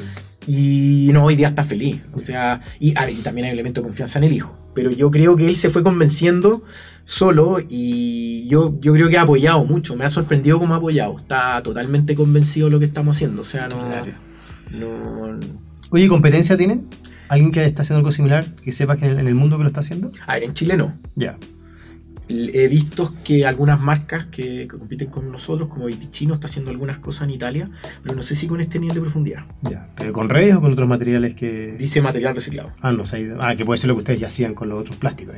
Y 0.48 1.10
no, 1.14 1.26
hoy 1.26 1.36
día 1.36 1.48
está 1.48 1.64
feliz. 1.64 2.02
O 2.14 2.20
sea, 2.20 2.62
y, 2.80 2.90
y, 2.90 3.22
también 3.22 3.46
hay 3.46 3.52
un 3.52 3.60
elemento 3.60 3.82
de 3.82 3.88
confianza 3.88 4.20
en 4.20 4.26
el 4.26 4.34
hijo. 4.34 4.58
Pero 4.74 4.92
yo 4.92 5.10
creo 5.10 5.38
que 5.38 5.48
él 5.48 5.56
se 5.56 5.70
fue 5.70 5.84
convenciendo 5.84 6.64
solo 7.06 7.60
y 7.70 8.48
yo, 8.50 8.78
yo 8.82 8.94
creo 8.94 9.10
que 9.10 9.18
ha 9.18 9.22
apoyado 9.22 9.64
mucho. 9.64 9.96
Me 9.96 10.06
ha 10.06 10.10
sorprendido 10.10 10.60
cómo 10.60 10.74
ha 10.74 10.78
apoyado. 10.78 11.18
Está 11.18 11.62
totalmente 11.62 12.16
convencido 12.16 12.66
de 12.66 12.72
lo 12.72 12.80
que 12.80 12.86
estamos 12.86 13.16
haciendo. 13.16 13.44
O 13.44 13.46
sea, 13.46 13.68
no. 13.68 13.78
no 14.72 15.40
Oye, 15.92 16.08
¿competencia 16.08 16.58
tienen? 16.58 16.88
¿Alguien 17.28 17.52
que 17.52 17.64
está 17.66 17.84
haciendo 17.84 18.00
algo 18.00 18.12
similar 18.12 18.56
que 18.56 18.72
sepa 18.72 18.98
que 18.98 19.06
en 19.06 19.20
el, 19.20 19.36
mundo 19.36 19.58
que 19.58 19.64
lo 19.64 19.70
está 19.70 19.82
haciendo? 19.82 20.12
A 20.26 20.34
ver, 20.34 20.44
en 20.44 20.54
Chile 20.54 20.78
no. 20.78 20.98
Ya 21.16 21.38
he 22.30 22.68
visto 22.68 23.16
que 23.24 23.46
algunas 23.46 23.82
marcas 23.82 24.28
que, 24.28 24.68
compiten 24.68 25.10
con 25.10 25.32
nosotros, 25.32 25.68
como 25.68 25.88
Vitichino, 25.88 26.36
está 26.36 26.46
haciendo 26.46 26.70
algunas 26.70 27.00
cosas 27.00 27.24
en 27.24 27.32
Italia, 27.32 27.70
pero 28.04 28.16
no 28.16 28.22
sé 28.22 28.36
si 28.36 28.48
con 28.48 28.62
este 28.62 28.80
nivel 28.80 28.96
de 28.96 29.02
profundidad. 29.02 29.46
Ya, 29.64 29.90
pero 29.98 30.14
con 30.14 30.30
redes 30.30 30.56
o 30.56 30.62
con 30.62 30.72
otros 30.72 30.88
materiales 30.88 31.34
que. 31.34 31.76
Dice 31.78 32.02
material 32.02 32.36
reciclado. 32.36 32.72
Ah, 32.82 32.92
no 32.92 33.06
sé. 33.06 33.34
Ah, 33.40 33.56
que 33.56 33.66
puede 33.66 33.80
ser 33.80 33.88
lo 33.88 33.96
que 33.96 34.00
ustedes 34.00 34.20
ya 34.20 34.28
hacían 34.28 34.54
con 34.54 34.70
los 34.70 34.80
otros 34.80 34.98
plásticos. 34.98 35.36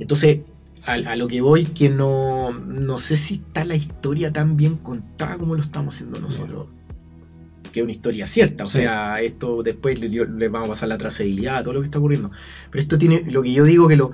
Entonces, 0.00 0.40
a, 0.84 1.14
lo 1.14 1.28
que 1.28 1.40
voy, 1.40 1.66
que 1.66 1.88
no, 1.88 2.52
no 2.52 2.98
sé 2.98 3.16
si 3.16 3.34
está 3.34 3.64
la 3.64 3.76
historia 3.76 4.32
tan 4.32 4.56
bien 4.56 4.76
contada 4.76 5.36
como 5.36 5.54
lo 5.54 5.60
estamos 5.60 5.94
haciendo 5.94 6.18
nosotros. 6.18 6.66
Que 7.72 7.80
es 7.80 7.84
una 7.84 7.92
historia 7.92 8.26
cierta, 8.26 8.66
o 8.66 8.68
sea, 8.68 9.22
esto 9.22 9.62
después 9.62 9.98
les 9.98 10.50
vamos 10.50 10.68
a 10.68 10.72
pasar 10.72 10.88
la 10.90 10.98
trazabilidad, 10.98 11.62
todo 11.62 11.72
lo 11.74 11.80
que 11.80 11.86
está 11.86 11.98
ocurriendo. 11.98 12.30
Pero 12.70 12.82
esto 12.82 12.98
tiene, 12.98 13.22
lo 13.30 13.42
que 13.42 13.52
yo 13.52 13.64
digo 13.64 13.88
que 13.88 13.96
lo 13.96 14.12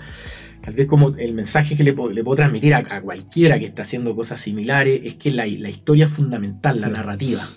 tal 0.69 0.75
vez 0.75 0.87
como 0.87 1.17
el 1.17 1.33
mensaje 1.33 1.79
que 1.79 1.83
le, 1.83 1.95
puedo 1.95 2.35
transmitir 2.35 2.75
a, 2.75 3.01
cualquiera 3.01 3.59
que 3.59 3.65
está 3.65 3.81
haciendo 3.81 4.15
cosas 4.15 4.39
similares 4.39 5.01
es 5.03 5.15
que 5.15 5.31
la, 5.31 5.47
historia 5.47 6.05
es 6.05 6.11
fundamental, 6.11 6.79
la 6.79 6.91
narrativa. 6.91 7.49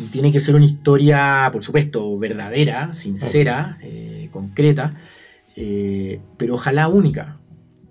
Y 0.00 0.06
tiene 0.06 0.32
que 0.32 0.40
ser 0.40 0.56
una 0.56 0.64
historia, 0.64 1.48
por 1.52 1.62
supuesto, 1.62 2.18
verdadera, 2.18 2.92
sincera, 2.92 3.78
eh, 3.82 4.30
concreta, 4.32 4.94
eh, 5.54 6.18
pero 6.36 6.54
ojalá 6.54 6.88
única. 6.88 7.36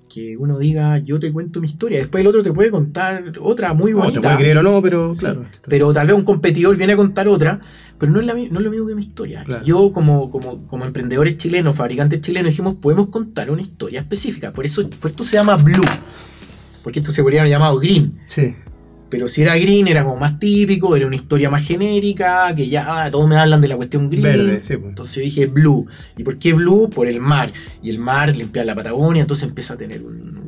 Que 0.09 0.35
uno 0.35 0.57
diga, 0.57 0.97
yo 0.97 1.19
te 1.19 1.31
cuento 1.31 1.61
mi 1.61 1.67
historia, 1.67 1.99
después 1.99 2.21
el 2.21 2.27
otro 2.27 2.41
te 2.41 2.51
puede 2.51 2.71
contar 2.71 3.31
otra 3.39 3.73
muy 3.73 3.93
bonita. 3.93 4.19
te 4.19 4.21
puede 4.21 4.37
creer 4.37 4.57
o 4.57 4.63
no, 4.63 4.81
pero 4.81 5.13
claro. 5.15 5.45
Pero 5.67 5.93
tal 5.93 6.07
vez 6.07 6.15
un 6.15 6.23
competidor 6.23 6.75
viene 6.75 6.93
a 6.93 6.97
contar 6.97 7.27
otra 7.27 7.61
pero 7.99 8.13
no 8.13 8.21
es, 8.21 8.25
lo 8.25 8.71
mismo 8.71 8.87
que 8.87 8.95
mi 8.95 9.03
historia. 9.03 9.45
Yo, 9.65 9.91
como, 9.91 10.31
como, 10.31 10.85
emprendedores 10.85 11.37
chilenos, 11.37 11.75
fabricantes 11.75 12.21
chilenos, 12.21 12.51
dijimos, 12.51 12.75
podemos 12.75 13.09
contar 13.09 13.51
una 13.51 13.61
historia 13.61 13.99
específica. 13.99 14.53
Por 14.53 14.65
eso 14.65 14.89
por 14.89 15.11
esto 15.11 15.25
se 15.25 15.35
llama 15.35 15.57
Blue. 15.57 15.83
Porque 16.81 16.99
esto 16.99 17.11
se 17.11 17.21
podría 17.21 17.41
haber 17.41 17.51
llamado 17.51 17.77
Green. 17.77 18.17
Sí. 18.27 18.55
Pero 19.09 19.27
si 19.27 19.41
era 19.41 19.57
green, 19.57 19.87
era 19.87 20.03
como 20.03 20.17
más 20.17 20.39
típico, 20.39 20.95
era 20.95 21.07
una 21.07 21.15
historia 21.15 21.49
más 21.49 21.65
genérica, 21.65 22.53
que 22.55 22.67
ya 22.69 23.05
ah, 23.05 23.11
todos 23.11 23.27
me 23.27 23.37
hablan 23.37 23.61
de 23.61 23.67
la 23.67 23.75
cuestión 23.75 24.09
green. 24.09 24.23
Verde, 24.23 24.63
sí. 24.63 24.77
Pues. 24.77 24.89
Entonces 24.89 25.15
yo 25.15 25.21
dije 25.23 25.45
blue. 25.47 25.87
¿Y 26.17 26.23
por 26.23 26.37
qué 26.37 26.53
blue? 26.53 26.89
Por 26.89 27.07
el 27.07 27.19
mar. 27.19 27.51
Y 27.81 27.89
el 27.89 27.99
mar 27.99 28.35
limpia 28.35 28.63
la 28.63 28.75
Patagonia, 28.75 29.21
entonces 29.21 29.47
empieza 29.47 29.73
a 29.73 29.77
tener 29.77 30.03
un, 30.03 30.39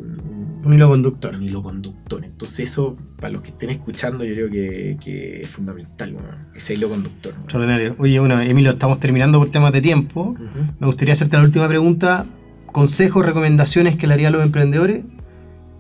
un 0.64 0.74
hilo 0.74 0.90
conductor. 0.90 1.36
Un 1.36 1.44
hilo 1.44 1.64
conductor. 1.64 2.24
Entonces 2.24 2.70
eso, 2.70 2.96
para 3.20 3.34
los 3.34 3.42
que 3.42 3.50
estén 3.50 3.72
escuchando, 3.72 4.24
yo 4.24 4.34
creo 4.34 4.50
que, 5.00 5.42
es 5.42 5.50
fundamental, 5.50 6.16
ese 6.56 6.76
hilo 6.76 6.90
conductor. 6.90 7.34
Extraordinario. 7.44 7.96
Oye, 7.98 8.20
bueno, 8.20 8.40
Emilio, 8.40 8.72
estamos 8.72 9.00
terminando 9.00 9.40
por 9.40 9.50
temas 9.50 9.74
de 9.74 9.82
tiempo. 9.82 10.36
Me 10.80 10.88
gustaría 10.88 11.14
hacerte 11.14 11.38
la 11.38 11.44
última 11.44 11.68
pregunta. 11.68 12.26
¿Consejos, 12.68 13.26
recomendaciones 13.26 13.96
que 13.96 14.08
le 14.08 14.14
haría 14.14 14.28
a 14.30 14.32
los 14.32 14.44
emprendedores? 14.44 15.04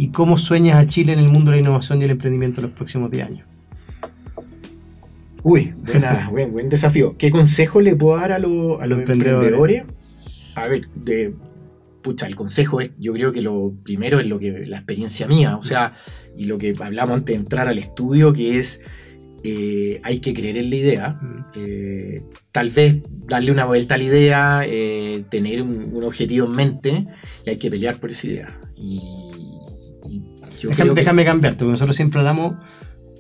¿Y 0.02 0.10
cómo 0.10 0.36
sueñas 0.36 0.78
a 0.78 0.88
Chile 0.88 1.14
en 1.14 1.20
el 1.20 1.30
mundo 1.30 1.52
de 1.52 1.58
la 1.58 1.62
innovación 1.62 2.02
y 2.02 2.06
el 2.06 2.10
emprendimiento 2.10 2.60
en 2.60 2.66
los 2.66 2.76
próximos 2.76 3.12
10 3.12 3.24
años? 3.24 3.48
Uy, 5.44 5.76
buen, 6.32 6.52
buen 6.52 6.70
desafío. 6.70 7.16
¿Qué 7.20 7.30
consejo 7.30 7.82
le 7.82 7.96
puedo 7.96 8.18
dar 8.18 8.32
a, 8.32 8.40
los 8.40 8.82
emprendedores? 8.82 9.84
A 10.56 10.68
ver, 10.68 10.88
de 10.96 11.36
pucha, 12.02 12.26
el 12.26 12.36
consejo 12.36 12.82
es, 12.82 12.90
yo 12.98 13.14
creo 13.14 13.32
que 13.32 13.44
lo 13.44 13.74
primero 13.84 14.20
es 14.20 14.26
lo 14.26 14.40
que 14.40 14.66
la 14.66 14.78
experiencia 14.78 15.28
mía, 15.28 15.56
o 15.56 15.62
sea, 15.62 15.94
y 16.36 16.46
lo 16.46 16.58
que 16.58 16.74
hablamos 16.80 17.18
antes 17.18 17.36
de 17.36 17.40
entrar 17.40 17.68
al 17.68 17.78
estudio, 17.78 18.34
que 18.34 18.58
es 18.58 18.82
eh, 19.44 20.02
hay 20.04 20.20
que 20.20 20.34
creer 20.34 20.58
en 20.58 20.72
la 20.72 20.76
idea, 20.76 21.10
mm. 21.10 21.46
eh, 21.56 22.24
tal 22.52 22.72
vez 22.72 23.04
darle 23.28 23.52
una 23.52 23.66
vuelta 23.66 23.94
a 23.94 23.98
la 24.00 24.04
idea, 24.04 24.62
eh, 24.66 25.26
tener 25.30 25.62
un, 25.62 26.04
objetivo 26.04 26.48
en 26.48 26.52
mente 26.54 27.06
y 27.46 27.50
hay 27.52 27.58
que 27.58 27.70
pelear 27.70 28.00
por 28.00 28.10
esa 28.10 28.26
idea. 28.26 28.60
Y, 28.76 29.31
déjame, 30.70 31.26
cambiarte, 31.26 31.60
porque 31.60 31.72
nosotros 31.72 31.96
siempre 31.96 32.20
hablamos 32.20 32.56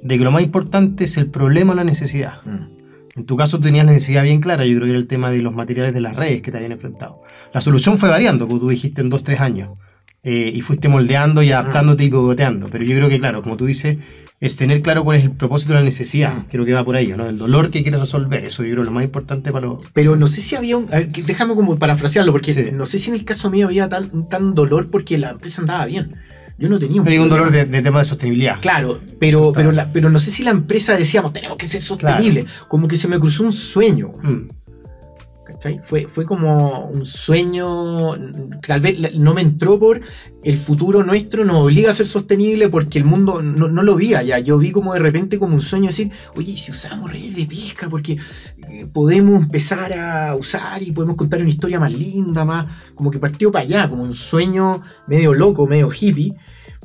de 0.03 0.17
que 0.17 0.23
lo 0.23 0.31
más 0.31 0.43
importante 0.43 1.03
es 1.05 1.17
el 1.17 1.27
problema 1.27 1.73
o 1.73 1.75
la 1.75 1.83
necesidad. 1.83 2.41
Mm. 2.45 2.81
En 3.17 3.25
tu 3.25 3.35
caso 3.35 3.59
tenías 3.59 3.85
la 3.85 3.91
necesidad 3.91 4.23
bien 4.23 4.39
clara, 4.39 4.65
yo 4.65 4.75
creo 4.75 4.85
que 4.85 4.91
era 4.91 4.99
el 4.99 5.07
tema 5.07 5.31
de 5.31 5.41
los 5.41 5.53
materiales 5.53 5.93
de 5.93 6.01
las 6.01 6.15
redes 6.15 6.41
que 6.41 6.49
te 6.51 6.57
habían 6.57 6.71
enfrentado. 6.71 7.21
La 7.53 7.59
solución 7.61 7.97
fue 7.97 8.09
variando, 8.09 8.47
como 8.47 8.59
tú 8.61 8.69
dijiste, 8.69 9.01
en 9.01 9.09
dos, 9.09 9.23
tres 9.23 9.41
años. 9.41 9.77
Eh, 10.23 10.51
y 10.55 10.61
fuiste 10.61 10.87
moldeando 10.87 11.41
y 11.43 11.51
adaptándote 11.51 12.03
y 12.03 12.09
pivoteando. 12.09 12.69
Pero 12.71 12.83
yo 12.85 12.95
creo 12.95 13.09
que, 13.09 13.19
claro, 13.19 13.41
como 13.41 13.57
tú 13.57 13.65
dices, 13.65 13.97
es 14.39 14.55
tener 14.55 14.81
claro 14.81 15.03
cuál 15.03 15.17
es 15.17 15.23
el 15.23 15.31
propósito 15.31 15.73
de 15.73 15.79
la 15.79 15.85
necesidad. 15.85 16.33
Mm. 16.35 16.41
Creo 16.51 16.63
que 16.65 16.73
va 16.73 16.83
por 16.85 16.95
ahí, 16.95 17.07
¿no? 17.07 17.25
El 17.27 17.37
dolor 17.37 17.69
que 17.71 17.81
quieres 17.81 17.99
resolver. 17.99 18.45
Eso 18.45 18.63
yo 18.63 18.67
creo 18.69 18.75
que 18.77 18.81
es 18.81 18.85
lo 18.87 18.91
más 18.91 19.03
importante 19.03 19.51
para 19.51 19.67
los... 19.67 19.83
Pero 19.93 20.15
no 20.15 20.27
sé 20.27 20.41
si 20.41 20.55
había 20.55 20.77
un. 20.77 20.85
a 20.93 20.97
ver, 20.97 21.11
que- 21.11 21.23
déjame 21.23 21.53
como 21.55 21.77
parafrasearlo, 21.77 22.31
porque 22.31 22.53
Sí. 22.53 22.69
no 22.71 22.85
sé 22.85 22.97
si 22.99 23.09
en 23.09 23.15
el 23.15 23.25
caso 23.25 23.49
mío 23.51 23.65
había 23.67 23.89
tan, 23.89 24.09
un 24.13 24.29
tan 24.29 24.53
dolor 24.53 24.89
porque 24.89 25.17
la 25.17 25.31
empresa 25.31 25.61
andaba 25.61 25.85
bien. 25.85 26.11
Yo 26.61 26.69
no 26.69 26.77
tenía 26.79 27.01
un, 27.01 27.07
Hay 27.07 27.17
un 27.17 27.27
dolor 27.29 27.51
de, 27.51 27.65
de 27.65 27.81
tema 27.81 27.99
de 27.99 28.05
sostenibilidad. 28.05 28.61
Claro, 28.61 28.99
pero, 29.19 29.51
pero, 29.51 29.71
la- 29.71 29.91
pero 29.91 30.09
no 30.09 30.19
sé 30.19 30.29
si 30.31 30.43
la 30.43 30.51
empresa 30.51 30.95
decíamos, 30.95 31.33
tenemos 31.33 31.57
que 31.57 31.65
ser 31.67 31.81
sostenible. 31.81 32.45
Como 32.67 32.87
que 32.87 32.95
se 32.95 33.07
me 33.07 33.19
cruzó 33.19 33.43
un 33.43 33.51
sueño. 33.53 34.13
Mm. 34.21 34.47
¿cachai? 35.45 35.79
Fue, 35.83 36.07
fue 36.07 36.25
como 36.25 36.85
un 36.87 37.05
sueño, 37.05 38.13
tal 38.65 38.79
vez 38.79 38.95
no 39.15 39.33
me 39.33 39.41
entró 39.41 39.77
por 39.79 39.99
el 40.43 40.57
futuro 40.57 41.03
nuestro 41.03 41.43
nos 41.45 41.57
obliga 41.57 41.89
a 41.89 41.93
ser 41.93 42.07
sostenible 42.07 42.69
porque 42.69 42.97
el 42.97 43.05
mundo 43.05 43.41
no, 43.41 43.67
no 43.67 43.83
lo 43.83 43.95
vía 43.95 44.23
ya. 44.23 44.39
Yo 44.39 44.57
vi 44.57 44.71
como 44.71 44.93
de 44.93 44.99
repente 44.99 45.37
como 45.37 45.53
un 45.55 45.61
sueño 45.61 45.87
decir, 45.87 46.09
oye, 46.35 46.53
¿y 46.53 46.57
si 46.57 46.71
usamos 46.71 47.11
redes 47.11 47.35
de 47.35 47.45
pesca, 47.45 47.89
porque 47.89 48.17
eh, 48.69 48.87
podemos 48.91 49.41
empezar 49.41 49.91
a 49.93 50.35
usar 50.35 50.81
y 50.83 50.91
podemos 50.91 51.15
contar 51.17 51.41
una 51.41 51.49
historia 51.49 51.79
más 51.79 51.91
linda, 51.91 52.45
más 52.45 52.67
como 52.95 53.11
que 53.11 53.19
partió 53.19 53.51
para 53.51 53.65
allá, 53.65 53.89
como 53.89 54.03
un 54.03 54.13
sueño 54.13 54.81
medio 55.07 55.33
loco, 55.33 55.67
medio 55.67 55.89
hippie. 55.91 56.33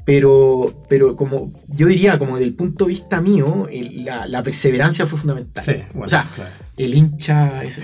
Pero, 0.06 0.72
pero 0.88 1.16
como 1.16 1.52
yo 1.68 1.86
diría, 1.86 2.18
como 2.18 2.36
desde 2.36 2.48
el 2.48 2.54
punto 2.54 2.84
de 2.84 2.90
vista 2.90 3.20
mío, 3.20 3.68
el- 3.70 4.04
la, 4.04 4.26
la 4.26 4.42
perseverancia 4.42 5.06
fue 5.06 5.18
fundamental. 5.18 5.64
Sí, 5.64 5.72
bueno, 5.92 6.06
o 6.06 6.08
sea, 6.08 6.24
claro. 6.34 6.50
el 6.76 6.94
hincha, 6.94 7.62
ese, 7.64 7.82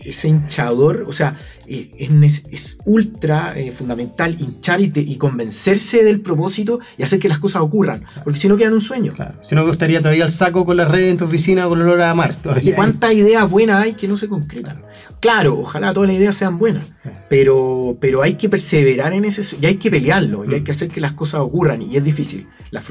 ese 0.00 0.28
hinchador, 0.28 1.04
o 1.06 1.12
sea, 1.12 1.36
eh, 1.66 1.90
es, 2.24 2.44
es 2.50 2.78
ultra 2.84 3.58
eh, 3.58 3.72
fundamental 3.72 4.36
hinchar 4.38 4.80
y, 4.80 4.88
te- 4.88 5.00
y 5.00 5.16
convencerse 5.16 6.02
del 6.04 6.20
propósito 6.20 6.80
y 6.98 7.02
hacer 7.02 7.18
que 7.20 7.28
las 7.28 7.38
cosas 7.38 7.62
ocurran, 7.62 8.04
porque 8.24 8.38
si 8.38 8.48
no 8.48 8.56
quedan 8.56 8.74
un 8.74 8.80
sueño. 8.80 9.12
Claro. 9.14 9.34
Si 9.42 9.54
no, 9.54 9.68
estaría 9.70 10.00
todavía 10.00 10.24
el 10.24 10.30
saco 10.30 10.66
con 10.66 10.76
la 10.76 10.84
red 10.86 11.08
en 11.08 11.16
tu 11.16 11.24
oficina 11.24 11.66
con 11.68 11.80
olor 11.80 12.00
a 12.02 12.14
mar. 12.14 12.36
¿Y 12.62 12.72
cuántas 12.72 13.12
ideas 13.14 13.48
buenas 13.50 13.82
hay 13.82 13.94
que 13.94 14.08
no 14.08 14.16
se 14.16 14.28
concretan? 14.28 14.82
Claro, 15.20 15.60
ojalá 15.60 15.94
todas 15.94 16.08
las 16.08 16.18
ideas 16.18 16.34
sean 16.34 16.58
buenas, 16.58 16.84
pero, 17.28 17.96
pero 18.00 18.22
hay 18.22 18.34
que 18.34 18.48
perseverar 18.48 19.12
en 19.12 19.24
ese 19.24 19.56
y 19.60 19.66
hay 19.66 19.76
que 19.76 19.88
pelearlo 19.90 20.44
y 20.44 20.52
hay 20.54 20.62
que 20.62 20.72
hacer 20.72 20.88
que 20.88 21.00
las 21.00 21.12
cosas 21.12 21.40
ocurran 21.42 21.80
y 21.80 21.96
es 21.96 22.02
difícil. 22.02 22.48
Las 22.72 22.82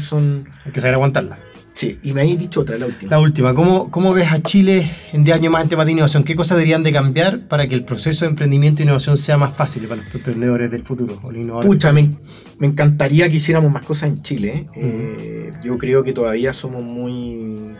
son... 0.00 0.48
hay 0.64 0.72
que 0.72 0.80
saber 0.80 0.94
aguantarla. 0.94 1.38
Sí, 1.78 1.96
y 2.02 2.12
me 2.12 2.22
habéis 2.22 2.40
dicho 2.40 2.62
otra, 2.62 2.76
la 2.76 2.86
última. 2.86 3.10
La 3.10 3.20
última, 3.20 3.54
¿cómo, 3.54 3.88
¿cómo 3.88 4.12
ves 4.12 4.32
a 4.32 4.42
Chile 4.42 4.90
en 5.12 5.22
10 5.22 5.36
años 5.36 5.52
más 5.52 5.62
en 5.62 5.68
temas 5.68 5.86
de 5.86 5.92
innovación? 5.92 6.24
¿Qué 6.24 6.34
cosas 6.34 6.58
deberían 6.58 6.82
de 6.82 6.92
cambiar 6.92 7.42
para 7.46 7.68
que 7.68 7.76
el 7.76 7.84
proceso 7.84 8.24
de 8.24 8.30
emprendimiento 8.30 8.82
e 8.82 8.84
innovación 8.84 9.16
sea 9.16 9.38
más 9.38 9.54
fácil 9.54 9.86
para 9.86 10.02
los 10.02 10.12
emprendedores 10.12 10.72
del 10.72 10.82
futuro? 10.82 11.20
O 11.22 11.30
los? 11.30 11.64
Pucha, 11.64 11.92
me, 11.92 12.10
me 12.58 12.66
encantaría 12.66 13.30
que 13.30 13.36
hiciéramos 13.36 13.70
más 13.70 13.84
cosas 13.84 14.08
en 14.08 14.22
Chile. 14.22 14.48
¿eh? 14.56 14.66
Eh, 14.74 15.50
yo 15.62 15.78
creo 15.78 16.02
que 16.02 16.12
todavía 16.12 16.52
somos 16.52 16.82
muy 16.82 17.76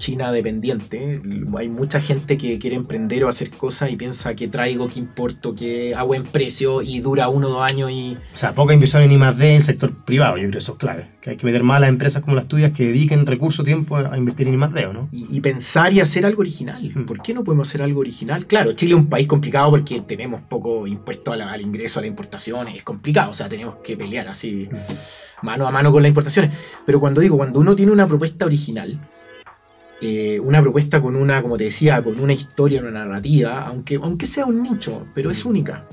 China 0.00 0.32
dependiente. 0.32 1.20
Hay 1.56 1.68
mucha 1.68 2.00
gente 2.00 2.36
que 2.36 2.58
quiere 2.58 2.74
emprender 2.74 3.22
o 3.22 3.28
hacer 3.28 3.50
cosas 3.50 3.92
y 3.92 3.96
piensa 3.96 4.34
que 4.34 4.48
traigo, 4.48 4.88
que 4.88 4.98
importo, 4.98 5.54
que 5.54 5.94
a 5.94 6.02
buen 6.02 6.24
precio 6.24 6.82
y 6.82 6.98
dura 7.00 7.28
uno 7.28 7.46
o 7.46 7.50
dos 7.50 7.62
años 7.70 7.90
y 7.92 8.16
O 8.34 8.36
sea, 8.36 8.54
poca 8.54 8.74
inversión 8.74 9.02
en 9.02 9.12
I+D 9.12 9.50
en 9.50 9.56
el 9.58 9.62
sector 9.62 9.92
privado, 10.04 10.36
yo 10.36 10.42
creo 10.42 10.52
que 10.52 10.58
eso 10.58 10.72
es 10.72 10.78
clave. 10.78 11.10
Que 11.20 11.30
hay 11.30 11.36
que 11.36 11.46
meter 11.46 11.62
más 11.62 11.76
a 11.76 11.80
las 11.80 11.88
empresas 11.90 12.22
como 12.22 12.34
las 12.34 12.48
tuyas 12.48 12.72
que 12.72 12.86
dediquen 12.86 13.26
recursos, 13.26 13.64
tiempo 13.64 13.96
a 13.96 14.16
invertir 14.18 14.48
en 14.48 14.54
I+D, 14.54 14.86
¿o 14.86 14.92
¿no? 14.92 15.08
y, 15.12 15.36
y 15.36 15.40
pensar 15.40 15.92
y 15.92 16.00
hacer 16.00 16.24
algo 16.26 16.40
original. 16.40 16.90
Mm. 16.94 17.04
¿Por 17.04 17.22
qué 17.22 17.34
no 17.34 17.44
podemos 17.44 17.68
hacer 17.68 17.82
algo 17.82 18.00
original? 18.00 18.46
Claro, 18.46 18.72
Chile 18.72 18.94
es 18.94 18.98
un 18.98 19.06
país 19.08 19.26
complicado 19.28 19.70
porque 19.70 20.00
tenemos 20.00 20.40
poco 20.40 20.86
impuesto 20.86 21.36
la- 21.36 21.52
al 21.52 21.60
ingreso, 21.60 22.00
a 22.00 22.02
las 22.02 22.08
importaciones. 22.10 22.74
Es 22.74 22.82
complicado, 22.82 23.30
o 23.30 23.34
sea, 23.34 23.48
tenemos 23.48 23.76
que 23.84 23.96
pelear 23.96 24.26
así 24.28 24.68
mano 25.42 25.66
a 25.66 25.70
mano 25.70 25.92
con 25.92 26.02
las 26.02 26.08
importaciones. 26.08 26.50
Pero 26.86 27.00
cuando 27.00 27.20
digo, 27.20 27.36
cuando 27.36 27.60
uno 27.60 27.76
tiene 27.76 27.92
una 27.92 28.06
propuesta 28.06 28.46
original, 28.46 28.98
eh, 30.00 30.40
una 30.40 30.62
propuesta 30.62 31.00
con 31.02 31.16
una, 31.16 31.42
como 31.42 31.56
te 31.56 31.64
decía, 31.64 32.02
con 32.02 32.18
una 32.20 32.32
historia, 32.32 32.80
una 32.80 32.90
narrativa, 32.90 33.66
aunque, 33.66 33.96
aunque 33.96 34.26
sea 34.26 34.46
un 34.46 34.62
nicho, 34.62 35.06
pero 35.14 35.30
es 35.30 35.44
única. 35.44 35.86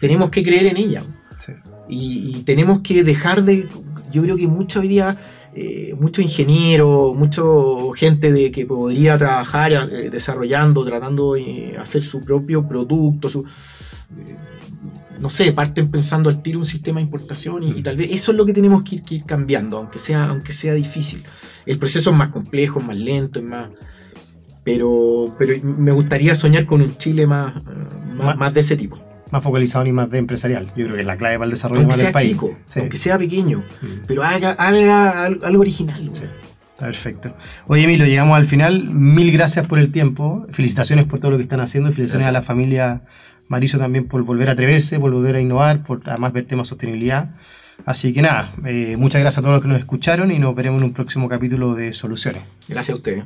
Tenemos 0.00 0.30
que 0.30 0.42
creer 0.42 0.66
en 0.66 0.76
ella. 0.76 1.02
Sí. 1.02 1.52
Y, 1.88 2.36
y 2.36 2.42
tenemos 2.42 2.80
que 2.80 3.04
dejar 3.04 3.44
de. 3.44 3.68
Yo 4.12 4.22
creo 4.22 4.36
que 4.36 4.46
mucho 4.46 4.80
hoy 4.80 4.88
día, 4.88 5.18
eh, 5.58 5.94
mucho 5.98 6.20
ingeniero, 6.20 7.14
mucho 7.14 7.90
gente 7.92 8.30
de 8.30 8.50
que 8.52 8.66
podría 8.66 9.16
trabajar 9.16 9.72
eh, 9.72 10.10
desarrollando, 10.10 10.84
tratando 10.84 11.32
de 11.32 11.78
hacer 11.78 12.02
su 12.02 12.20
propio 12.20 12.68
producto, 12.68 13.30
su, 13.30 13.40
eh, 13.40 14.36
no 15.18 15.30
sé, 15.30 15.52
parten 15.52 15.90
pensando 15.90 16.28
al 16.28 16.42
tiro 16.42 16.58
un 16.58 16.66
sistema 16.66 17.00
de 17.00 17.04
importación 17.04 17.62
y, 17.62 17.70
y 17.70 17.82
tal 17.82 17.96
vez 17.96 18.08
eso 18.10 18.32
es 18.32 18.36
lo 18.36 18.44
que 18.44 18.52
tenemos 18.52 18.82
que 18.82 18.96
ir, 18.96 19.02
que 19.02 19.14
ir 19.14 19.24
cambiando, 19.24 19.78
aunque 19.78 19.98
sea, 19.98 20.28
aunque 20.28 20.52
sea 20.52 20.74
difícil. 20.74 21.22
El 21.66 21.78
proceso 21.78 22.10
es 22.10 22.16
más 22.16 22.28
complejo, 22.30 22.80
más 22.80 22.96
lento, 22.96 23.40
es 23.40 23.44
más. 23.44 23.68
Pero, 24.64 25.34
pero 25.38 25.54
me 25.62 25.92
gustaría 25.92 26.34
soñar 26.34 26.66
con 26.66 26.80
un 26.82 26.96
Chile 26.96 27.26
más, 27.26 27.56
eh, 27.56 27.60
más, 28.16 28.26
Más- 28.26 28.36
más 28.36 28.54
de 28.54 28.60
ese 28.60 28.76
tipo. 28.76 28.98
Más 29.30 29.42
focalizado 29.42 29.84
en 29.84 29.94
I+D 29.96 30.18
empresarial. 30.18 30.66
Yo 30.76 30.84
creo 30.84 30.94
que 30.94 31.00
es 31.00 31.06
la 31.06 31.16
clave 31.16 31.36
para 31.36 31.44
el 31.46 31.50
desarrollo 31.52 31.80
Aunque 31.80 31.90
más 31.92 31.98
del 31.98 32.06
sea 32.06 32.12
país. 32.12 32.30
chico, 32.32 32.56
Sí. 32.66 32.80
aunque 32.80 32.96
sea 32.96 33.18
pequeño, 33.18 33.58
Mm. 33.82 33.86
pero 34.06 34.22
haga, 34.24 34.50
haga 34.52 35.24
al- 35.24 35.40
algo 35.42 35.60
original. 35.60 36.10
Sí. 36.14 36.22
Está 36.74 36.86
perfecto. 36.86 37.30
Oye, 37.66 37.84
Emilio, 37.84 38.06
llegamos 38.06 38.36
al 38.36 38.44
final. 38.46 38.84
Mil 38.90 39.32
gracias 39.32 39.66
por 39.66 39.78
el 39.78 39.90
tiempo. 39.92 40.46
Felicitaciones 40.50 41.06
por 41.06 41.18
todo 41.20 41.30
lo 41.32 41.36
que 41.38 41.42
están 41.44 41.60
haciendo. 41.60 41.90
Felicitaciones 41.90 42.26
Gracias. 42.26 42.28
a 42.28 42.40
la 42.40 42.42
familia 42.46 43.02
Marizo 43.48 43.78
también 43.78 44.06
por 44.06 44.22
volver 44.24 44.48
a 44.48 44.52
atreverse, 44.52 44.98
por 45.00 45.10
volver 45.12 45.36
a 45.36 45.40
innovar, 45.40 45.84
por 45.84 46.02
además 46.04 46.32
ver 46.32 46.46
temas 46.46 46.66
de 46.66 46.70
sostenibilidad. 46.70 47.30
Así 47.84 48.12
que 48.12 48.22
nada, 48.22 48.52
eh, 48.64 48.96
muchas 48.96 49.20
gracias 49.20 49.38
a 49.38 49.42
todos 49.42 49.54
los 49.54 49.62
que 49.62 49.68
nos 49.68 49.78
escucharon 49.78 50.32
y 50.32 50.38
nos 50.38 50.54
veremos 50.54 50.80
en 50.80 50.88
un 50.88 50.94
próximo 50.94 51.28
capítulo 51.28 51.74
de 51.74 51.92
Soluciones. 51.92 52.42
Gracias 52.68 52.94
a 52.94 52.96
ustedes. 52.96 53.24